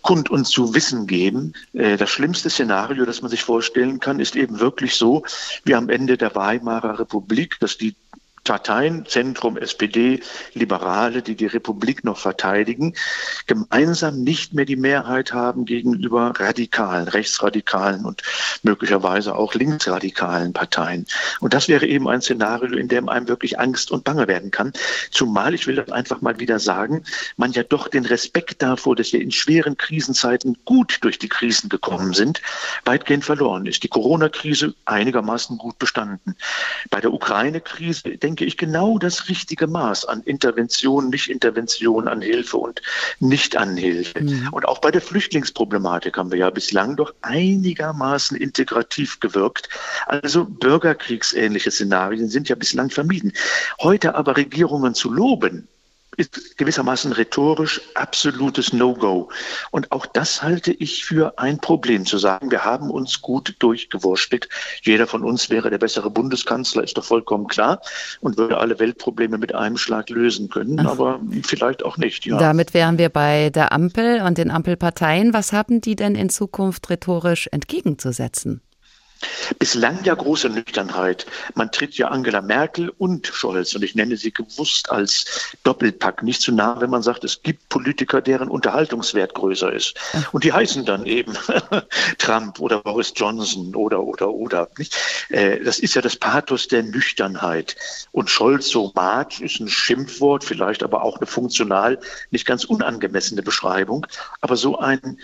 kund 0.00 0.30
und 0.30 0.46
zu 0.46 0.74
wissen 0.74 1.06
geben. 1.06 1.52
Äh, 1.74 1.98
das 1.98 2.08
schlimmste 2.08 2.48
Szenario, 2.48 3.04
das 3.04 3.20
man 3.20 3.30
sich 3.30 3.42
vorstellen 3.42 4.00
kann, 4.00 4.20
ist 4.20 4.36
eben 4.36 4.58
wirklich 4.58 4.94
so, 4.94 5.22
wie 5.64 5.74
am 5.74 5.90
Ende 5.98 6.16
der 6.16 6.36
Weimarer 6.36 7.00
Republik, 7.00 7.58
dass 7.58 7.76
die 7.76 7.96
Parteien, 8.48 9.04
Zentrum, 9.04 9.58
SPD, 9.58 10.20
Liberale, 10.54 11.20
die 11.20 11.36
die 11.36 11.46
Republik 11.46 12.02
noch 12.02 12.16
verteidigen, 12.16 12.94
gemeinsam 13.46 14.22
nicht 14.22 14.54
mehr 14.54 14.64
die 14.64 14.76
Mehrheit 14.76 15.34
haben 15.34 15.66
gegenüber 15.66 16.32
radikalen, 16.34 17.08
rechtsradikalen 17.08 18.06
und 18.06 18.22
möglicherweise 18.62 19.34
auch 19.34 19.52
linksradikalen 19.52 20.54
Parteien. 20.54 21.04
Und 21.40 21.52
das 21.52 21.68
wäre 21.68 21.84
eben 21.86 22.08
ein 22.08 22.22
Szenario, 22.22 22.78
in 22.78 22.88
dem 22.88 23.10
einem 23.10 23.28
wirklich 23.28 23.58
Angst 23.60 23.90
und 23.90 24.04
Bange 24.04 24.26
werden 24.28 24.50
kann. 24.50 24.72
Zumal, 25.10 25.52
ich 25.52 25.66
will 25.66 25.76
das 25.76 25.92
einfach 25.92 26.22
mal 26.22 26.40
wieder 26.40 26.58
sagen, 26.58 27.04
man 27.36 27.52
ja 27.52 27.64
doch 27.64 27.88
den 27.88 28.06
Respekt 28.06 28.62
davor, 28.62 28.96
dass 28.96 29.12
wir 29.12 29.20
in 29.20 29.30
schweren 29.30 29.76
Krisenzeiten 29.76 30.56
gut 30.64 31.00
durch 31.02 31.18
die 31.18 31.28
Krisen 31.28 31.68
gekommen 31.68 32.14
sind, 32.14 32.40
weitgehend 32.86 33.26
verloren 33.26 33.66
ist. 33.66 33.82
Die 33.82 33.88
Corona-Krise 33.88 34.72
einigermaßen 34.86 35.58
gut 35.58 35.78
bestanden. 35.78 36.34
Bei 36.88 37.02
der 37.02 37.12
Ukraine-Krise, 37.12 38.16
denke 38.16 38.37
denke 38.38 38.44
ich, 38.44 38.56
genau 38.56 38.98
das 38.98 39.28
richtige 39.28 39.66
Maß 39.66 40.04
an 40.04 40.22
Intervention, 40.22 41.10
Nicht-Intervention, 41.10 42.06
an 42.06 42.22
Hilfe 42.22 42.56
und 42.56 42.80
nicht 43.18 43.56
an 43.56 43.76
Hilfe. 43.76 44.20
Mhm. 44.20 44.48
Und 44.52 44.68
auch 44.68 44.78
bei 44.78 44.92
der 44.92 45.00
Flüchtlingsproblematik 45.00 46.16
haben 46.16 46.30
wir 46.30 46.38
ja 46.38 46.50
bislang 46.50 46.94
doch 46.94 47.12
einigermaßen 47.22 48.36
integrativ 48.36 49.18
gewirkt. 49.18 49.68
Also 50.06 50.44
bürgerkriegsähnliche 50.44 51.72
Szenarien 51.72 52.28
sind 52.28 52.48
ja 52.48 52.54
bislang 52.54 52.90
vermieden. 52.90 53.32
Heute 53.80 54.14
aber 54.14 54.36
Regierungen 54.36 54.94
zu 54.94 55.10
loben, 55.10 55.66
ist 56.18 56.58
gewissermaßen 56.58 57.12
rhetorisch 57.12 57.80
absolutes 57.94 58.72
No-Go. 58.72 59.30
Und 59.70 59.90
auch 59.92 60.04
das 60.04 60.42
halte 60.42 60.72
ich 60.72 61.04
für 61.04 61.38
ein 61.38 61.58
Problem, 61.58 62.04
zu 62.04 62.18
sagen, 62.18 62.50
wir 62.50 62.64
haben 62.64 62.90
uns 62.90 63.22
gut 63.22 63.54
durchgewurschtelt. 63.60 64.48
Jeder 64.82 65.06
von 65.06 65.22
uns 65.22 65.48
wäre 65.48 65.70
der 65.70 65.78
bessere 65.78 66.10
Bundeskanzler, 66.10 66.82
ist 66.82 66.98
doch 66.98 67.04
vollkommen 67.04 67.46
klar, 67.46 67.80
und 68.20 68.36
würde 68.36 68.58
alle 68.58 68.78
Weltprobleme 68.80 69.38
mit 69.38 69.54
einem 69.54 69.76
Schlag 69.76 70.10
lösen 70.10 70.48
können, 70.48 70.80
Ach. 70.80 70.90
aber 70.90 71.20
vielleicht 71.44 71.84
auch 71.84 71.96
nicht. 71.96 72.26
Ja. 72.26 72.36
Damit 72.36 72.74
wären 72.74 72.98
wir 72.98 73.10
bei 73.10 73.50
der 73.50 73.70
Ampel 73.72 74.20
und 74.22 74.38
den 74.38 74.50
Ampelparteien. 74.50 75.32
Was 75.32 75.52
haben 75.52 75.80
die 75.80 75.94
denn 75.94 76.16
in 76.16 76.30
Zukunft 76.30 76.90
rhetorisch 76.90 77.48
entgegenzusetzen? 77.52 78.60
Bislang 79.58 80.04
ja 80.04 80.14
große 80.14 80.48
Nüchternheit. 80.48 81.26
Man 81.54 81.72
tritt 81.72 81.96
ja 81.96 82.08
Angela 82.08 82.40
Merkel 82.40 82.90
und 82.98 83.26
Scholz, 83.26 83.74
und 83.74 83.82
ich 83.82 83.94
nenne 83.94 84.16
sie 84.16 84.32
gewusst 84.32 84.90
als 84.90 85.56
Doppelpack, 85.62 86.22
nicht 86.22 86.40
zu 86.40 86.52
nah, 86.52 86.80
wenn 86.80 86.90
man 86.90 87.02
sagt, 87.02 87.24
es 87.24 87.42
gibt 87.42 87.68
Politiker, 87.68 88.20
deren 88.20 88.48
Unterhaltungswert 88.48 89.34
größer 89.34 89.72
ist. 89.72 89.94
Und 90.32 90.44
die 90.44 90.52
heißen 90.52 90.84
dann 90.84 91.06
eben 91.06 91.34
Trump 92.18 92.60
oder 92.60 92.80
Boris 92.80 93.12
Johnson 93.16 93.74
oder, 93.74 94.02
oder, 94.02 94.30
oder. 94.30 94.68
Nicht? 94.78 94.96
Äh, 95.30 95.62
das 95.64 95.78
ist 95.78 95.94
ja 95.94 96.02
das 96.02 96.16
Pathos 96.16 96.68
der 96.68 96.82
Nüchternheit. 96.82 97.76
Und 98.12 98.30
Scholz 98.30 98.68
so 98.68 98.92
mag 98.94 99.40
ist 99.40 99.60
ein 99.60 99.68
Schimpfwort, 99.68 100.44
vielleicht 100.44 100.82
aber 100.82 101.02
auch 101.02 101.16
eine 101.16 101.26
funktional 101.26 101.98
nicht 102.30 102.46
ganz 102.46 102.64
unangemessene 102.64 103.42
Beschreibung. 103.42 104.06
Aber 104.40 104.56
so 104.56 104.78
ein 104.78 105.18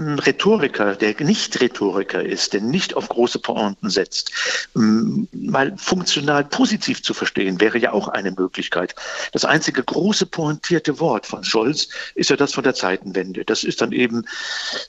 Rhetoriker, 0.00 0.94
der 0.94 1.14
nicht 1.20 1.60
Rhetoriker 1.60 2.22
ist, 2.22 2.52
der 2.52 2.60
nicht 2.60 2.94
auf 2.94 3.08
große 3.08 3.40
Pointen 3.40 3.90
setzt, 3.90 4.30
mal 4.74 5.76
funktional 5.76 6.44
positiv 6.44 7.02
zu 7.02 7.14
verstehen, 7.14 7.60
wäre 7.60 7.78
ja 7.78 7.92
auch 7.92 8.06
eine 8.06 8.30
Möglichkeit. 8.30 8.94
Das 9.32 9.44
einzige 9.44 9.82
große 9.82 10.26
pointierte 10.26 11.00
Wort 11.00 11.26
von 11.26 11.42
Scholz 11.42 11.88
ist 12.14 12.30
ja 12.30 12.36
das 12.36 12.54
von 12.54 12.62
der 12.62 12.74
Zeitenwende. 12.74 13.44
Das 13.44 13.64
ist 13.64 13.80
dann 13.80 13.90
eben 13.90 14.24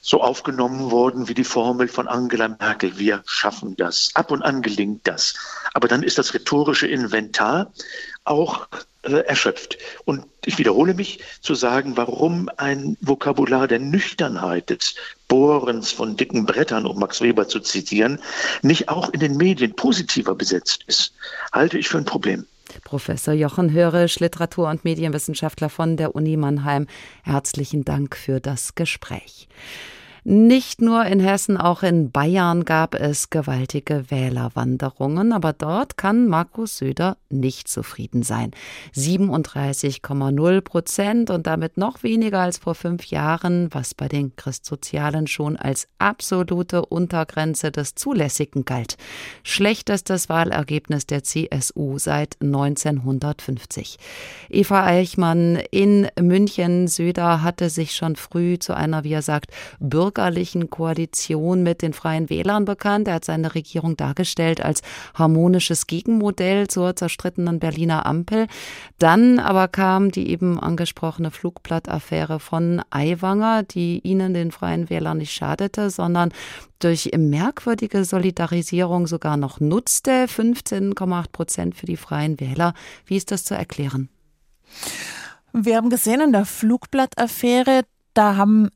so 0.02 0.22
aufgenommen 0.22 0.92
worden 0.92 1.28
wie 1.28 1.34
die 1.34 1.44
Formel 1.44 1.88
von 1.88 2.08
Angela 2.08 2.48
Merkel. 2.48 3.00
Wir 3.00 3.24
schaffen 3.26 3.76
das. 3.78 4.12
Ab 4.14 4.30
und 4.30 4.44
an 4.44 4.62
gelingt 4.62 5.08
das. 5.08 5.34
Aber 5.74 5.88
dann 5.88 6.04
ist 6.04 6.20
das 6.20 6.36
rhetorische 6.36 6.86
Inventar 6.86 7.72
auch 8.26 8.68
erschöpft. 9.04 9.78
Und 10.06 10.26
ich 10.46 10.58
wiederhole 10.58 10.94
mich 10.94 11.20
zu 11.42 11.56
sagen, 11.56 11.96
warum 11.96 12.50
ein 12.58 12.98
Vokabular 13.02 13.68
der 13.68 13.80
Nüchternheit, 13.80 14.70
des 14.70 14.96
Bohrens 15.28 15.92
von 15.92 16.18
dicken 16.18 16.46
Brettern, 16.46 16.86
um 16.86 17.00
Max 17.00 17.22
Weber 17.22 17.48
zu 17.48 17.60
zitieren, 17.60 18.20
nicht 18.62 18.90
auch 18.90 19.10
in 19.10 19.20
den 19.20 19.38
Medien 19.38 19.76
positiver 19.76 20.36
besetzt 20.36 20.84
ist, 20.88 21.14
halte 21.52 21.78
ich 21.78 21.88
für 21.88 22.00
ein 22.00 22.06
Problem. 22.06 22.46
Professor 22.84 23.34
Jochen 23.34 23.72
Hörisch, 23.72 24.20
Literatur- 24.20 24.70
und 24.70 24.84
Medienwissenschaftler 24.86 25.70
von 25.70 25.98
der 25.98 26.16
Uni 26.16 26.38
Mannheim, 26.38 26.88
herzlichen 27.24 27.84
Dank 27.84 28.16
für 28.16 28.40
das 28.40 28.76
Gespräch. 28.76 29.48
Nicht 30.32 30.80
nur 30.80 31.06
in 31.06 31.20
Hessen, 31.20 31.58
auch 31.58 31.82
in 31.82 32.12
Bayern 32.12 32.64
gab 32.64 32.94
es 32.94 33.32
gewaltige 33.32 34.12
Wählerwanderungen, 34.12 35.34
aber 35.34 35.54
dort 35.54 35.98
kann 35.98 36.28
Markus 36.28 36.78
Söder 36.78 37.18
nicht 37.32 37.68
zufrieden 37.68 38.22
sein. 38.22 38.52
37,0 38.96 40.62
Prozent 40.62 41.32
und 41.32 41.48
damit 41.48 41.78
noch 41.78 42.04
weniger 42.04 42.42
als 42.42 42.60
vor 42.60 42.76
fünf 42.76 43.08
Jahren, 43.08 43.74
was 43.74 43.96
bei 43.96 44.08
den 44.08 44.36
Christsozialen 44.36 45.26
schon 45.26 45.58
als 45.58 45.88
absolute 45.98 46.86
Untergrenze 46.86 47.72
des 47.72 47.96
Zulässigen 47.96 48.66
galt. 48.66 48.98
Schlechtestes 49.42 50.30
Wahlergebnis 50.30 51.08
der 51.08 51.24
CSU 51.24 51.98
seit 51.98 52.38
1950. 52.40 53.98
Eva 54.52 54.86
Eichmann 54.86 55.56
in 55.72 56.08
München. 56.22 56.88
Söder 56.88 57.42
hatte 57.42 57.72
sich 57.72 57.96
schon 57.96 58.16
früh 58.16 58.60
zu 58.60 58.76
einer, 58.76 59.04
wie 59.04 59.14
er 59.14 59.24
sagt, 59.24 59.50
Bürger 59.80 60.19
bürgerlichen 60.20 60.70
Koalition 60.70 61.64
mit 61.64 61.82
den 61.82 61.94
Freien 61.94 62.30
Wählern 62.30 62.66
bekannt. 62.66 63.08
Er 63.08 63.16
hat 63.16 63.26
seine 63.26 63.56
Regierung 63.56 63.96
dargestellt 63.96 64.60
als 64.60 64.82
harmonisches 65.16 65.88
Gegenmodell 65.88 66.68
zur 66.68 66.94
zerstrittenen 66.94 67.60
Berliner 67.60 68.06
Ampel. 68.06 68.48
Dann 68.98 69.40
aber 69.40 69.70
kam 69.70 70.12
die 70.12 70.30
eben 70.30 70.60
angesprochene 70.60 71.32
Flugblattaffäre 71.32 72.42
von 72.42 72.82
Aiwanger, 72.90 73.64
die 73.64 74.02
ihnen, 74.04 74.34
den 74.34 74.52
Freien 74.52 74.90
Wählern, 74.90 75.20
nicht 75.20 75.32
schadete, 75.32 75.90
sondern 75.90 76.34
durch 76.80 77.10
merkwürdige 77.18 78.04
Solidarisierung 78.04 79.08
sogar 79.08 79.38
noch 79.38 79.62
nutzte. 79.62 80.26
15,8 80.26 81.32
Prozent 81.32 81.76
für 81.76 81.86
die 81.86 81.98
Freien 81.98 82.42
Wähler. 82.42 82.74
Wie 83.06 83.16
ist 83.16 83.32
das 83.32 83.46
zu 83.46 83.56
erklären? 83.56 84.10
Wir 85.54 85.78
haben 85.78 85.90
gesehen 85.90 86.20
in 86.20 86.34
der 86.34 86.46
Flugblattaffäre, 86.46 87.84
da 88.14 88.36
haben 88.36 88.70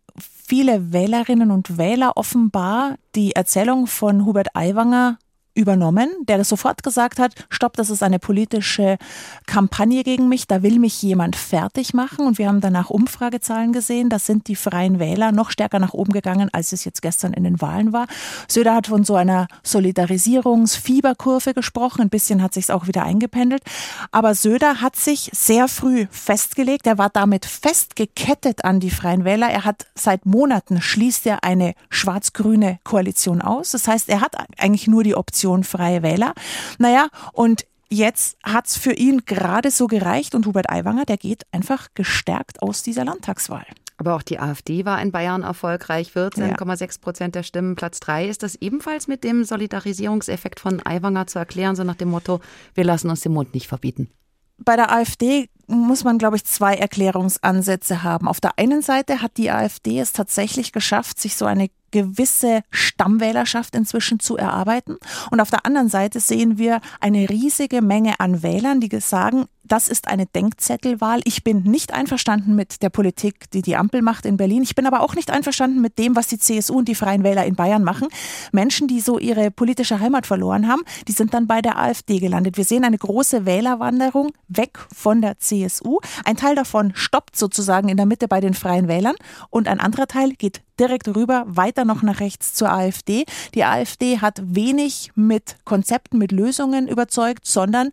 viele 0.45 0.91
Wählerinnen 0.93 1.51
und 1.51 1.77
Wähler 1.77 2.17
offenbar 2.17 2.97
die 3.15 3.33
Erzählung 3.33 3.87
von 3.87 4.25
Hubert 4.25 4.55
Aiwanger 4.55 5.17
übernommen, 5.55 6.09
der 6.27 6.43
sofort 6.43 6.83
gesagt 6.83 7.19
hat, 7.19 7.33
stopp, 7.49 7.77
das 7.77 7.89
ist 7.89 8.03
eine 8.03 8.19
politische 8.19 8.97
Kampagne 9.45 10.03
gegen 10.03 10.29
mich, 10.29 10.47
da 10.47 10.63
will 10.63 10.79
mich 10.79 11.01
jemand 11.01 11.35
fertig 11.35 11.93
machen. 11.93 12.25
Und 12.25 12.37
wir 12.37 12.47
haben 12.47 12.61
danach 12.61 12.89
Umfragezahlen 12.89 13.73
gesehen, 13.73 14.09
da 14.09 14.19
sind 14.19 14.47
die 14.47 14.55
freien 14.55 14.99
Wähler 14.99 15.31
noch 15.31 15.51
stärker 15.51 15.79
nach 15.79 15.93
oben 15.93 16.11
gegangen, 16.11 16.49
als 16.51 16.73
es 16.73 16.85
jetzt 16.85 17.01
gestern 17.01 17.33
in 17.33 17.43
den 17.43 17.61
Wahlen 17.61 17.93
war. 17.93 18.07
Söder 18.47 18.73
hat 18.75 18.87
von 18.87 19.03
so 19.03 19.15
einer 19.15 19.47
Solidarisierungsfieberkurve 19.63 21.53
gesprochen, 21.53 22.01
ein 22.01 22.09
bisschen 22.09 22.41
hat 22.41 22.53
sich 22.53 22.71
auch 22.71 22.87
wieder 22.87 23.03
eingependelt. 23.03 23.63
Aber 24.11 24.35
Söder 24.35 24.81
hat 24.81 24.95
sich 24.95 25.29
sehr 25.33 25.67
früh 25.67 26.07
festgelegt, 26.09 26.87
er 26.87 26.97
war 26.97 27.09
damit 27.09 27.45
festgekettet 27.45 28.65
an 28.65 28.79
die 28.79 28.89
freien 28.89 29.23
Wähler. 29.25 29.49
Er 29.49 29.65
hat 29.65 29.85
seit 29.95 30.25
Monaten 30.25 30.81
schließt 30.81 31.25
er 31.27 31.43
eine 31.43 31.73
schwarz-grüne 31.89 32.79
Koalition 32.83 33.41
aus. 33.41 33.71
Das 33.71 33.87
heißt, 33.87 34.09
er 34.09 34.21
hat 34.21 34.35
eigentlich 34.57 34.87
nur 34.87 35.03
die 35.03 35.15
Option, 35.15 35.42
Fraktion 35.43 35.63
Freie 35.63 36.03
Wähler. 36.03 36.33
Naja, 36.79 37.07
und 37.33 37.65
Jetzt 37.89 38.37
hat 38.41 38.65
es 38.65 38.75
für 38.75 38.93
ihn 38.93 39.21
gerade 39.23 39.69
so 39.69 39.85
gereicht 39.85 40.33
und 40.33 40.47
Hubert 40.47 40.67
Aiwanger, 40.67 41.05
der 41.05 41.17
geht 41.17 41.43
einfach 41.51 41.89
gestärkt 41.93 42.59
aus 42.63 42.81
dieser 42.81 43.05
Landtagswahl. 43.05 43.67
Aber 43.97 44.15
auch 44.15 44.23
die 44.23 44.39
AfD 44.39 44.83
war 44.83 44.99
in 44.99 45.11
Bayern 45.11 45.43
erfolgreich, 45.43 46.09
14,6 46.09 47.01
Prozent 47.01 47.35
der 47.35 47.43
Stimmen, 47.43 47.75
Platz 47.75 47.99
3. 47.99 48.29
Ist 48.29 48.41
das 48.41 48.55
ebenfalls 48.55 49.07
mit 49.07 49.23
dem 49.23 49.43
Solidarisierungseffekt 49.43 50.59
von 50.59 50.83
Aiwanger 50.83 51.27
zu 51.27 51.37
erklären, 51.37 51.75
so 51.75 51.83
nach 51.83 51.93
dem 51.93 52.09
Motto, 52.09 52.39
wir 52.73 52.83
lassen 52.83 53.11
uns 53.11 53.21
den 53.21 53.33
Mund 53.33 53.53
nicht 53.53 53.67
verbieten? 53.67 54.09
Bei 54.57 54.75
der 54.75 54.91
AfD 54.91 55.49
muss 55.67 56.03
man, 56.03 56.17
glaube 56.17 56.35
ich, 56.35 56.45
zwei 56.45 56.75
Erklärungsansätze 56.75 58.03
haben. 58.03 58.27
Auf 58.27 58.41
der 58.41 58.57
einen 58.57 58.81
Seite 58.81 59.21
hat 59.21 59.37
die 59.37 59.51
AfD 59.51 59.99
es 59.99 60.13
tatsächlich 60.13 60.71
geschafft, 60.71 61.19
sich 61.19 61.35
so 61.35 61.45
eine 61.45 61.69
gewisse 61.91 62.63
Stammwählerschaft 62.71 63.75
inzwischen 63.75 64.19
zu 64.19 64.35
erarbeiten. 64.35 64.97
Und 65.31 65.39
auf 65.39 65.51
der 65.51 65.65
anderen 65.65 65.89
Seite 65.89 66.19
sehen 66.19 66.57
wir 66.57 66.81
eine 66.99 67.29
riesige 67.29 67.81
Menge 67.81 68.19
an 68.19 68.43
Wählern, 68.43 68.81
die 68.81 68.89
sagen, 68.99 69.45
das 69.63 69.87
ist 69.87 70.07
eine 70.07 70.25
Denkzettelwahl. 70.25 71.21
Ich 71.23 71.43
bin 71.43 71.63
nicht 71.63 71.93
einverstanden 71.93 72.55
mit 72.55 72.81
der 72.81 72.89
Politik, 72.89 73.49
die 73.51 73.61
die 73.61 73.75
Ampel 73.75 74.01
macht 74.01 74.25
in 74.25 74.37
Berlin. 74.37 74.63
Ich 74.63 74.75
bin 74.75 74.85
aber 74.85 75.01
auch 75.01 75.15
nicht 75.15 75.31
einverstanden 75.31 75.81
mit 75.81 75.97
dem, 75.97 76.15
was 76.15 76.27
die 76.27 76.37
CSU 76.37 76.77
und 76.77 76.87
die 76.87 76.95
Freien 76.95 77.23
Wähler 77.23 77.45
in 77.45 77.55
Bayern 77.55 77.83
machen. 77.83 78.09
Menschen, 78.51 78.87
die 78.87 78.99
so 78.99 79.19
ihre 79.19 79.51
politische 79.51 79.99
Heimat 79.99 80.27
verloren 80.27 80.67
haben, 80.67 80.83
die 81.07 81.13
sind 81.13 81.33
dann 81.33 81.47
bei 81.47 81.61
der 81.61 81.79
AfD 81.79 82.19
gelandet. 82.19 82.57
Wir 82.57 82.65
sehen 82.65 82.83
eine 82.83 82.97
große 82.97 83.45
Wählerwanderung 83.45 84.31
weg 84.49 84.79
von 84.93 85.21
der 85.21 85.39
CSU. 85.39 85.99
Ein 86.25 86.35
Teil 86.35 86.55
davon 86.55 86.91
stoppt 86.95 87.37
sozusagen 87.37 87.87
in 87.87 87.97
der 87.97 88.05
Mitte 88.05 88.27
bei 88.27 88.41
den 88.41 88.53
Freien 88.53 88.87
Wählern 88.87 89.15
und 89.49 89.67
ein 89.67 89.79
anderer 89.79 90.07
Teil 90.07 90.33
geht 90.33 90.61
direkt 90.79 91.07
rüber, 91.07 91.45
weiter 91.47 91.85
noch 91.85 92.01
nach 92.01 92.19
rechts 92.19 92.53
zur 92.53 92.71
AfD. 92.71 93.25
Die 93.53 93.63
AfD 93.63 94.19
hat 94.19 94.41
wenig 94.43 95.11
mit 95.15 95.55
Konzepten, 95.63 96.17
mit 96.17 96.31
Lösungen 96.31 96.87
überzeugt, 96.87 97.45
sondern 97.45 97.91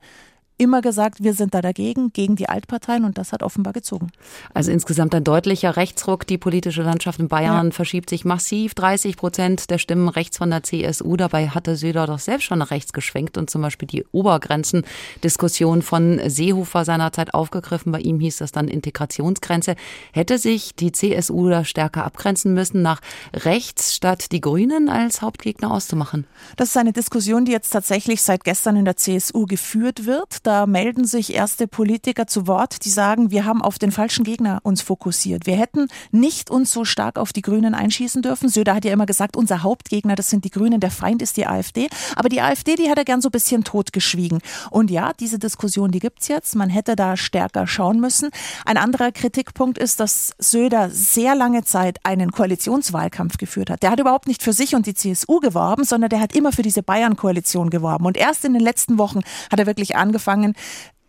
immer 0.61 0.83
gesagt, 0.83 1.25
wir 1.25 1.33
sind 1.33 1.55
da 1.55 1.63
dagegen, 1.63 2.13
gegen 2.13 2.37
die 2.37 2.49
Altparteien 2.49 3.05
und 3.05 3.17
das 3.17 3.33
hat 3.33 3.43
offenbar 3.43 3.73
gezogen. 3.73 4.13
Also 4.53 4.71
insgesamt 4.71 5.15
ein 5.15 5.25
deutlicher 5.25 5.77
Rechtsruck. 5.77 6.27
Die 6.27 6.37
politische 6.37 6.83
Landschaft 6.83 7.19
in 7.19 7.29
Bayern 7.29 7.69
ja. 7.69 7.73
verschiebt 7.73 8.11
sich 8.11 8.27
massiv. 8.27 8.75
30 8.75 9.17
Prozent 9.17 9.71
der 9.71 9.79
Stimmen 9.79 10.09
rechts 10.09 10.37
von 10.37 10.51
der 10.51 10.63
CSU. 10.63 11.17
Dabei 11.17 11.49
hatte 11.49 11.77
Söder 11.77 12.07
doch 12.07 12.19
selbst 12.19 12.45
schon 12.45 12.59
nach 12.59 12.71
rechts 12.71 12.93
geschwenkt 12.93 13.39
und 13.39 13.49
zum 13.49 13.63
Beispiel 13.63 13.89
die 13.89 14.05
Obergrenzendiskussion 14.13 15.81
von 15.81 16.21
Seehofer 16.27 16.85
seinerzeit 16.85 17.33
aufgegriffen. 17.33 17.91
Bei 17.91 18.01
ihm 18.01 18.21
hieß 18.21 18.37
das 18.37 18.53
dann 18.53 18.69
Integrationsgrenze. 18.69 19.77
Hätte 20.13 20.37
sich 20.37 20.75
die 20.75 20.93
CSU 20.93 21.49
da 21.49 21.65
stärker 21.65 22.05
abgrenzen 22.05 22.53
müssen 22.53 22.83
nach 22.83 23.01
rechts, 23.33 23.95
statt 23.95 24.31
die 24.31 24.43
Grünen 24.43 24.91
als 24.91 25.23
Hauptgegner 25.23 25.71
auszumachen? 25.71 26.27
Das 26.57 26.69
ist 26.69 26.77
eine 26.77 26.93
Diskussion, 26.93 27.47
die 27.47 27.53
jetzt 27.53 27.71
tatsächlich 27.71 28.21
seit 28.21 28.45
gestern 28.45 28.77
in 28.77 28.85
der 28.85 28.99
CSU 28.99 29.47
geführt 29.47 30.05
wird. 30.05 30.47
Da 30.51 30.67
melden 30.67 31.05
sich 31.05 31.33
erste 31.33 31.69
Politiker 31.69 32.27
zu 32.27 32.49
Wort, 32.49 32.85
die 32.85 32.89
sagen, 32.89 33.31
wir 33.31 33.45
haben 33.45 33.63
auf 33.63 33.79
den 33.79 33.93
falschen 33.93 34.25
Gegner 34.25 34.59
uns 34.65 34.83
fokussiert. 34.83 35.47
Wir 35.47 35.55
hätten 35.55 35.87
nicht 36.11 36.51
uns 36.51 36.73
so 36.73 36.85
stark 36.85 37.21
auf 37.21 37.33
die 37.33 37.41
Grünen 37.41 37.73
einschießen 37.73 38.21
dürfen. 38.21 38.49
Söder 38.49 38.75
hat 38.75 38.85
ja 38.85 38.93
immer 38.93 39.07
gesagt, 39.07 39.37
unser 39.37 39.63
Hauptgegner, 39.63 40.17
das 40.17 40.29
sind 40.29 40.45
die 40.45 40.51
Grünen, 40.51 40.81
der 40.81 40.91
Feind 40.91 41.23
ist 41.23 41.37
die 41.37 41.47
AfD. 41.47 41.89
Aber 42.17 42.29
die 42.29 42.41
AfD, 42.41 42.75
die 42.75 42.91
hat 42.91 42.99
er 42.99 43.05
gern 43.05 43.21
so 43.21 43.29
ein 43.29 43.31
bisschen 43.31 43.63
totgeschwiegen. 43.63 44.41
Und 44.73 44.91
ja, 44.91 45.13
diese 45.13 45.39
Diskussion, 45.39 45.93
die 45.93 46.01
gibt's 46.01 46.27
jetzt. 46.27 46.57
Man 46.57 46.69
hätte 46.69 46.97
da 46.97 47.17
stärker 47.17 47.69
schauen 47.69 48.01
müssen. 48.01 48.31
Ein 48.67 48.77
anderer 48.77 49.13
Kritikpunkt 49.13 49.79
ist, 49.79 50.01
dass 50.01 50.33
Söder 50.41 50.91
sehr 50.91 51.37
lange 51.37 51.63
Zeit 51.63 52.01
einen 52.03 52.33
Koalitionswahlkampf 52.33 53.37
geführt 53.37 53.71
hat. 53.71 53.85
Der 53.85 53.93
hat 53.93 54.01
überhaupt 54.01 54.27
nicht 54.27 54.43
für 54.43 54.53
sich 54.53 54.75
und 54.75 54.87
die 54.87 54.95
CSU 54.95 55.39
geworben, 55.39 55.85
sondern 55.85 56.11
der 56.11 56.19
hat 56.19 56.35
immer 56.35 56.51
für 56.51 56.63
diese 56.63 56.83
Bayern-Koalition 56.83 57.71
geworben. 57.71 58.05
Und 58.05 58.17
erst 58.17 58.45
in 58.45 58.53
den 58.53 58.63
letzten 58.63 58.99
Wochen 58.99 59.21
hat 59.49 59.61
er 59.61 59.67
wirklich 59.67 59.95
angefangen, 59.95 60.40
angefangen, 60.45 60.55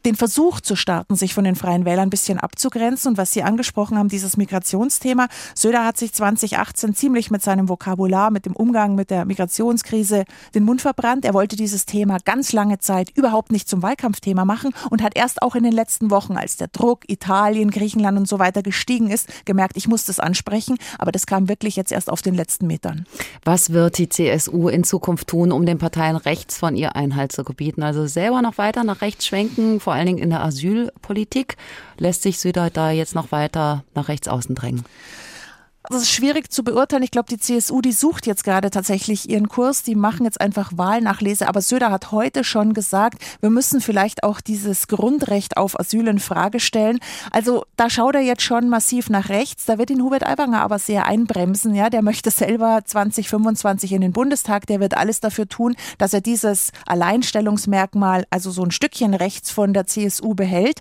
den 0.06 0.16
Versuch 0.16 0.62
zu 0.62 0.76
starten, 0.76 1.16
sich 1.16 1.34
von 1.34 1.44
den 1.44 1.56
Freien 1.56 1.86
Wählern 1.86 2.08
ein 2.08 2.10
bisschen 2.10 2.40
abzugrenzen. 2.40 3.12
Und 3.12 3.18
was 3.18 3.32
Sie 3.32 3.44
angesprochen 3.44 3.98
haben, 3.98 4.10
dieses 4.10 4.38
Migrationsthema. 4.38 5.28
Söder 5.56 5.86
hat 5.86 5.98
sich 5.98 6.14
2018 6.14 6.96
ziemlich 6.96 7.32
mit 7.32 7.42
seinem 7.42 7.70
Vokabular, 7.70 8.32
mit 8.32 8.46
dem 8.46 8.56
Umgang 8.56 8.96
mit 8.96 9.10
der 9.10 9.26
Migrationskrise 9.26 10.26
den 10.56 10.64
Mund 10.64 10.82
verbrannt. 10.82 11.26
Er 11.26 11.34
wollte 11.34 11.56
dieses 11.56 11.86
Thema 11.86 12.18
ganz 12.24 12.54
lange 12.54 12.80
Zeit 12.80 13.10
überhaupt 13.16 13.52
nicht 13.52 13.70
zum 13.70 13.82
Wahlkampfthema 13.82 14.46
machen 14.46 14.74
und 14.90 15.04
hat 15.04 15.16
erst 15.16 15.42
auch 15.42 15.56
in 15.56 15.64
den 15.64 15.74
letzten 15.74 16.12
Wochen, 16.12 16.38
als 16.38 16.58
der 16.58 16.68
Druck 16.68 17.08
Italien, 17.08 17.72
Griechenland 17.72 18.18
und 18.18 18.28
so 18.28 18.40
weiter 18.40 18.64
gestiegen 18.64 19.10
ist, 19.10 19.30
gemerkt, 19.46 19.78
ich 19.78 19.88
muss 19.88 20.06
das 20.06 20.20
ansprechen. 20.20 20.78
Aber 20.98 21.12
das 21.12 21.26
kam 21.26 21.50
wirklich 21.50 21.76
jetzt 21.76 21.92
erst 21.92 22.10
auf 22.10 22.22
den 22.22 22.36
letzten 22.36 22.68
Metern. 22.68 23.06
Was 23.44 23.72
wird 23.72 23.98
die 23.98 24.10
CSU 24.10 24.70
in 24.70 24.84
Zukunft 24.84 25.28
tun, 25.28 25.52
um 25.52 25.66
den 25.66 25.78
Parteien 25.78 26.16
rechts 26.16 26.58
von 26.58 26.76
ihr 26.76 26.96
Einhalt 26.96 27.32
zu 27.32 27.44
gebieten? 27.44 27.84
Also 27.84 28.08
selber 28.08 28.42
noch 28.42 28.58
weiter 28.58 28.84
nach 28.84 29.02
rechts 29.02 29.26
schwenken, 29.26 29.80
vor 29.80 29.91
allen 29.94 30.06
Dingen 30.06 30.20
in 30.20 30.30
der 30.30 30.44
Asylpolitik. 30.44 31.58
Lässt 31.98 32.24
sich 32.24 32.40
Söder 32.40 32.70
da 32.70 32.92
jetzt 32.92 33.16
noch 33.16 33.32
weiter 33.32 33.84
nach 33.96 34.08
rechts 34.08 34.28
außen 34.28 34.56
drängen? 34.56 34.84
Das 35.90 36.04
ist 36.04 36.12
schwierig 36.12 36.52
zu 36.52 36.64
beurteilen. 36.64 37.02
Ich 37.02 37.10
glaube, 37.10 37.28
die 37.28 37.40
CSU, 37.40 37.82
die 37.82 37.92
sucht 37.92 38.28
jetzt 38.28 38.44
gerade 38.44 38.70
tatsächlich 38.70 39.28
ihren 39.28 39.50
Kurs. 39.50 39.82
Die 39.82 39.96
machen 39.96 40.26
jetzt 40.26 40.40
einfach 40.40 40.72
Wahlnachlese. 40.76 41.48
Aber 41.48 41.62
Söder 41.62 41.90
hat 41.90 42.12
heute 42.12 42.44
schon 42.44 42.76
gesagt, 42.76 43.22
wir 43.42 43.50
müssen 43.50 43.82
vielleicht 43.82 44.24
auch 44.24 44.42
dieses 44.42 44.88
Grundrecht 44.88 45.58
auf 45.58 45.80
Asyl 45.80 46.08
in 46.08 46.20
Frage 46.20 46.60
stellen. 46.60 47.00
Also 47.32 47.66
da 47.78 47.90
schaut 47.90 48.14
er 48.14 48.22
jetzt 48.22 48.44
schon 48.44 48.70
massiv 48.70 49.10
nach 49.10 49.30
rechts. 49.30 49.66
Da 49.66 49.80
wird 49.80 49.90
ihn 49.90 50.04
Hubert 50.04 50.26
Aiwanger 50.26 50.62
aber 50.62 50.78
sehr 50.78 51.08
einbremsen. 51.08 51.74
Ja, 51.74 51.90
der 51.90 52.04
möchte 52.04 52.30
selber 52.30 52.82
2025 52.86 53.92
in 53.92 54.02
den 54.02 54.14
Bundestag. 54.14 54.68
Der 54.68 54.80
wird 54.82 54.96
alles 54.96 55.20
dafür 55.20 55.50
tun, 55.50 55.76
dass 55.98 56.14
er 56.14 56.22
dieses 56.22 56.72
Alleinstellungsmerkmal, 56.86 58.26
also 58.30 58.52
so 58.52 58.64
ein 58.64 58.72
Stückchen 58.72 59.16
rechts 59.16 59.50
von 59.50 59.74
der 59.74 59.88
CSU 59.88 60.36
behält. 60.36 60.80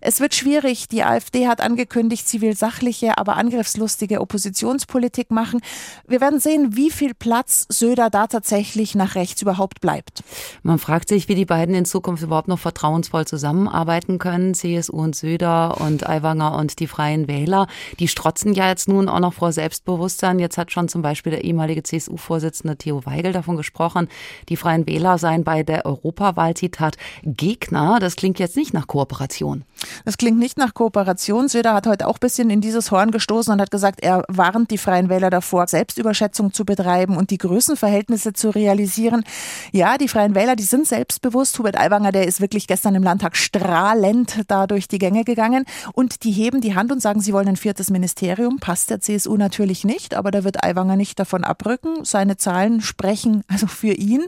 Es 0.00 0.20
wird 0.20 0.36
schwierig. 0.36 0.86
Die 0.86 1.02
AfD 1.02 1.48
hat 1.48 1.60
angekündigt, 1.60 2.28
sie 2.28 2.40
will 2.40 2.56
sachliche, 2.56 3.18
aber 3.18 3.36
angriffslustige 3.36 4.20
Opposition 4.20 4.35
Oppositionspolitik 4.36 5.30
machen. 5.30 5.60
Wir 6.06 6.20
werden 6.20 6.40
sehen, 6.40 6.76
wie 6.76 6.90
viel 6.90 7.14
Platz 7.14 7.64
Söder 7.70 8.10
da 8.10 8.26
tatsächlich 8.26 8.94
nach 8.94 9.14
rechts 9.14 9.40
überhaupt 9.40 9.80
bleibt. 9.80 10.22
Man 10.62 10.78
fragt 10.78 11.08
sich, 11.08 11.28
wie 11.28 11.34
die 11.34 11.46
beiden 11.46 11.74
in 11.74 11.86
Zukunft 11.86 12.22
überhaupt 12.22 12.48
noch 12.48 12.58
vertrauensvoll 12.58 13.26
zusammenarbeiten 13.26 14.18
können. 14.18 14.52
CSU 14.52 14.96
und 14.96 15.16
Söder 15.16 15.80
und 15.80 16.06
Aiwanger 16.06 16.54
und 16.58 16.80
die 16.80 16.86
Freien 16.86 17.28
Wähler. 17.28 17.66
Die 17.98 18.08
strotzen 18.08 18.52
ja 18.52 18.68
jetzt 18.68 18.88
nun 18.88 19.08
auch 19.08 19.20
noch 19.20 19.32
vor 19.32 19.52
Selbstbewusstsein. 19.52 20.38
Jetzt 20.38 20.58
hat 20.58 20.70
schon 20.70 20.88
zum 20.88 21.00
Beispiel 21.00 21.30
der 21.30 21.44
ehemalige 21.44 21.82
CSU-Vorsitzende 21.82 22.76
Theo 22.76 23.06
Weigel 23.06 23.32
davon 23.32 23.56
gesprochen, 23.56 24.08
die 24.50 24.56
Freien 24.56 24.86
Wähler 24.86 25.16
seien 25.16 25.44
bei 25.44 25.62
der 25.62 25.86
Europawahl, 25.86 26.54
Zitat, 26.54 26.98
Gegner. 27.22 28.00
Das 28.00 28.16
klingt 28.16 28.38
jetzt 28.38 28.56
nicht 28.56 28.74
nach 28.74 28.86
Kooperation. 28.86 29.64
Das 30.04 30.18
klingt 30.18 30.38
nicht 30.38 30.58
nach 30.58 30.74
Kooperation. 30.74 31.48
Söder 31.48 31.72
hat 31.72 31.86
heute 31.86 32.06
auch 32.06 32.16
ein 32.16 32.20
bisschen 32.20 32.50
in 32.50 32.60
dieses 32.60 32.90
Horn 32.90 33.10
gestoßen 33.10 33.52
und 33.52 33.60
hat 33.60 33.70
gesagt, 33.70 34.00
er 34.02 34.25
warnt 34.28 34.70
die 34.70 34.78
Freien 34.78 35.08
Wähler 35.08 35.30
davor, 35.30 35.66
Selbstüberschätzung 35.66 36.52
zu 36.52 36.64
betreiben 36.64 37.16
und 37.16 37.30
die 37.30 37.38
Größenverhältnisse 37.38 38.32
zu 38.32 38.50
realisieren. 38.50 39.24
Ja, 39.72 39.98
die 39.98 40.08
Freien 40.08 40.34
Wähler, 40.34 40.56
die 40.56 40.64
sind 40.64 40.86
selbstbewusst. 40.86 41.58
Hubert 41.58 41.78
Aiwanger, 41.78 42.12
der 42.12 42.26
ist 42.26 42.40
wirklich 42.40 42.66
gestern 42.66 42.94
im 42.94 43.02
Landtag 43.02 43.36
strahlend 43.36 44.42
da 44.48 44.66
durch 44.66 44.88
die 44.88 44.98
Gänge 44.98 45.24
gegangen 45.24 45.64
und 45.92 46.24
die 46.24 46.32
heben 46.32 46.60
die 46.60 46.74
Hand 46.74 46.92
und 46.92 47.00
sagen, 47.00 47.20
sie 47.20 47.32
wollen 47.32 47.48
ein 47.48 47.56
viertes 47.56 47.90
Ministerium. 47.90 48.58
Passt 48.58 48.90
der 48.90 49.00
CSU 49.00 49.36
natürlich 49.36 49.84
nicht, 49.84 50.14
aber 50.14 50.30
da 50.30 50.44
wird 50.44 50.62
Aiwanger 50.62 50.96
nicht 50.96 51.18
davon 51.18 51.44
abrücken. 51.44 52.04
Seine 52.04 52.36
Zahlen 52.36 52.80
sprechen 52.80 53.42
also 53.48 53.66
für 53.66 53.92
ihn. 53.92 54.24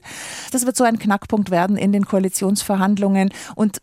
Das 0.53 0.67
wird 0.67 0.77
so 0.77 0.85
ein 0.85 0.99
Knackpunkt 0.99 1.51
werden 1.51 1.77
in 1.77 1.93
den 1.93 2.05
Koalitionsverhandlungen 2.05 3.31
und 3.55 3.79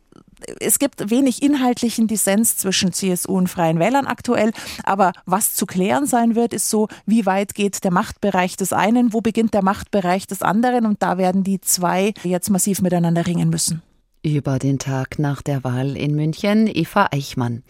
es 0.60 0.80
gibt 0.80 1.10
wenig 1.10 1.42
inhaltlichen 1.42 2.08
Dissens 2.08 2.58
zwischen 2.58 2.94
CSU 2.94 3.38
und 3.38 3.50
Freien 3.50 3.80
Wählern 3.80 4.08
aktuell. 4.08 4.52
Aber 4.84 5.14
was 5.26 5.54
zu 5.54 5.66
klären 5.66 6.06
sein 6.06 6.36
wird, 6.36 6.54
ist 6.54 6.70
so, 6.70 6.88
wie 7.06 7.26
weit 7.26 7.56
geht 7.56 7.84
der 7.84 7.92
Machtbereich 7.92 8.58
des 8.58 8.74
einen, 8.74 9.14
wo 9.14 9.22
beginnt 9.22 9.54
der 9.54 9.64
Machtbereich 9.64 10.28
des 10.28 10.42
anderen. 10.42 10.86
Und 10.86 11.02
da 11.02 11.18
werden 11.18 11.44
die 11.44 11.62
zwei 11.62 12.14
jetzt 12.24 12.50
massiv 12.50 12.82
miteinander 12.82 13.26
ringen 13.26 13.50
müssen 13.50 13.82
über 14.26 14.58
den 14.58 14.80
Tag 14.80 15.20
nach 15.20 15.44
der 15.44 15.64
Wahl 15.64 15.96
in 15.96 16.16
München, 16.16 16.68
Eva 16.68 17.10
Eichmann. 17.12 17.62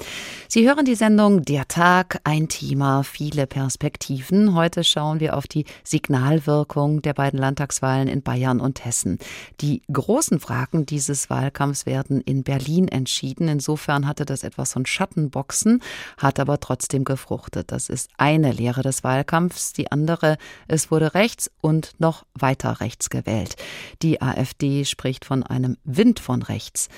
Sie 0.47 0.65
hören 0.65 0.85
die 0.85 0.95
Sendung 0.95 1.41
Der 1.41 1.67
Tag, 1.67 2.21
ein 2.23 2.47
Thema, 2.47 3.03
viele 3.03 3.45
Perspektiven. 3.45 4.55
Heute 4.55 4.85
schauen 4.85 5.19
wir 5.19 5.35
auf 5.35 5.47
die 5.47 5.65
Signalwirkung 5.83 7.01
der 7.01 7.13
beiden 7.13 7.39
Landtagswahlen 7.39 8.07
in 8.07 8.21
Bayern 8.21 8.61
und 8.61 8.85
Hessen. 8.85 9.19
Die 9.59 9.81
großen 9.91 10.39
Fragen 10.39 10.85
dieses 10.85 11.29
Wahlkampfs 11.29 11.85
werden 11.85 12.21
in 12.21 12.43
Berlin 12.43 12.87
entschieden. 12.87 13.49
Insofern 13.49 14.07
hatte 14.07 14.23
das 14.23 14.43
etwas 14.43 14.71
von 14.71 14.85
Schattenboxen, 14.85 15.81
hat 16.17 16.39
aber 16.39 16.61
trotzdem 16.61 17.03
gefruchtet. 17.03 17.73
Das 17.73 17.89
ist 17.89 18.09
eine 18.17 18.53
Lehre 18.53 18.81
des 18.81 19.03
Wahlkampfs. 19.03 19.73
Die 19.73 19.91
andere, 19.91 20.37
es 20.69 20.89
wurde 20.89 21.15
rechts 21.15 21.51
und 21.59 21.91
noch 21.99 22.25
weiter 22.33 22.79
rechts 22.79 23.09
gewählt. 23.09 23.57
Die 24.01 24.21
AfD 24.21 24.85
spricht 24.85 25.25
von 25.25 25.43
einem 25.43 25.75
Wind 25.83 26.21
von 26.21 26.44
rechts. 26.49 26.89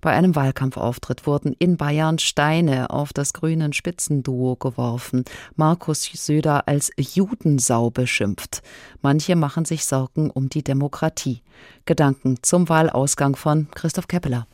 Bei 0.00 0.12
einem 0.12 0.36
Wahlkampfauftritt 0.36 1.26
wurden 1.26 1.54
in 1.58 1.76
Bayern 1.76 2.18
Steine 2.18 2.90
auf 2.90 3.12
das 3.12 3.32
grünen 3.32 3.72
Spitzenduo 3.72 4.56
geworfen. 4.56 5.24
Markus 5.56 6.04
Söder 6.12 6.68
als 6.68 6.90
Judensau 6.96 7.90
beschimpft. 7.90 8.62
Manche 9.02 9.36
machen 9.36 9.64
sich 9.64 9.84
Sorgen 9.84 10.30
um 10.30 10.48
die 10.48 10.62
Demokratie. 10.62 11.42
Gedanken 11.84 12.38
zum 12.42 12.68
Wahlausgang 12.68 13.36
von 13.36 13.68
Christoph 13.70 14.08
Keppeler. 14.08 14.46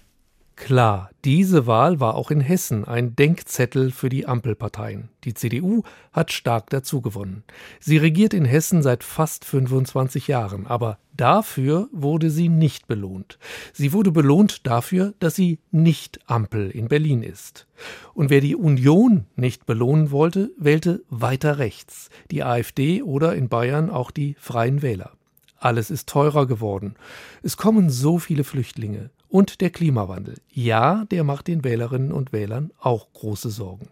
Klar, 0.54 1.10
diese 1.24 1.66
Wahl 1.66 1.98
war 1.98 2.14
auch 2.14 2.30
in 2.30 2.40
Hessen 2.40 2.84
ein 2.84 3.16
Denkzettel 3.16 3.90
für 3.90 4.08
die 4.08 4.26
Ampelparteien. 4.26 5.08
Die 5.24 5.34
CDU 5.34 5.82
hat 6.12 6.30
stark 6.30 6.68
dazugewonnen. 6.70 7.42
Sie 7.80 7.96
regiert 7.96 8.34
in 8.34 8.44
Hessen 8.44 8.82
seit 8.82 9.02
fast 9.02 9.44
25 9.46 10.28
Jahren, 10.28 10.66
aber 10.66 10.98
dafür 11.16 11.88
wurde 11.90 12.30
sie 12.30 12.48
nicht 12.48 12.86
belohnt. 12.86 13.38
Sie 13.72 13.92
wurde 13.92 14.12
belohnt 14.12 14.66
dafür, 14.66 15.14
dass 15.20 15.34
sie 15.34 15.58
nicht 15.70 16.20
Ampel 16.26 16.70
in 16.70 16.88
Berlin 16.88 17.22
ist. 17.22 17.66
Und 18.12 18.28
wer 18.28 18.40
die 18.40 18.54
Union 18.54 19.26
nicht 19.36 19.64
belohnen 19.64 20.10
wollte, 20.10 20.52
wählte 20.58 21.02
weiter 21.08 21.58
rechts, 21.58 22.10
die 22.30 22.44
AfD 22.44 23.02
oder 23.02 23.34
in 23.34 23.48
Bayern 23.48 23.88
auch 23.88 24.10
die 24.10 24.36
Freien 24.38 24.82
Wähler. 24.82 25.12
Alles 25.56 25.90
ist 25.90 26.08
teurer 26.08 26.46
geworden. 26.46 26.96
Es 27.42 27.56
kommen 27.56 27.88
so 27.88 28.18
viele 28.18 28.44
Flüchtlinge. 28.44 29.10
Und 29.32 29.62
der 29.62 29.70
Klimawandel. 29.70 30.42
Ja, 30.50 31.06
der 31.06 31.24
macht 31.24 31.48
den 31.48 31.64
Wählerinnen 31.64 32.12
und 32.12 32.34
Wählern 32.34 32.70
auch 32.78 33.10
große 33.14 33.48
Sorgen. 33.48 33.88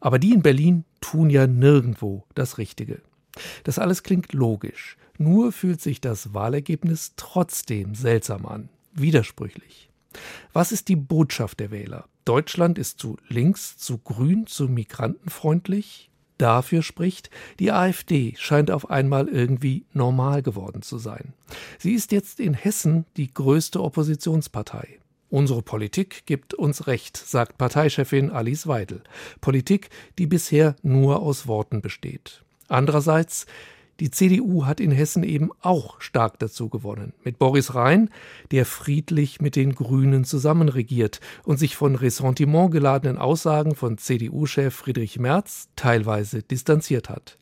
Aber 0.00 0.18
die 0.18 0.32
in 0.32 0.42
Berlin 0.42 0.84
tun 1.00 1.30
ja 1.30 1.46
nirgendwo 1.46 2.24
das 2.34 2.58
Richtige. 2.58 3.00
Das 3.62 3.78
alles 3.78 4.02
klingt 4.02 4.32
logisch. 4.32 4.96
Nur 5.16 5.52
fühlt 5.52 5.80
sich 5.80 6.00
das 6.00 6.34
Wahlergebnis 6.34 7.12
trotzdem 7.14 7.94
seltsam 7.94 8.46
an, 8.46 8.68
widersprüchlich. 8.92 9.90
Was 10.52 10.72
ist 10.72 10.88
die 10.88 10.96
Botschaft 10.96 11.60
der 11.60 11.70
Wähler? 11.70 12.08
Deutschland 12.24 12.76
ist 12.76 12.98
zu 12.98 13.16
links, 13.28 13.78
zu 13.78 13.98
grün, 13.98 14.48
zu 14.48 14.68
migrantenfreundlich? 14.68 16.10
Dafür 16.38 16.82
spricht, 16.82 17.30
die 17.58 17.72
AfD 17.72 18.34
scheint 18.38 18.70
auf 18.70 18.90
einmal 18.90 19.28
irgendwie 19.28 19.84
normal 19.92 20.42
geworden 20.42 20.82
zu 20.82 20.98
sein. 20.98 21.32
Sie 21.78 21.92
ist 21.92 22.12
jetzt 22.12 22.40
in 22.40 22.54
Hessen 22.54 23.06
die 23.16 23.32
größte 23.32 23.82
Oppositionspartei. 23.82 24.98
Unsere 25.30 25.62
Politik 25.62 26.26
gibt 26.26 26.54
uns 26.54 26.86
Recht, 26.86 27.16
sagt 27.16 27.58
Parteichefin 27.58 28.30
Alice 28.30 28.66
Weidel. 28.66 29.02
Politik, 29.40 29.90
die 30.18 30.26
bisher 30.26 30.76
nur 30.82 31.22
aus 31.22 31.48
Worten 31.48 31.80
besteht. 31.80 32.44
Andererseits 32.68 33.46
die 34.00 34.10
CDU 34.10 34.66
hat 34.66 34.80
in 34.80 34.90
Hessen 34.90 35.22
eben 35.22 35.50
auch 35.60 36.00
stark 36.00 36.38
dazu 36.38 36.68
gewonnen. 36.68 37.12
Mit 37.22 37.38
Boris 37.38 37.74
Rhein, 37.74 38.10
der 38.50 38.66
friedlich 38.66 39.40
mit 39.40 39.56
den 39.56 39.74
Grünen 39.74 40.24
zusammenregiert 40.24 41.20
und 41.44 41.58
sich 41.58 41.76
von 41.76 41.94
Ressentiment 41.94 42.70
geladenen 42.72 43.18
Aussagen 43.18 43.74
von 43.74 43.98
CDU-Chef 43.98 44.74
Friedrich 44.74 45.18
Merz 45.18 45.68
teilweise 45.76 46.42
distanziert 46.42 47.08
hat. 47.08 47.38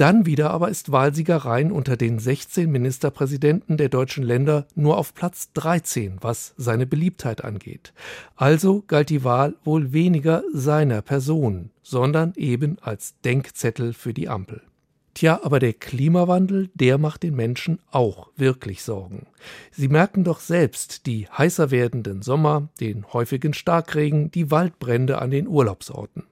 Dann 0.00 0.24
wieder 0.24 0.50
aber 0.50 0.70
ist 0.70 0.92
Wahlsieger 0.92 1.36
Rhein 1.36 1.70
unter 1.70 1.98
den 1.98 2.18
16 2.18 2.70
Ministerpräsidenten 2.70 3.76
der 3.76 3.90
deutschen 3.90 4.24
Länder 4.24 4.66
nur 4.74 4.96
auf 4.96 5.12
Platz 5.12 5.52
13, 5.52 6.16
was 6.22 6.54
seine 6.56 6.86
Beliebtheit 6.86 7.44
angeht. 7.44 7.92
Also 8.34 8.82
galt 8.86 9.10
die 9.10 9.24
Wahl 9.24 9.56
wohl 9.62 9.92
weniger 9.92 10.42
seiner 10.54 11.02
Person, 11.02 11.70
sondern 11.82 12.32
eben 12.36 12.78
als 12.80 13.20
Denkzettel 13.20 13.92
für 13.92 14.14
die 14.14 14.30
Ampel. 14.30 14.62
Tja, 15.20 15.40
aber 15.42 15.58
der 15.58 15.74
Klimawandel, 15.74 16.70
der 16.72 16.96
macht 16.96 17.24
den 17.24 17.36
Menschen 17.36 17.78
auch 17.90 18.30
wirklich 18.36 18.82
Sorgen. 18.82 19.26
Sie 19.70 19.88
merken 19.88 20.24
doch 20.24 20.40
selbst 20.40 21.04
die 21.04 21.28
heißer 21.28 21.70
werdenden 21.70 22.22
Sommer, 22.22 22.70
den 22.80 23.04
häufigen 23.12 23.52
Starkregen, 23.52 24.30
die 24.30 24.50
Waldbrände 24.50 25.18
an 25.18 25.30
den 25.30 25.46
Urlaubsorten. 25.46 26.22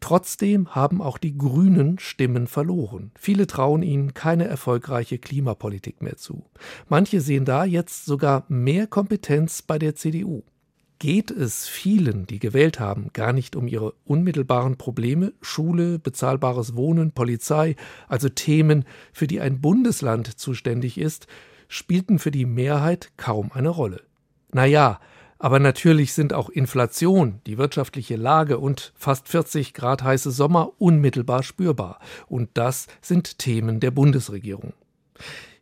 Trotzdem 0.00 0.74
haben 0.74 1.02
auch 1.02 1.18
die 1.18 1.36
Grünen 1.36 1.98
Stimmen 1.98 2.46
verloren. 2.46 3.10
Viele 3.18 3.46
trauen 3.46 3.82
ihnen 3.82 4.14
keine 4.14 4.46
erfolgreiche 4.46 5.18
Klimapolitik 5.18 6.00
mehr 6.00 6.16
zu. 6.16 6.46
Manche 6.88 7.20
sehen 7.20 7.44
da 7.44 7.66
jetzt 7.66 8.06
sogar 8.06 8.46
mehr 8.48 8.86
Kompetenz 8.86 9.60
bei 9.60 9.78
der 9.78 9.94
CDU 9.94 10.42
geht 11.02 11.32
es 11.32 11.66
vielen, 11.66 12.28
die 12.28 12.38
gewählt 12.38 12.78
haben, 12.78 13.10
gar 13.12 13.32
nicht 13.32 13.56
um 13.56 13.66
ihre 13.66 13.92
unmittelbaren 14.04 14.76
Probleme, 14.76 15.32
Schule, 15.40 15.98
bezahlbares 15.98 16.76
Wohnen, 16.76 17.10
Polizei, 17.10 17.74
also 18.06 18.28
Themen, 18.28 18.84
für 19.12 19.26
die 19.26 19.40
ein 19.40 19.60
Bundesland 19.60 20.38
zuständig 20.38 20.98
ist, 20.98 21.26
spielten 21.66 22.20
für 22.20 22.30
die 22.30 22.46
Mehrheit 22.46 23.10
kaum 23.16 23.50
eine 23.52 23.70
Rolle. 23.70 24.02
Naja, 24.52 25.00
aber 25.40 25.58
natürlich 25.58 26.12
sind 26.12 26.32
auch 26.32 26.50
Inflation, 26.50 27.40
die 27.48 27.58
wirtschaftliche 27.58 28.14
Lage 28.14 28.60
und 28.60 28.92
fast 28.94 29.26
40 29.26 29.74
Grad 29.74 30.04
heiße 30.04 30.30
Sommer 30.30 30.70
unmittelbar 30.78 31.42
spürbar. 31.42 31.98
Und 32.28 32.50
das 32.54 32.86
sind 33.00 33.40
Themen 33.40 33.80
der 33.80 33.90
Bundesregierung. 33.90 34.72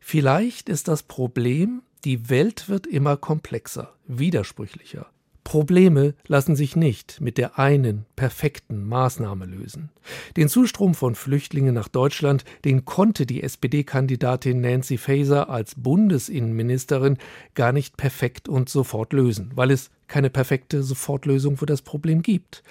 Vielleicht 0.00 0.68
ist 0.68 0.86
das 0.86 1.02
Problem, 1.02 1.80
die 2.04 2.28
Welt 2.28 2.68
wird 2.68 2.86
immer 2.86 3.16
komplexer, 3.16 3.94
widersprüchlicher. 4.06 5.06
Probleme 5.50 6.14
lassen 6.28 6.54
sich 6.54 6.76
nicht 6.76 7.20
mit 7.20 7.36
der 7.36 7.58
einen 7.58 8.06
perfekten 8.14 8.86
Maßnahme 8.86 9.46
lösen. 9.46 9.90
Den 10.36 10.48
Zustrom 10.48 10.94
von 10.94 11.16
Flüchtlingen 11.16 11.74
nach 11.74 11.88
Deutschland, 11.88 12.44
den 12.64 12.84
konnte 12.84 13.26
die 13.26 13.42
SPD-Kandidatin 13.42 14.60
Nancy 14.60 14.96
Faeser 14.96 15.50
als 15.50 15.74
Bundesinnenministerin 15.74 17.18
gar 17.56 17.72
nicht 17.72 17.96
perfekt 17.96 18.48
und 18.48 18.68
sofort 18.68 19.12
lösen, 19.12 19.50
weil 19.56 19.72
es 19.72 19.90
keine 20.06 20.30
perfekte 20.30 20.84
Sofortlösung 20.84 21.56
für 21.56 21.66
das 21.66 21.82
Problem 21.82 22.22
gibt. 22.22 22.62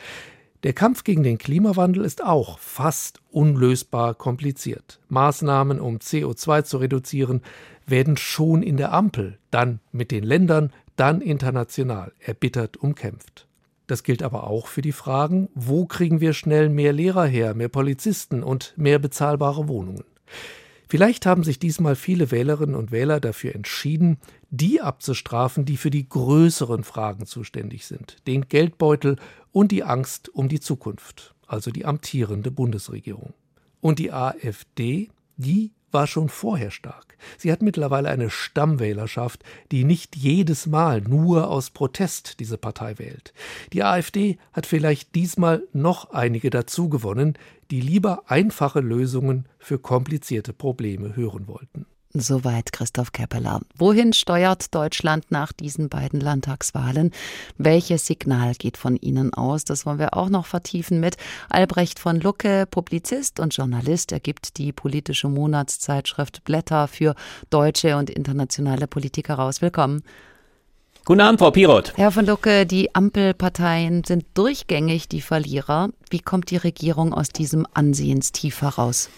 Der 0.63 0.71
Kampf 0.71 1.03
gegen 1.03 1.23
den 1.23 1.37
Klimawandel 1.37 2.05
ist 2.05 2.23
auch 2.23 2.59
fast 2.59 3.19
unlösbar 3.29 4.13
kompliziert. 4.13 5.01
Maßnahmen, 5.09 5.81
um 5.81 5.97
CO2 5.97 6.63
zu 6.63 6.77
reduzieren, 6.77 7.41
werden 7.85 8.15
schon 8.15 8.63
in 8.63 8.77
der 8.77 8.93
Ampel, 8.93 9.37
dann 9.51 9.79
mit 9.91 10.11
den 10.11 10.23
Ländern, 10.23 10.71
dann 10.99 11.21
international 11.21 12.11
erbittert 12.19 12.77
umkämpft. 12.77 13.47
Das 13.87 14.03
gilt 14.03 14.21
aber 14.21 14.45
auch 14.45 14.67
für 14.67 14.81
die 14.81 14.91
Fragen, 14.91 15.49
wo 15.55 15.85
kriegen 15.85 16.21
wir 16.21 16.33
schnell 16.33 16.69
mehr 16.69 16.93
Lehrer 16.93 17.25
her, 17.25 17.55
mehr 17.55 17.69
Polizisten 17.69 18.43
und 18.43 18.73
mehr 18.77 18.99
bezahlbare 18.99 19.67
Wohnungen. 19.67 20.03
Vielleicht 20.87 21.25
haben 21.25 21.43
sich 21.43 21.59
diesmal 21.59 21.95
viele 21.95 22.31
Wählerinnen 22.31 22.75
und 22.75 22.91
Wähler 22.91 23.19
dafür 23.19 23.55
entschieden, 23.55 24.17
die 24.49 24.81
abzustrafen, 24.81 25.65
die 25.65 25.77
für 25.77 25.91
die 25.91 26.09
größeren 26.09 26.83
Fragen 26.83 27.25
zuständig 27.25 27.85
sind, 27.85 28.17
den 28.27 28.47
Geldbeutel 28.47 29.15
und 29.51 29.71
die 29.71 29.83
Angst 29.83 30.29
um 30.29 30.49
die 30.49 30.59
Zukunft, 30.59 31.35
also 31.47 31.71
die 31.71 31.85
amtierende 31.85 32.51
Bundesregierung. 32.51 33.33
Und 33.81 33.99
die 33.99 34.11
AfD, 34.11 35.09
die 35.37 35.71
war 35.91 36.07
schon 36.07 36.29
vorher 36.29 36.71
stark. 36.71 37.17
Sie 37.37 37.51
hat 37.51 37.61
mittlerweile 37.61 38.09
eine 38.09 38.29
Stammwählerschaft, 38.29 39.43
die 39.71 39.83
nicht 39.83 40.15
jedes 40.15 40.67
Mal 40.67 41.01
nur 41.01 41.49
aus 41.49 41.69
Protest 41.69 42.39
diese 42.39 42.57
Partei 42.57 42.97
wählt. 42.97 43.33
Die 43.73 43.83
AfD 43.83 44.37
hat 44.53 44.65
vielleicht 44.65 45.15
diesmal 45.15 45.63
noch 45.73 46.11
einige 46.11 46.49
dazugewonnen, 46.49 47.37
die 47.71 47.81
lieber 47.81 48.23
einfache 48.27 48.79
Lösungen 48.79 49.47
für 49.59 49.79
komplizierte 49.79 50.53
Probleme 50.53 51.15
hören 51.15 51.47
wollten. 51.47 51.85
Soweit 52.13 52.73
Christoph 52.73 53.11
Keppeler. 53.11 53.61
Wohin 53.77 54.13
steuert 54.13 54.73
Deutschland 54.73 55.29
nach 55.29 55.53
diesen 55.53 55.89
beiden 55.89 56.19
Landtagswahlen? 56.19 57.11
Welches 57.59 58.07
Signal 58.07 58.55
geht 58.55 58.77
von 58.77 58.95
Ihnen 58.95 59.31
aus? 59.35 59.63
Das 59.63 59.85
wollen 59.85 59.99
wir 59.99 60.15
auch 60.15 60.29
noch 60.29 60.47
vertiefen 60.47 60.99
mit 60.99 61.17
Albrecht 61.49 61.99
von 61.99 62.19
Lucke, 62.19 62.65
Publizist 62.65 63.39
und 63.39 63.55
Journalist. 63.55 64.11
Er 64.11 64.19
gibt 64.19 64.57
die 64.57 64.71
politische 64.71 65.27
Monatszeitschrift 65.27 66.43
Blätter 66.45 66.87
für 66.87 67.13
deutsche 67.51 67.95
und 67.95 68.09
internationale 68.09 68.87
Politik 68.87 69.29
heraus. 69.29 69.61
Willkommen. 69.61 70.01
Guten 71.05 71.21
Abend, 71.21 71.39
Frau 71.39 71.51
Piroth. 71.51 71.93
Herr 71.95 72.11
von 72.11 72.25
Lucke, 72.25 72.65
die 72.65 72.95
Ampelparteien 72.95 74.03
sind 74.03 74.25
durchgängig 74.33 75.09
die 75.09 75.21
Verlierer. 75.21 75.89
Wie 76.09 76.21
kommt 76.21 76.49
die 76.49 76.57
Regierung 76.57 77.13
aus 77.13 77.29
diesem 77.29 77.67
Ansehenstief 77.71 78.63
heraus? 78.63 79.09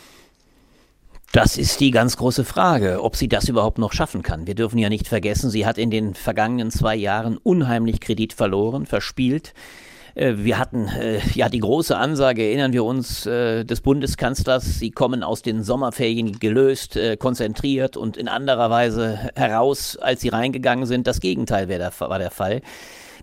Das 1.31 1.57
ist 1.57 1.79
die 1.79 1.91
ganz 1.91 2.17
große 2.17 2.43
Frage, 2.43 3.01
ob 3.01 3.15
sie 3.15 3.29
das 3.29 3.47
überhaupt 3.47 3.77
noch 3.77 3.93
schaffen 3.93 4.21
kann. 4.21 4.47
Wir 4.47 4.55
dürfen 4.55 4.77
ja 4.77 4.89
nicht 4.89 5.07
vergessen, 5.07 5.49
sie 5.49 5.65
hat 5.65 5.77
in 5.77 5.89
den 5.89 6.13
vergangenen 6.13 6.71
zwei 6.71 6.93
Jahren 6.93 7.37
unheimlich 7.37 8.01
Kredit 8.01 8.33
verloren, 8.33 8.85
verspielt. 8.85 9.53
Äh, 10.13 10.33
wir 10.39 10.59
hatten 10.59 10.89
äh, 10.89 11.21
ja 11.33 11.47
die 11.47 11.59
große 11.59 11.95
Ansage, 11.95 12.43
erinnern 12.43 12.73
wir 12.73 12.83
uns, 12.83 13.25
äh, 13.25 13.63
des 13.63 13.79
Bundeskanzlers, 13.79 14.79
sie 14.79 14.91
kommen 14.91 15.23
aus 15.23 15.41
den 15.41 15.63
Sommerferien 15.63 16.37
gelöst, 16.39 16.99
konzentriert 17.19 17.95
und 17.95 18.17
in 18.17 18.27
anderer 18.27 18.69
Weise 18.69 19.29
heraus, 19.35 19.95
als 19.95 20.19
sie 20.19 20.29
reingegangen 20.29 20.85
sind. 20.85 21.07
Das 21.07 21.21
Gegenteil 21.21 21.69
war 21.69 22.19
der 22.19 22.31
Fall 22.31 22.61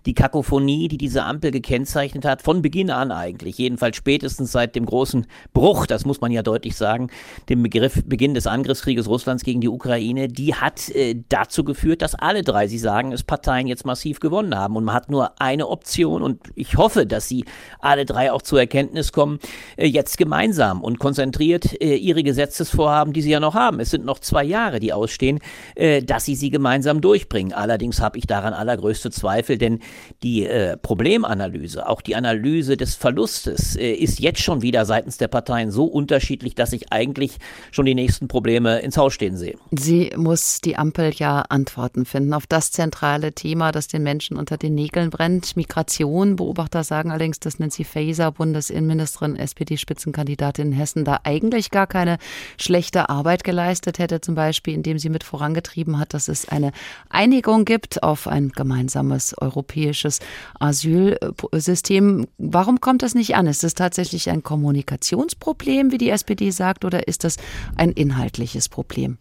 die 0.07 0.15
Kakophonie, 0.15 0.89
die 0.89 0.99
diese 0.99 1.25
Ampel 1.25 1.51
gekennzeichnet 1.51 2.25
hat, 2.25 2.43
von 2.43 2.63
Beginn 2.63 2.91
an 2.91 3.13
eigentlich, 3.13 3.59
jedenfalls 3.59 3.97
spätestens 3.97 4.53
seit 4.53 4.75
dem 4.75 4.87
großen 4.87 5.27
Bruch, 5.53 5.87
das 5.87 6.05
muss 6.05 6.21
man 6.21 6.33
ja 6.33 6.43
deutlich 6.43 6.77
sagen, 6.77 7.09
dem 7.49 7.63
Begriff 7.63 8.03
Beginn 8.07 8.35
des 8.35 8.47
Angriffskrieges 8.47 9.09
Russlands 9.09 9.45
gegen 9.45 9.61
die 9.61 9.69
Ukraine, 9.69 10.29
die 10.29 10.55
hat 10.55 10.89
äh, 10.91 11.17
dazu 11.29 11.65
geführt, 11.65 12.03
dass 12.03 12.15
alle 12.15 12.43
drei, 12.43 12.67
Sie 12.69 12.79
sagen 12.79 13.13
es, 13.13 13.23
Parteien 13.23 13.67
jetzt 13.67 13.85
massiv 13.85 14.21
gewonnen 14.21 14.57
haben. 14.57 14.77
Und 14.77 14.85
man 14.85 14.95
hat 14.95 15.11
nur 15.11 15.41
eine 15.41 15.69
Option 15.69 16.23
und 16.23 16.41
ich 16.55 16.77
hoffe, 16.77 17.07
dass 17.07 17.29
sie 17.29 17.45
alle 17.81 18.05
drei 18.05 18.33
auch 18.33 18.43
zur 18.43 18.61
Erkenntnis 18.61 19.13
kommen, 19.13 19.39
äh, 19.77 19.87
jetzt 19.87 20.19
gemeinsam 20.19 20.83
und 20.83 20.99
konzentriert 20.99 21.81
äh, 21.81 21.97
ihre 21.97 22.23
Gesetzesvorhaben, 22.23 23.13
die 23.13 23.23
sie 23.23 23.31
ja 23.31 23.41
noch 23.41 23.55
haben, 23.55 23.81
es 23.81 23.91
sind 23.91 24.05
noch 24.05 24.19
zwei 24.19 24.45
Jahre, 24.45 24.81
die 24.81 24.93
ausstehen, 24.93 25.41
äh, 25.75 26.03
dass 26.03 26.25
sie 26.25 26.35
sie 26.35 26.51
gemeinsam 26.51 27.01
durchbringen. 27.01 27.53
Allerdings 27.53 28.01
habe 28.01 28.19
ich 28.19 28.27
daran 28.27 28.53
allergrößte 28.53 29.11
Zweifel, 29.11 29.59
denn 29.59 29.81
die 30.23 30.47
äh, 30.47 30.77
Problemanalyse, 30.77 31.89
auch 31.89 32.01
die 32.01 32.17
Analyse 32.17 32.77
des 32.77 32.97
Verlustes 32.97 33.77
äh, 33.77 33.93
ist 33.93 34.19
jetzt 34.19 34.41
schon 34.41 34.63
wieder 34.63 34.85
seitens 34.85 35.17
der 35.17 35.29
Parteien 35.29 35.71
so 35.71 35.85
unterschiedlich, 35.85 36.55
dass 36.55 36.73
ich 36.73 36.93
eigentlich 36.93 37.39
schon 37.71 37.87
die 37.87 37.95
nächsten 37.95 38.27
Probleme 38.27 38.81
ins 38.81 38.97
Haus 38.97 39.15
stehen 39.15 39.37
sehe. 39.37 39.57
Sie 39.71 40.13
muss 40.17 40.61
die 40.61 40.77
Ampel 40.77 41.13
ja 41.15 41.43
Antworten 41.43 42.05
finden 42.05 42.35
auf 42.35 42.47
das 42.47 42.73
zentrale 42.73 43.33
Thema, 43.33 43.71
das 43.71 43.87
den 43.87 44.03
Menschen 44.03 44.37
unter 44.37 44.57
den 44.57 44.75
Nägeln 44.75 45.11
brennt. 45.11 45.57
Migration. 45.57 46.37
Beobachter 46.37 46.83
sagen 46.83 47.11
allerdings, 47.11 47.39
dass 47.39 47.61
Nancy 47.61 47.85
Faeser, 47.85 48.33
Bundesinnenministerin, 48.33 49.37
SPD-Spitzenkandidatin 49.37 50.69
in 50.69 50.73
Hessen, 50.73 51.05
da 51.05 51.21
eigentlich 51.23 51.71
gar 51.71 51.87
keine 51.87 52.19
schlechte 52.57 53.09
Arbeit 53.09 53.45
geleistet 53.45 54.01
hätte, 54.01 54.21
zum 54.21 54.35
Beispiel, 54.35 54.75
indem 54.75 54.99
sie 54.99 55.11
mit 55.11 55.23
vorangetrieben 55.23 55.99
hat, 55.99 56.13
dass 56.13 56.27
es 56.27 56.49
eine 56.49 56.73
Einigung 57.09 57.65
gibt 57.65 58.03
auf 58.03 58.27
ein 58.27 58.51
gemeinsames 58.51 59.37
europäisches 59.39 59.78
europäisches 59.79 60.21
Asylsystem. 60.59 62.27
Warum 62.39 62.81
kommt 62.81 63.03
das 63.03 63.15
nicht 63.15 63.37
an? 63.37 63.47
Ist 63.47 63.65
es 63.65 63.75
tatsächlich 63.75 64.31
ein 64.31 64.43
Kommunikationsproblem, 64.43 65.93
wie 65.93 65.99
die 65.99 66.11
SPD 66.11 66.51
sagt, 66.51 66.85
oder 66.85 67.09
ist 67.09 67.25
das 67.25 67.37
ein 67.77 67.93
inhaltliches 67.93 68.69
Problem? 68.69 69.19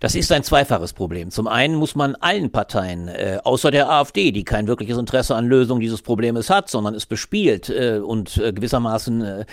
Das 0.00 0.14
ist 0.14 0.30
ein 0.30 0.42
zweifaches 0.42 0.92
Problem. 0.92 1.30
Zum 1.30 1.48
einen 1.48 1.74
muss 1.74 1.94
man 1.94 2.16
allen 2.16 2.50
Parteien, 2.50 3.08
äh, 3.08 3.38
außer 3.42 3.70
der 3.70 3.90
AfD, 3.90 4.30
die 4.30 4.44
kein 4.44 4.66
wirkliches 4.66 4.98
Interesse 4.98 5.34
an 5.34 5.46
Lösung 5.46 5.80
dieses 5.80 6.02
Problems 6.02 6.50
hat, 6.50 6.68
sondern 6.68 6.94
es 6.94 7.06
bespielt 7.06 7.70
äh, 7.70 7.98
und 7.98 8.36
äh, 8.36 8.52
gewissermaßen 8.52 9.22
äh, 9.22 9.44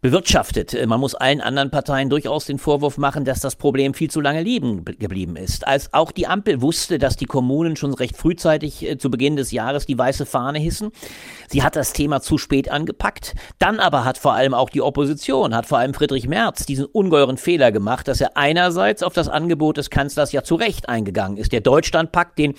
bewirtschaftet. 0.00 0.74
Äh, 0.74 0.86
man 0.86 0.98
muss 1.00 1.14
allen 1.14 1.40
anderen 1.40 1.70
Parteien 1.70 2.10
durchaus 2.10 2.46
den 2.46 2.58
Vorwurf 2.58 2.98
machen, 2.98 3.24
dass 3.24 3.40
das 3.40 3.56
Problem 3.56 3.94
viel 3.94 4.10
zu 4.10 4.20
lange 4.20 4.42
liegen 4.42 4.84
geblieben 4.84 5.36
ist. 5.36 5.66
Als 5.66 5.94
auch 5.94 6.10
die 6.10 6.26
Ampel 6.26 6.60
wusste, 6.60 6.98
dass 6.98 7.16
die 7.16 7.26
Kommunen 7.26 7.76
schon 7.76 7.94
recht 7.94 8.16
frühzeitig 8.16 8.84
äh, 8.84 8.98
zu 8.98 9.10
Beginn 9.10 9.36
des 9.36 9.52
Jahres 9.52 9.86
die 9.86 9.96
weiße 9.96 10.26
Fahne 10.26 10.58
hissen. 10.58 10.90
Sie 11.48 11.62
hat 11.62 11.76
das 11.76 11.92
Thema 11.92 12.20
zu 12.20 12.36
spät 12.36 12.68
angepackt. 12.70 13.34
Dann 13.58 13.78
aber 13.78 14.04
hat 14.04 14.18
vor 14.18 14.34
allem 14.34 14.54
auch 14.54 14.70
die 14.70 14.82
Opposition, 14.82 15.54
hat 15.54 15.66
vor 15.66 15.78
allem 15.78 15.94
Friedrich 15.94 16.26
Merz 16.26 16.66
diesen 16.66 16.86
ungeheuren 16.86 17.36
Fehler 17.36 17.70
gemacht, 17.70 18.08
dass 18.08 18.20
er 18.20 18.36
einerseits 18.36 19.02
auf 19.02 19.12
das 19.12 19.28
Angebot 19.28 19.76
des 19.76 19.83
des 19.84 19.90
Kanzlers 19.90 20.32
ja 20.32 20.42
zu 20.42 20.54
Recht 20.54 20.88
eingegangen 20.88 21.36
ist. 21.36 21.52
Der 21.52 21.60
Deutschlandpakt, 21.60 22.38
den 22.38 22.54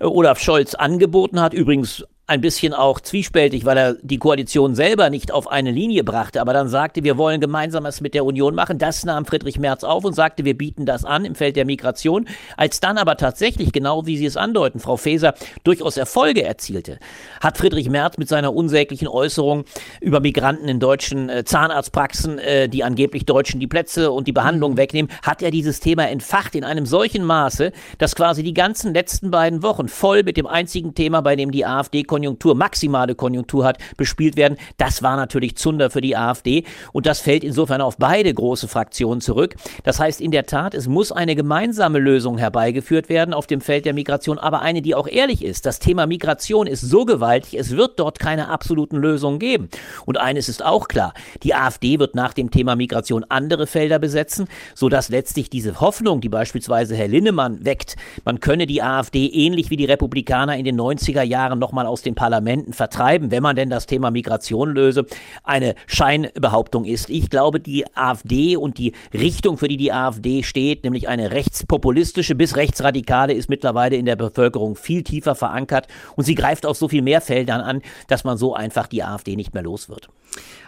äh, 0.00 0.04
Olaf 0.04 0.40
Scholz 0.40 0.74
angeboten 0.74 1.40
hat, 1.40 1.52
übrigens 1.54 2.04
ein 2.30 2.40
bisschen 2.40 2.72
auch 2.72 3.00
zwiespältig, 3.00 3.64
weil 3.64 3.76
er 3.76 3.94
die 4.02 4.18
Koalition 4.18 4.76
selber 4.76 5.10
nicht 5.10 5.32
auf 5.32 5.50
eine 5.50 5.72
Linie 5.72 6.04
brachte, 6.04 6.40
aber 6.40 6.52
dann 6.52 6.68
sagte, 6.68 7.02
wir 7.02 7.18
wollen 7.18 7.40
gemeinsam 7.40 7.82
was 7.82 8.00
mit 8.00 8.14
der 8.14 8.24
Union 8.24 8.54
machen. 8.54 8.78
Das 8.78 9.04
nahm 9.04 9.26
Friedrich 9.26 9.58
Merz 9.58 9.82
auf 9.82 10.04
und 10.04 10.14
sagte, 10.14 10.44
wir 10.44 10.56
bieten 10.56 10.86
das 10.86 11.04
an 11.04 11.24
im 11.24 11.34
Feld 11.34 11.56
der 11.56 11.64
Migration. 11.64 12.28
Als 12.56 12.78
dann 12.78 12.98
aber 12.98 13.16
tatsächlich, 13.16 13.72
genau 13.72 14.06
wie 14.06 14.16
Sie 14.16 14.26
es 14.26 14.36
andeuten, 14.36 14.78
Frau 14.78 14.96
Faeser, 14.96 15.34
durchaus 15.64 15.96
Erfolge 15.96 16.44
erzielte, 16.44 17.00
hat 17.40 17.58
Friedrich 17.58 17.90
Merz 17.90 18.16
mit 18.16 18.28
seiner 18.28 18.54
unsäglichen 18.54 19.08
Äußerung 19.08 19.64
über 20.00 20.20
Migranten 20.20 20.68
in 20.68 20.78
deutschen 20.78 21.28
äh, 21.28 21.42
Zahnarztpraxen, 21.42 22.38
äh, 22.38 22.68
die 22.68 22.84
angeblich 22.84 23.26
Deutschen 23.26 23.58
die 23.58 23.66
Plätze 23.66 24.12
und 24.12 24.28
die 24.28 24.32
Behandlung 24.32 24.76
wegnehmen, 24.76 25.10
hat 25.22 25.42
er 25.42 25.50
dieses 25.50 25.80
Thema 25.80 26.08
entfacht 26.08 26.54
in 26.54 26.62
einem 26.62 26.86
solchen 26.86 27.24
Maße, 27.24 27.72
dass 27.98 28.14
quasi 28.14 28.44
die 28.44 28.54
ganzen 28.54 28.94
letzten 28.94 29.32
beiden 29.32 29.64
Wochen 29.64 29.88
voll 29.88 30.22
mit 30.22 30.36
dem 30.36 30.46
einzigen 30.46 30.94
Thema, 30.94 31.22
bei 31.22 31.34
dem 31.34 31.50
die 31.50 31.66
AfD 31.66 32.04
Konjunktur, 32.20 32.54
maximale 32.54 33.14
Konjunktur 33.14 33.64
hat, 33.64 33.78
bespielt 33.96 34.36
werden. 34.36 34.58
Das 34.76 35.02
war 35.02 35.16
natürlich 35.16 35.56
Zunder 35.56 35.88
für 35.88 36.02
die 36.02 36.18
AfD 36.18 36.64
und 36.92 37.06
das 37.06 37.20
fällt 37.20 37.44
insofern 37.44 37.80
auf 37.80 37.96
beide 37.96 38.32
große 38.34 38.68
Fraktionen 38.68 39.22
zurück. 39.22 39.54
Das 39.84 39.98
heißt 39.98 40.20
in 40.20 40.30
der 40.30 40.44
Tat, 40.44 40.74
es 40.74 40.86
muss 40.86 41.12
eine 41.12 41.34
gemeinsame 41.34 41.98
Lösung 41.98 42.36
herbeigeführt 42.36 43.08
werden 43.08 43.32
auf 43.32 43.46
dem 43.46 43.62
Feld 43.62 43.86
der 43.86 43.94
Migration, 43.94 44.38
aber 44.38 44.60
eine, 44.60 44.82
die 44.82 44.94
auch 44.94 45.08
ehrlich 45.08 45.42
ist. 45.42 45.64
Das 45.64 45.78
Thema 45.78 46.06
Migration 46.06 46.66
ist 46.66 46.82
so 46.82 47.06
gewaltig, 47.06 47.58
es 47.58 47.70
wird 47.70 47.98
dort 47.98 48.18
keine 48.18 48.48
absoluten 48.48 48.98
Lösungen 48.98 49.38
geben. 49.38 49.70
Und 50.04 50.18
eines 50.18 50.50
ist 50.50 50.62
auch 50.62 50.88
klar, 50.88 51.14
die 51.42 51.54
AfD 51.54 51.98
wird 51.98 52.14
nach 52.14 52.34
dem 52.34 52.50
Thema 52.50 52.76
Migration 52.76 53.24
andere 53.30 53.66
Felder 53.66 53.98
besetzen, 53.98 54.46
sodass 54.74 55.08
letztlich 55.08 55.48
diese 55.48 55.80
Hoffnung, 55.80 56.20
die 56.20 56.28
beispielsweise 56.28 56.94
Herr 56.96 57.08
Linnemann 57.08 57.64
weckt, 57.64 57.96
man 58.26 58.40
könne 58.40 58.66
die 58.66 58.82
AfD 58.82 59.26
ähnlich 59.26 59.70
wie 59.70 59.76
die 59.76 59.86
Republikaner 59.86 60.58
in 60.58 60.66
den 60.66 60.78
90er 60.78 61.22
Jahren 61.30 61.58
nochmal 61.58 61.86
aus 61.86 62.02
dem 62.02 62.09
den 62.10 62.14
Parlamenten 62.14 62.72
vertreiben, 62.72 63.30
wenn 63.30 63.42
man 63.42 63.56
denn 63.56 63.70
das 63.70 63.86
Thema 63.86 64.10
Migration 64.10 64.74
löse, 64.74 65.06
eine 65.44 65.74
Scheinbehauptung 65.86 66.84
ist. 66.84 67.08
Ich 67.08 67.30
glaube, 67.30 67.60
die 67.60 67.84
AfD 67.96 68.56
und 68.56 68.78
die 68.78 68.92
Richtung, 69.14 69.58
für 69.58 69.68
die 69.68 69.76
die 69.76 69.92
AfD 69.92 70.42
steht, 70.42 70.84
nämlich 70.84 71.08
eine 71.08 71.30
rechtspopulistische 71.30 72.34
bis 72.34 72.56
rechtsradikale, 72.56 73.32
ist 73.32 73.48
mittlerweile 73.48 73.96
in 73.96 74.06
der 74.06 74.16
Bevölkerung 74.16 74.76
viel 74.76 75.02
tiefer 75.02 75.34
verankert 75.34 75.86
und 76.16 76.24
sie 76.24 76.34
greift 76.34 76.66
auf 76.66 76.76
so 76.76 76.88
viel 76.88 77.02
mehr 77.02 77.20
Feldern 77.20 77.60
an, 77.60 77.82
dass 78.08 78.24
man 78.24 78.36
so 78.36 78.54
einfach 78.54 78.86
die 78.86 79.04
AfD 79.04 79.36
nicht 79.36 79.54
mehr 79.54 79.62
los 79.62 79.88
wird. 79.88 80.08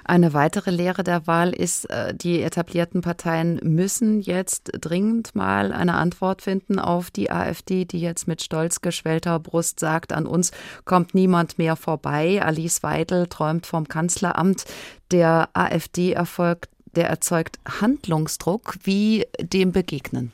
Eine 0.04 0.32
weitere 0.32 0.72
Lehre 0.72 1.04
der 1.04 1.26
Wahl 1.26 1.52
ist, 1.52 1.88
äh, 1.88 2.12
die 2.14 2.42
etablierten 2.42 3.02
Parteien 3.02 3.60
müssen 3.62 4.20
jetzt 4.20 4.72
dringend 4.80 5.34
mal 5.36 5.72
eine 5.72 5.94
Antwort 5.94 6.42
finden 6.42 6.80
auf 6.80 7.10
die 7.10 7.30
AfD, 7.30 7.84
die 7.84 8.00
jetzt 8.00 8.26
mit 8.26 8.42
stolz 8.42 8.80
geschwellter 8.80 9.38
Brust 9.38 9.78
sagt, 9.78 10.12
an 10.12 10.26
uns 10.26 10.50
kommt 10.84 11.14
niemand 11.22 11.56
mehr 11.56 11.76
vorbei. 11.76 12.42
Alice 12.42 12.82
Weidel 12.82 13.28
träumt 13.28 13.66
vom 13.66 13.86
Kanzleramt. 13.86 14.64
Der 15.12 15.48
AfD-Erfolg, 15.52 16.68
der 16.96 17.08
erzeugt 17.08 17.60
Handlungsdruck. 17.80 18.74
Wie 18.82 19.26
dem 19.40 19.70
begegnen? 19.70 20.32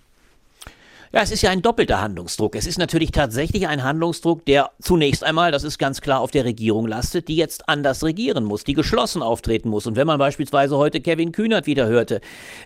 Ja, 1.11 1.23
es 1.23 1.31
ist 1.31 1.41
ja 1.41 1.49
ein 1.49 1.63
doppelter 1.63 2.03
Handlungsdruck. 2.03 2.55
Es 2.55 2.67
ist 2.67 2.79
natürlich 2.79 3.13
tatsächlich 3.13 3.67
ein 3.67 3.83
Handlungsdruck, 3.83 4.45
der 4.45 4.73
zunächst 4.79 5.25
einmal, 5.25 5.51
das 5.51 5.65
ist 5.65 5.79
ganz 5.79 6.03
klar, 6.03 6.21
auf 6.21 6.31
der 6.31 6.45
Regierung 6.45 6.87
lastet, 6.87 7.29
die 7.29 7.37
jetzt 7.37 7.67
anders 7.67 8.05
regieren 8.05 8.45
muss, 8.45 8.63
die 8.63 8.75
geschlossen 8.75 9.23
auftreten 9.23 9.71
muss. 9.71 9.87
Und 9.87 9.97
wenn 9.97 10.07
man 10.07 10.19
beispielsweise 10.19 10.77
heute 10.77 11.01
Kevin 11.01 11.33
Kühnert 11.33 11.65
wieder 11.65 11.87
hörte, 11.87 12.21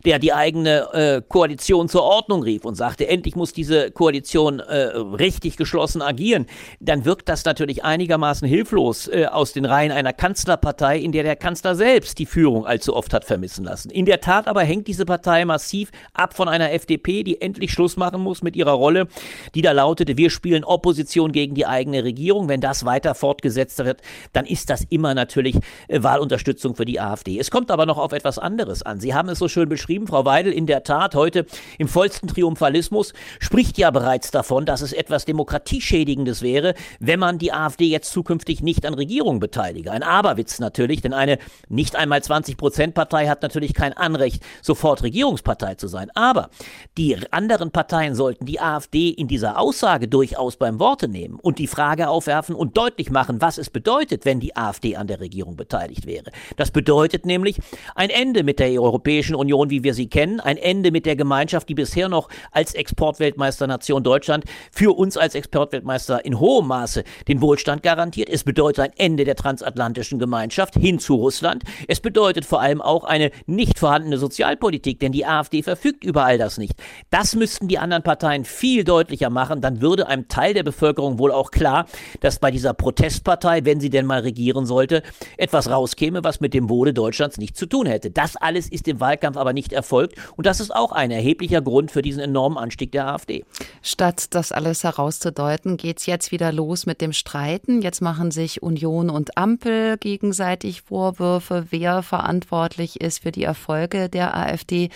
der 0.05 0.19
die 0.19 0.33
eigene 0.33 0.93
äh, 0.93 1.23
Koalition 1.27 1.89
zur 1.89 2.03
Ordnung 2.03 2.43
rief 2.43 2.65
und 2.65 2.75
sagte, 2.75 3.07
endlich 3.07 3.37
muss 3.37 3.53
diese 3.53 3.93
Koalition 3.93 4.59
äh, 4.59 4.89
richtig 4.97 5.57
geschlossen 5.57 6.03
agieren, 6.03 6.47
dann 6.81 7.05
wirkt 7.05 7.29
das 7.29 7.45
natürlich 7.45 7.85
einigermaßen 7.85 8.49
hilflos 8.49 9.07
äh, 9.07 9.27
aus 9.27 9.53
den 9.53 9.67
Reihen 9.67 9.93
einer 9.93 10.13
Kanzlerpartei, 10.13 10.99
in 10.99 11.13
der 11.13 11.23
der 11.23 11.37
Kanzler 11.37 11.77
selbst 11.77 12.19
die 12.19 12.27
Führung 12.27 12.67
allzu 12.67 12.97
oft 12.97 13.15
hat 13.15 13.25
vermissen 13.25 13.65
lassen. 13.65 13.89
In 13.91 14.05
der 14.05 14.21
Tat 14.21 14.49
aber 14.49 14.65
hängt 14.65 14.89
diese 14.89 15.05
Partei 15.05 15.45
massiv 15.45 15.93
ab 16.13 16.35
von 16.35 16.49
einer 16.49 16.73
FDP, 16.73 17.23
die 17.23 17.41
endlich 17.41 17.71
Schluss 17.71 17.97
machen 17.97 18.21
muss 18.21 18.32
muss 18.33 18.43
mit 18.43 18.57
ihrer 18.57 18.73
Rolle, 18.73 19.09
die 19.55 19.61
da 19.61 19.73
lautete, 19.73 20.17
wir 20.17 20.31
spielen 20.31 20.65
Opposition 20.65 21.33
gegen 21.33 21.55
die 21.55 21.67
eigene 21.67 22.03
Regierung. 22.03 22.49
Wenn 22.49 22.63
das 22.63 22.87
weiter 22.87 23.15
fortgesetzt 23.15 23.85
wird, 23.85 24.01
dann 24.33 24.47
ist 24.47 24.71
das 24.71 24.87
immer 24.89 25.13
natürlich 25.13 25.57
äh, 25.89 26.03
Wahlunterstützung 26.03 26.75
für 26.75 26.87
die 26.87 26.99
AfD. 26.99 27.39
Es 27.39 27.51
kommt 27.51 27.71
aber 27.71 27.85
noch 27.85 27.99
auf 27.99 28.13
etwas 28.13 28.39
anderes 28.39 28.83
an. 28.83 29.01
Sie 29.01 29.13
haben 29.13 29.29
es 29.29 29.39
so 29.39 29.49
schön 29.49 29.69
beschrieben, 29.69 30.07
Frau 30.07 30.25
Weidel, 30.25 30.51
in 30.51 30.67
der 30.67 30.83
Tat 30.83 31.15
heute 31.15 31.45
im 31.77 31.89
vollsten 31.89 32.27
Triumphalismus 32.27 33.13
spricht 33.39 33.77
ja 33.77 33.91
bereits 33.91 34.31
davon, 34.31 34.65
dass 34.65 34.81
es 34.81 34.95
etwas 34.95 35.27
Demokratieschädigendes 35.27 36.41
wäre, 36.41 36.73
wenn 37.01 37.21
man 37.21 37.37
die 37.37 37.53
AfD 37.53 37.85
jetzt 37.85 38.13
zukünftig 38.13 38.63
nicht 38.63 38.87
an 38.87 38.95
Regierungen 38.95 39.41
beteilige. 39.41 39.93
Ein 39.93 40.03
Aberwitz 40.03 40.59
natürlich, 40.59 41.03
denn 41.03 41.13
eine 41.13 41.37
nicht 41.69 41.97
einmal 41.97 42.23
20 42.23 42.57
Prozent 42.57 42.95
Partei 42.95 43.29
hat 43.29 43.43
natürlich 43.43 43.75
kein 43.75 43.93
Anrecht, 43.93 44.43
sofort 44.63 45.03
Regierungspartei 45.03 45.75
zu 45.75 45.87
sein. 45.87 46.11
Aber 46.15 46.49
die 46.97 47.19
anderen 47.31 47.73
Parteien 47.73 48.15
sollten 48.23 48.47
die 48.47 48.61
AfD 48.61 49.09
in 49.09 49.27
dieser 49.27 49.59
Aussage 49.59 50.07
durchaus 50.07 50.55
beim 50.55 50.79
Worte 50.79 51.09
nehmen 51.09 51.41
und 51.43 51.59
die 51.59 51.67
Frage 51.67 52.09
aufwerfen 52.09 52.55
und 52.55 52.77
deutlich 52.77 53.11
machen, 53.11 53.41
was 53.41 53.59
es 53.59 53.69
bedeutet, 53.69 54.25
wenn 54.25 54.39
die 54.39 54.55
AfD 54.55 54.95
an 54.95 55.09
der 55.09 55.19
Regierung 55.19 55.57
beteiligt 55.57 56.07
wäre. 56.07 56.31
Das 56.57 56.71
bedeutet 56.71 57.27
nämlich 57.27 57.59
ein 57.97 58.11
Ende 58.11 58.45
mit 58.45 58.61
der 58.61 58.81
Europäischen 58.81 59.35
Union, 59.35 59.71
wie 59.71 59.83
wir 59.83 59.93
sie 59.93 60.07
kennen, 60.07 60.39
ein 60.39 60.57
Ende 60.57 60.93
mit 60.93 61.05
der 61.05 61.17
Gemeinschaft, 61.17 61.69
die 61.69 61.75
bisher 61.75 62.09
noch 62.09 62.29
als 62.53 62.75
Exportweltmeisternation 62.75 64.05
Deutschland 64.05 64.45
für 64.71 64.97
uns 64.97 65.17
als 65.17 65.35
Exportweltmeister 65.35 66.25
in 66.25 66.39
hohem 66.39 66.69
Maße 66.69 67.03
den 67.27 67.41
Wohlstand 67.41 67.83
garantiert. 67.83 68.29
Es 68.29 68.45
bedeutet 68.45 68.85
ein 68.85 68.93
Ende 68.99 69.25
der 69.25 69.35
transatlantischen 69.35 70.21
Gemeinschaft 70.21 70.75
hin 70.75 71.01
zu 71.01 71.17
Russland. 71.17 71.65
Es 71.89 71.99
bedeutet 71.99 72.45
vor 72.45 72.61
allem 72.61 72.81
auch 72.81 73.03
eine 73.03 73.33
nicht 73.47 73.81
vorhandene 73.81 74.17
Sozialpolitik, 74.17 75.01
denn 75.01 75.11
die 75.11 75.27
AfD 75.27 75.65
verfügt 75.65 76.05
über 76.05 76.25
all 76.25 76.39
das 76.39 76.57
nicht. 76.57 76.75
Das 77.11 77.35
müssten 77.35 77.67
die 77.67 77.81
anderen 77.81 78.05
Parteien 78.05 78.12
Parteien 78.13 78.45
viel 78.45 78.85
deutlicher 78.85 79.31
machen, 79.31 79.63
dann 79.63 79.81
würde 79.81 80.07
einem 80.07 80.29
Teil 80.29 80.53
der 80.53 80.65
Bevölkerung 80.65 81.19
wohl 81.19 81.33
auch 81.33 81.51
klar, 81.51 81.87
dass 82.21 82.39
bei 82.39 82.51
dieser 82.51 82.75
Protestpartei, 82.75 83.65
wenn 83.65 83.81
sie 83.81 83.89
denn 83.89 84.05
mal 84.05 84.21
regieren 84.21 84.67
sollte, 84.67 85.03
etwas 85.39 85.71
rauskäme, 85.71 86.23
was 86.23 86.39
mit 86.39 86.53
dem 86.53 86.69
Wohle 86.69 86.93
Deutschlands 86.93 87.39
nichts 87.39 87.59
zu 87.59 87.65
tun 87.65 87.87
hätte. 87.87 88.11
Das 88.11 88.37
alles 88.37 88.69
ist 88.69 88.87
im 88.87 89.01
Wahlkampf 89.01 89.39
aber 89.39 89.55
nicht 89.55 89.73
erfolgt 89.73 90.17
und 90.37 90.45
das 90.45 90.61
ist 90.61 90.77
auch 90.77 90.93
ein 90.93 91.11
erheblicher 91.11 91.63
Grund 91.63 91.91
für 91.91 92.03
diesen 92.03 92.21
enormen 92.21 92.59
Anstieg 92.59 92.93
der 92.93 93.07
AfD. 93.07 93.47
Statt 93.81 94.27
das 94.35 94.53
alles 94.53 94.85
herauszudeuten, 94.85 95.79
geht 95.79 96.01
es 96.01 96.05
jetzt 96.05 96.33
wieder 96.33 96.53
los 96.53 96.85
mit 96.85 97.01
dem 97.01 97.15
Streiten. 97.15 97.81
Jetzt 97.81 98.03
machen 98.03 98.31
sich 98.31 98.63
Union 98.63 99.09
und 99.09 99.39
Ampel 99.39 99.97
gegenseitig 99.97 100.83
Vorwürfe, 100.83 101.69
wer 101.71 102.03
verantwortlich 102.03 103.01
ist 103.01 103.23
für 103.23 103.33
die 103.33 103.45
Erfolge 103.45 104.11
der 104.11 104.37
AfD. 104.37 104.91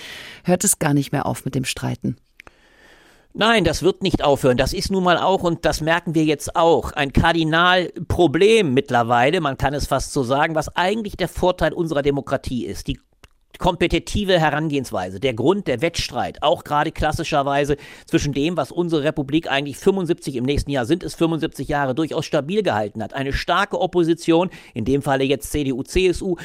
Hört 0.44 0.64
es 0.64 0.78
gar 0.78 0.92
nicht 0.92 1.12
mehr 1.12 1.24
auf 1.24 1.46
mit 1.46 1.54
dem 1.54 1.64
Streiten. 1.64 2.18
Nein, 3.38 3.64
das 3.64 3.82
wird 3.82 4.02
nicht 4.02 4.24
aufhören. 4.24 4.56
Das 4.56 4.72
ist 4.72 4.90
nun 4.90 5.04
mal 5.04 5.18
auch, 5.18 5.42
und 5.42 5.66
das 5.66 5.82
merken 5.82 6.14
wir 6.14 6.24
jetzt 6.24 6.56
auch, 6.56 6.92
ein 6.92 7.12
Kardinalproblem 7.12 8.72
mittlerweile, 8.72 9.42
man 9.42 9.58
kann 9.58 9.74
es 9.74 9.86
fast 9.86 10.14
so 10.14 10.22
sagen, 10.22 10.54
was 10.54 10.74
eigentlich 10.74 11.18
der 11.18 11.28
Vorteil 11.28 11.74
unserer 11.74 12.00
Demokratie 12.00 12.64
ist. 12.64 12.86
Die 12.86 12.98
kompetitive 13.58 14.38
Herangehensweise, 14.38 15.20
der 15.20 15.34
Grund, 15.34 15.66
der 15.66 15.82
Wettstreit, 15.82 16.42
auch 16.42 16.64
gerade 16.64 16.92
klassischerweise 16.92 17.76
zwischen 18.06 18.32
dem, 18.32 18.56
was 18.56 18.72
unsere 18.72 19.04
Republik 19.04 19.50
eigentlich 19.50 19.76
75 19.76 20.36
im 20.36 20.44
nächsten 20.44 20.70
Jahr 20.70 20.86
sind, 20.86 21.02
es 21.02 21.14
75 21.14 21.68
Jahre 21.68 21.94
durchaus 21.94 22.24
stabil 22.24 22.62
gehalten 22.62 23.02
hat. 23.02 23.12
Eine 23.12 23.34
starke 23.34 23.78
Opposition, 23.78 24.48
in 24.72 24.86
dem 24.86 25.02
Falle 25.02 25.24
jetzt 25.24 25.52
CDU, 25.52 25.82
CSU, 25.82 26.36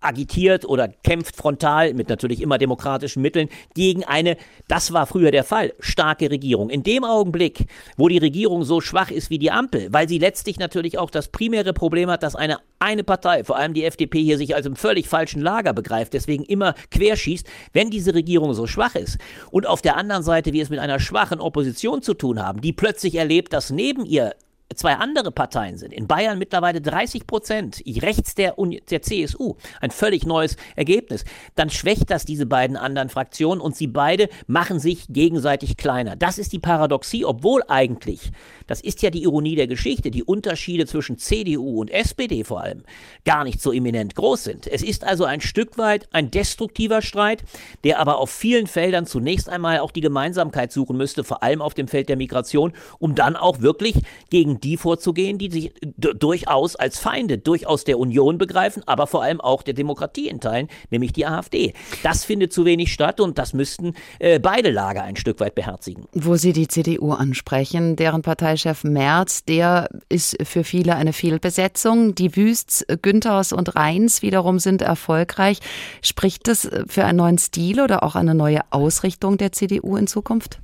agitiert 0.00 0.64
oder 0.64 0.88
kämpft 0.88 1.36
frontal 1.36 1.94
mit 1.94 2.08
natürlich 2.08 2.40
immer 2.40 2.58
demokratischen 2.58 3.22
Mitteln 3.22 3.48
gegen 3.74 4.04
eine, 4.04 4.36
das 4.68 4.92
war 4.92 5.06
früher 5.06 5.30
der 5.30 5.44
Fall, 5.44 5.72
starke 5.80 6.30
Regierung. 6.30 6.70
In 6.70 6.82
dem 6.82 7.04
Augenblick, 7.04 7.66
wo 7.96 8.08
die 8.08 8.18
Regierung 8.18 8.64
so 8.64 8.80
schwach 8.80 9.10
ist 9.10 9.30
wie 9.30 9.38
die 9.38 9.50
Ampel, 9.50 9.88
weil 9.92 10.08
sie 10.08 10.18
letztlich 10.18 10.58
natürlich 10.58 10.98
auch 10.98 11.10
das 11.10 11.28
primäre 11.28 11.72
Problem 11.72 12.10
hat, 12.10 12.22
dass 12.22 12.36
eine 12.36 12.58
eine 12.82 13.04
Partei, 13.04 13.44
vor 13.44 13.56
allem 13.56 13.74
die 13.74 13.84
FDP, 13.84 14.22
hier 14.22 14.38
sich 14.38 14.54
als 14.54 14.64
im 14.64 14.74
völlig 14.74 15.06
falschen 15.06 15.42
Lager 15.42 15.74
begreift, 15.74 16.14
deswegen 16.14 16.44
immer 16.44 16.74
querschießt, 16.90 17.46
wenn 17.74 17.90
diese 17.90 18.14
Regierung 18.14 18.54
so 18.54 18.66
schwach 18.66 18.94
ist 18.94 19.18
und 19.50 19.66
auf 19.66 19.82
der 19.82 19.96
anderen 19.96 20.22
Seite 20.22 20.54
wir 20.54 20.62
es 20.62 20.70
mit 20.70 20.78
einer 20.78 20.98
schwachen 20.98 21.40
Opposition 21.40 22.00
zu 22.00 22.14
tun 22.14 22.42
haben, 22.42 22.62
die 22.62 22.72
plötzlich 22.72 23.16
erlebt, 23.16 23.52
dass 23.52 23.70
neben 23.70 24.06
ihr 24.06 24.34
zwei 24.74 24.94
andere 24.94 25.32
Parteien 25.32 25.78
sind. 25.78 25.92
In 25.92 26.06
Bayern 26.06 26.38
mittlerweile 26.38 26.80
30 26.80 27.26
Prozent, 27.26 27.82
rechts 28.02 28.34
der, 28.34 28.58
Uni 28.58 28.80
der 28.88 29.02
CSU. 29.02 29.56
Ein 29.80 29.90
völlig 29.90 30.24
neues 30.24 30.56
Ergebnis. 30.76 31.24
Dann 31.56 31.70
schwächt 31.70 32.10
das 32.10 32.24
diese 32.24 32.46
beiden 32.46 32.76
anderen 32.76 33.08
Fraktionen 33.08 33.60
und 33.60 33.76
sie 33.76 33.88
beide 33.88 34.28
machen 34.46 34.78
sich 34.78 35.06
gegenseitig 35.08 35.76
kleiner. 35.76 36.16
Das 36.16 36.38
ist 36.38 36.52
die 36.52 36.58
Paradoxie, 36.58 37.24
obwohl 37.24 37.62
eigentlich, 37.68 38.30
das 38.66 38.80
ist 38.80 39.02
ja 39.02 39.10
die 39.10 39.24
Ironie 39.24 39.56
der 39.56 39.66
Geschichte, 39.66 40.10
die 40.10 40.22
Unterschiede 40.22 40.86
zwischen 40.86 41.18
CDU 41.18 41.80
und 41.80 41.90
SPD 41.90 42.44
vor 42.44 42.60
allem 42.60 42.84
gar 43.24 43.44
nicht 43.44 43.60
so 43.60 43.72
eminent 43.72 44.14
groß 44.14 44.44
sind. 44.44 44.66
Es 44.66 44.82
ist 44.82 45.04
also 45.04 45.24
ein 45.24 45.40
Stück 45.40 45.78
weit 45.78 46.08
ein 46.12 46.30
destruktiver 46.30 47.02
Streit, 47.02 47.42
der 47.84 47.98
aber 47.98 48.18
auf 48.18 48.30
vielen 48.30 48.66
Feldern 48.66 49.06
zunächst 49.06 49.48
einmal 49.48 49.80
auch 49.80 49.90
die 49.90 50.00
Gemeinsamkeit 50.00 50.72
suchen 50.72 50.96
müsste, 50.96 51.24
vor 51.24 51.42
allem 51.42 51.60
auf 51.60 51.74
dem 51.74 51.88
Feld 51.88 52.08
der 52.08 52.16
Migration, 52.16 52.72
um 52.98 53.14
dann 53.14 53.36
auch 53.36 53.60
wirklich 53.60 53.96
gegen 54.30 54.59
die 54.60 54.76
vorzugehen, 54.76 55.38
die 55.38 55.50
sich 55.50 55.72
durchaus 55.80 56.76
als 56.76 56.98
Feinde 56.98 57.38
durchaus 57.38 57.84
der 57.84 57.98
Union 57.98 58.38
begreifen, 58.38 58.82
aber 58.86 59.06
vor 59.06 59.22
allem 59.22 59.40
auch 59.40 59.62
der 59.62 59.74
Demokratie 59.74 60.28
in 60.28 60.40
Teilen, 60.40 60.68
nämlich 60.90 61.12
die 61.12 61.26
AfD. 61.26 61.72
Das 62.02 62.24
findet 62.24 62.52
zu 62.52 62.64
wenig 62.64 62.92
statt 62.92 63.20
und 63.20 63.38
das 63.38 63.52
müssten 63.52 63.94
äh, 64.18 64.38
beide 64.38 64.70
Lager 64.70 65.02
ein 65.02 65.16
Stück 65.16 65.40
weit 65.40 65.54
beherzigen. 65.54 66.04
Wo 66.12 66.36
Sie 66.36 66.52
die 66.52 66.68
CDU 66.68 67.12
ansprechen, 67.12 67.96
deren 67.96 68.22
Parteichef 68.22 68.84
Merz, 68.84 69.44
der 69.44 69.88
ist 70.08 70.36
für 70.44 70.64
viele 70.64 70.96
eine 70.96 71.12
Fehlbesetzung. 71.12 72.14
Die 72.14 72.36
Wüsts, 72.36 72.84
Günthers 73.02 73.52
und 73.52 73.74
Rheins 73.76 74.22
wiederum 74.22 74.58
sind 74.58 74.82
erfolgreich. 74.82 75.58
Spricht 76.02 76.48
das 76.48 76.68
für 76.86 77.04
einen 77.04 77.18
neuen 77.18 77.38
Stil 77.38 77.80
oder 77.80 78.02
auch 78.02 78.14
eine 78.14 78.34
neue 78.34 78.60
Ausrichtung 78.70 79.38
der 79.38 79.52
CDU 79.52 79.96
in 79.96 80.06
Zukunft? 80.06 80.60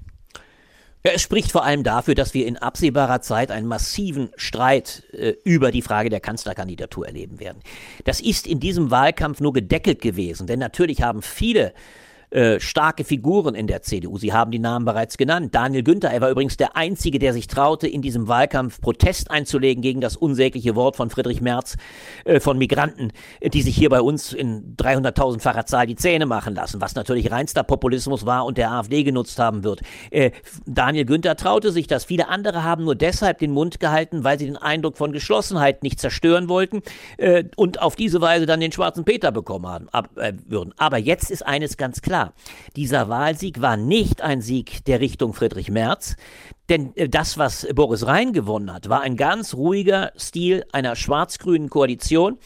Ja, 1.06 1.12
es 1.12 1.22
spricht 1.22 1.52
vor 1.52 1.62
allem 1.62 1.84
dafür, 1.84 2.16
dass 2.16 2.34
wir 2.34 2.48
in 2.48 2.56
absehbarer 2.56 3.20
Zeit 3.20 3.52
einen 3.52 3.68
massiven 3.68 4.30
Streit 4.34 5.04
äh, 5.12 5.34
über 5.44 5.70
die 5.70 5.80
Frage 5.80 6.10
der 6.10 6.18
Kanzlerkandidatur 6.18 7.06
erleben 7.06 7.38
werden. 7.38 7.62
Das 8.02 8.20
ist 8.20 8.44
in 8.44 8.58
diesem 8.58 8.90
Wahlkampf 8.90 9.38
nur 9.38 9.52
gedeckelt 9.52 10.02
gewesen, 10.02 10.48
denn 10.48 10.58
natürlich 10.58 11.02
haben 11.02 11.22
viele 11.22 11.74
äh, 12.36 12.60
starke 12.60 13.04
Figuren 13.04 13.54
in 13.54 13.66
der 13.66 13.80
CDU. 13.80 14.18
Sie 14.18 14.34
haben 14.34 14.50
die 14.50 14.58
Namen 14.58 14.84
bereits 14.84 15.16
genannt. 15.16 15.54
Daniel 15.54 15.82
Günther, 15.82 16.10
er 16.10 16.20
war 16.20 16.28
übrigens 16.28 16.58
der 16.58 16.76
Einzige, 16.76 17.18
der 17.18 17.32
sich 17.32 17.46
traute, 17.46 17.88
in 17.88 18.02
diesem 18.02 18.28
Wahlkampf 18.28 18.78
Protest 18.82 19.30
einzulegen 19.30 19.82
gegen 19.82 20.02
das 20.02 20.18
unsägliche 20.18 20.74
Wort 20.74 20.96
von 20.96 21.08
Friedrich 21.08 21.40
Merz 21.40 21.78
äh, 22.26 22.38
von 22.38 22.58
Migranten, 22.58 23.12
die 23.42 23.62
sich 23.62 23.74
hier 23.74 23.88
bei 23.88 24.02
uns 24.02 24.34
in 24.34 24.76
300.000-facher 24.76 25.64
Zahl 25.64 25.86
die 25.86 25.96
Zähne 25.96 26.26
machen 26.26 26.54
lassen, 26.54 26.82
was 26.82 26.94
natürlich 26.94 27.30
reinster 27.30 27.62
Populismus 27.62 28.26
war 28.26 28.44
und 28.44 28.58
der 28.58 28.70
AfD 28.70 29.02
genutzt 29.02 29.38
haben 29.38 29.64
wird. 29.64 29.80
Äh, 30.10 30.32
Daniel 30.66 31.06
Günther 31.06 31.36
traute 31.36 31.72
sich 31.72 31.86
das. 31.86 32.04
Viele 32.04 32.28
andere 32.28 32.64
haben 32.64 32.84
nur 32.84 32.96
deshalb 32.96 33.38
den 33.38 33.52
Mund 33.52 33.80
gehalten, 33.80 34.24
weil 34.24 34.38
sie 34.38 34.44
den 34.44 34.58
Eindruck 34.58 34.98
von 34.98 35.12
Geschlossenheit 35.12 35.82
nicht 35.82 35.98
zerstören 35.98 36.50
wollten 36.50 36.82
äh, 37.16 37.44
und 37.56 37.80
auf 37.80 37.96
diese 37.96 38.20
Weise 38.20 38.44
dann 38.44 38.60
den 38.60 38.72
schwarzen 38.72 39.06
Peter 39.06 39.32
bekommen 39.32 39.66
haben, 39.66 39.88
ab, 39.88 40.10
äh, 40.16 40.34
würden. 40.46 40.74
Aber 40.76 40.98
jetzt 40.98 41.30
ist 41.30 41.46
eines 41.46 41.78
ganz 41.78 42.02
klar, 42.02 42.25
dieser 42.76 43.08
Wahlsieg 43.08 43.60
war 43.60 43.76
nicht 43.76 44.22
ein 44.22 44.40
Sieg 44.40 44.84
der 44.84 45.00
Richtung 45.00 45.34
Friedrich 45.34 45.70
Merz. 45.70 46.16
Denn 46.68 46.94
äh, 46.96 47.08
das, 47.08 47.38
was 47.38 47.66
Boris 47.74 48.06
Rhein 48.06 48.32
gewonnen 48.32 48.72
hat, 48.72 48.88
war 48.88 49.00
ein 49.02 49.16
ganz 49.16 49.54
ruhiger 49.54 50.12
Stil 50.16 50.64
einer 50.72 50.96
schwarz-grünen 50.96 51.70
Koalition, 51.70 52.38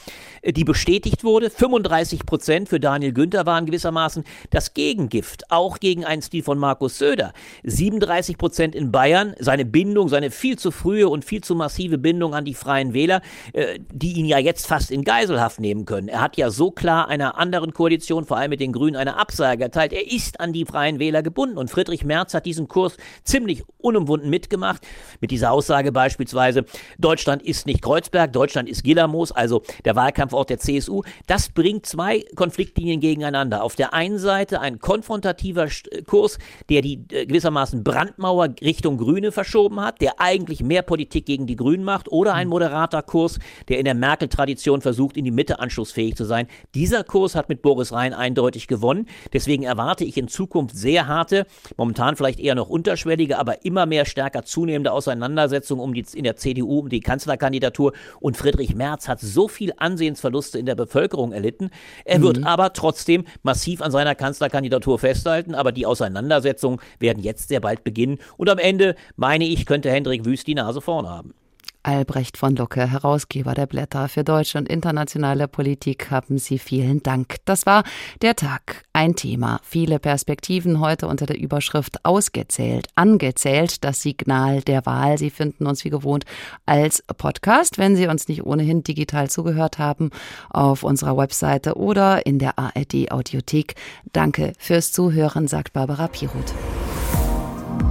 äh, 0.42 0.52
die 0.52 0.64
bestätigt 0.64 1.24
wurde. 1.24 1.50
35 1.50 2.26
Prozent 2.26 2.68
für 2.68 2.80
Daniel 2.80 3.12
Günther 3.12 3.46
waren 3.46 3.66
gewissermaßen 3.66 4.24
das 4.50 4.74
Gegengift, 4.74 5.50
auch 5.50 5.78
gegen 5.78 6.04
einen 6.04 6.22
Stil 6.22 6.42
von 6.42 6.58
Markus 6.58 6.98
Söder. 6.98 7.32
37 7.64 8.36
Prozent 8.36 8.74
in 8.74 8.92
Bayern, 8.92 9.34
seine 9.38 9.64
Bindung, 9.64 10.08
seine 10.08 10.30
viel 10.30 10.58
zu 10.58 10.70
frühe 10.70 11.08
und 11.08 11.24
viel 11.24 11.42
zu 11.42 11.54
massive 11.54 11.98
Bindung 11.98 12.34
an 12.34 12.44
die 12.44 12.54
Freien 12.54 12.92
Wähler, 12.92 13.22
äh, 13.52 13.78
die 13.92 14.12
ihn 14.12 14.26
ja 14.26 14.38
jetzt 14.38 14.66
fast 14.66 14.90
in 14.90 15.04
Geiselhaft 15.04 15.60
nehmen 15.60 15.86
können. 15.86 16.08
Er 16.08 16.20
hat 16.20 16.36
ja 16.36 16.50
so 16.50 16.70
klar 16.70 17.08
einer 17.08 17.38
anderen 17.38 17.72
Koalition, 17.72 18.24
vor 18.24 18.36
allem 18.36 18.50
mit 18.50 18.60
den 18.60 18.72
Grünen, 18.72 18.96
eine 18.96 19.16
Absage 19.16 19.64
erteilt. 19.64 19.92
Er 19.92 20.10
ist 20.10 20.40
an 20.40 20.52
die 20.52 20.66
Freien 20.66 20.98
Wähler 20.98 21.22
gebunden 21.22 21.56
und 21.56 21.70
Friedrich 21.70 22.04
Merz 22.04 22.34
hat 22.34 22.44
diesen 22.44 22.68
Kurs 22.68 22.96
ziemlich 23.24 23.62
unumwunden 23.78 24.09
mitgemacht. 24.18 24.86
Mit 25.20 25.30
dieser 25.30 25.52
Aussage 25.52 25.92
beispielsweise, 25.92 26.64
Deutschland 26.98 27.42
ist 27.42 27.66
nicht 27.66 27.82
Kreuzberg, 27.82 28.32
Deutschland 28.32 28.68
ist 28.68 28.84
Gillermoos, 28.84 29.32
also 29.32 29.62
der 29.84 29.96
Wahlkampfort 29.96 30.50
der 30.50 30.58
CSU. 30.58 31.02
Das 31.26 31.48
bringt 31.48 31.86
zwei 31.86 32.24
Konfliktlinien 32.34 33.00
gegeneinander. 33.00 33.62
Auf 33.62 33.76
der 33.76 33.94
einen 33.94 34.18
Seite 34.18 34.60
ein 34.60 34.78
konfrontativer 34.78 35.68
Kurs, 36.06 36.38
der 36.68 36.82
die 36.82 37.04
äh, 37.10 37.26
gewissermaßen 37.26 37.84
Brandmauer 37.84 38.48
Richtung 38.60 38.98
Grüne 38.98 39.32
verschoben 39.32 39.80
hat, 39.80 40.00
der 40.00 40.20
eigentlich 40.20 40.62
mehr 40.62 40.82
Politik 40.82 41.26
gegen 41.26 41.46
die 41.46 41.56
Grünen 41.56 41.84
macht, 41.84 42.10
oder 42.10 42.34
ein 42.34 42.48
moderater 42.48 43.02
Kurs, 43.02 43.38
der 43.68 43.78
in 43.78 43.84
der 43.84 43.94
Merkel-Tradition 43.94 44.80
versucht, 44.80 45.16
in 45.16 45.24
die 45.24 45.30
Mitte 45.30 45.58
anschlussfähig 45.58 46.16
zu 46.16 46.24
sein. 46.24 46.46
Dieser 46.74 47.04
Kurs 47.04 47.34
hat 47.34 47.48
mit 47.48 47.62
Boris 47.62 47.92
Rhein 47.92 48.14
eindeutig 48.14 48.66
gewonnen. 48.66 49.06
Deswegen 49.32 49.62
erwarte 49.62 50.04
ich 50.04 50.16
in 50.16 50.28
Zukunft 50.28 50.76
sehr 50.76 51.06
harte, 51.06 51.46
momentan 51.76 52.16
vielleicht 52.16 52.40
eher 52.40 52.54
noch 52.54 52.68
unterschwellige, 52.68 53.38
aber 53.38 53.64
immer 53.64 53.86
mehr 53.86 53.99
stärker 54.04 54.44
zunehmende 54.44 54.92
Auseinandersetzungen 54.92 55.82
um 55.82 55.94
die, 55.94 56.04
in 56.14 56.24
der 56.24 56.36
CDU 56.36 56.80
um 56.80 56.88
die 56.88 57.00
Kanzlerkandidatur. 57.00 57.92
Und 58.20 58.36
Friedrich 58.36 58.74
Merz 58.74 59.08
hat 59.08 59.20
so 59.20 59.48
viel 59.48 59.72
Ansehensverluste 59.76 60.58
in 60.58 60.66
der 60.66 60.74
Bevölkerung 60.74 61.32
erlitten. 61.32 61.70
Er 62.04 62.18
mhm. 62.18 62.22
wird 62.22 62.46
aber 62.46 62.72
trotzdem 62.72 63.24
massiv 63.42 63.82
an 63.82 63.90
seiner 63.90 64.14
Kanzlerkandidatur 64.14 64.98
festhalten. 64.98 65.54
Aber 65.54 65.72
die 65.72 65.86
Auseinandersetzungen 65.86 66.80
werden 66.98 67.22
jetzt 67.22 67.48
sehr 67.48 67.60
bald 67.60 67.84
beginnen. 67.84 68.18
Und 68.36 68.48
am 68.48 68.58
Ende, 68.58 68.94
meine 69.16 69.44
ich, 69.44 69.66
könnte 69.66 69.90
Hendrik 69.90 70.24
Wüst 70.24 70.46
die 70.46 70.54
Nase 70.54 70.80
vorn 70.80 71.08
haben. 71.08 71.34
Albrecht 71.82 72.36
von 72.36 72.56
Lucke, 72.56 72.90
Herausgeber 72.90 73.54
der 73.54 73.66
Blätter 73.66 74.08
für 74.08 74.24
deutsche 74.24 74.58
und 74.58 74.68
internationale 74.68 75.48
Politik, 75.48 76.10
haben 76.10 76.38
Sie 76.38 76.58
vielen 76.58 77.02
Dank. 77.02 77.36
Das 77.44 77.66
war 77.66 77.84
der 78.22 78.36
Tag. 78.36 78.84
Ein 78.92 79.16
Thema. 79.16 79.60
Viele 79.62 79.98
Perspektiven 79.98 80.80
heute 80.80 81.06
unter 81.06 81.26
der 81.26 81.38
Überschrift 81.38 82.04
Ausgezählt, 82.04 82.88
angezählt, 82.94 83.84
das 83.84 84.02
Signal 84.02 84.62
der 84.62 84.84
Wahl. 84.84 85.18
Sie 85.18 85.30
finden 85.30 85.66
uns 85.66 85.84
wie 85.84 85.90
gewohnt 85.90 86.24
als 86.66 87.02
Podcast, 87.16 87.78
wenn 87.78 87.96
Sie 87.96 88.06
uns 88.06 88.28
nicht 88.28 88.44
ohnehin 88.44 88.82
digital 88.82 89.30
zugehört 89.30 89.78
haben, 89.78 90.10
auf 90.50 90.82
unserer 90.82 91.16
Webseite 91.16 91.76
oder 91.76 92.26
in 92.26 92.38
der 92.38 92.58
ARD 92.58 93.10
Audiothek. 93.10 93.74
Danke 94.12 94.52
fürs 94.58 94.92
Zuhören, 94.92 95.48
sagt 95.48 95.72
Barbara 95.72 96.08
Piroth. 96.08 96.54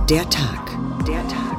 Der 0.10 0.30
Tag. 0.30 0.78
Der 1.08 1.28
Tag. 1.28 1.59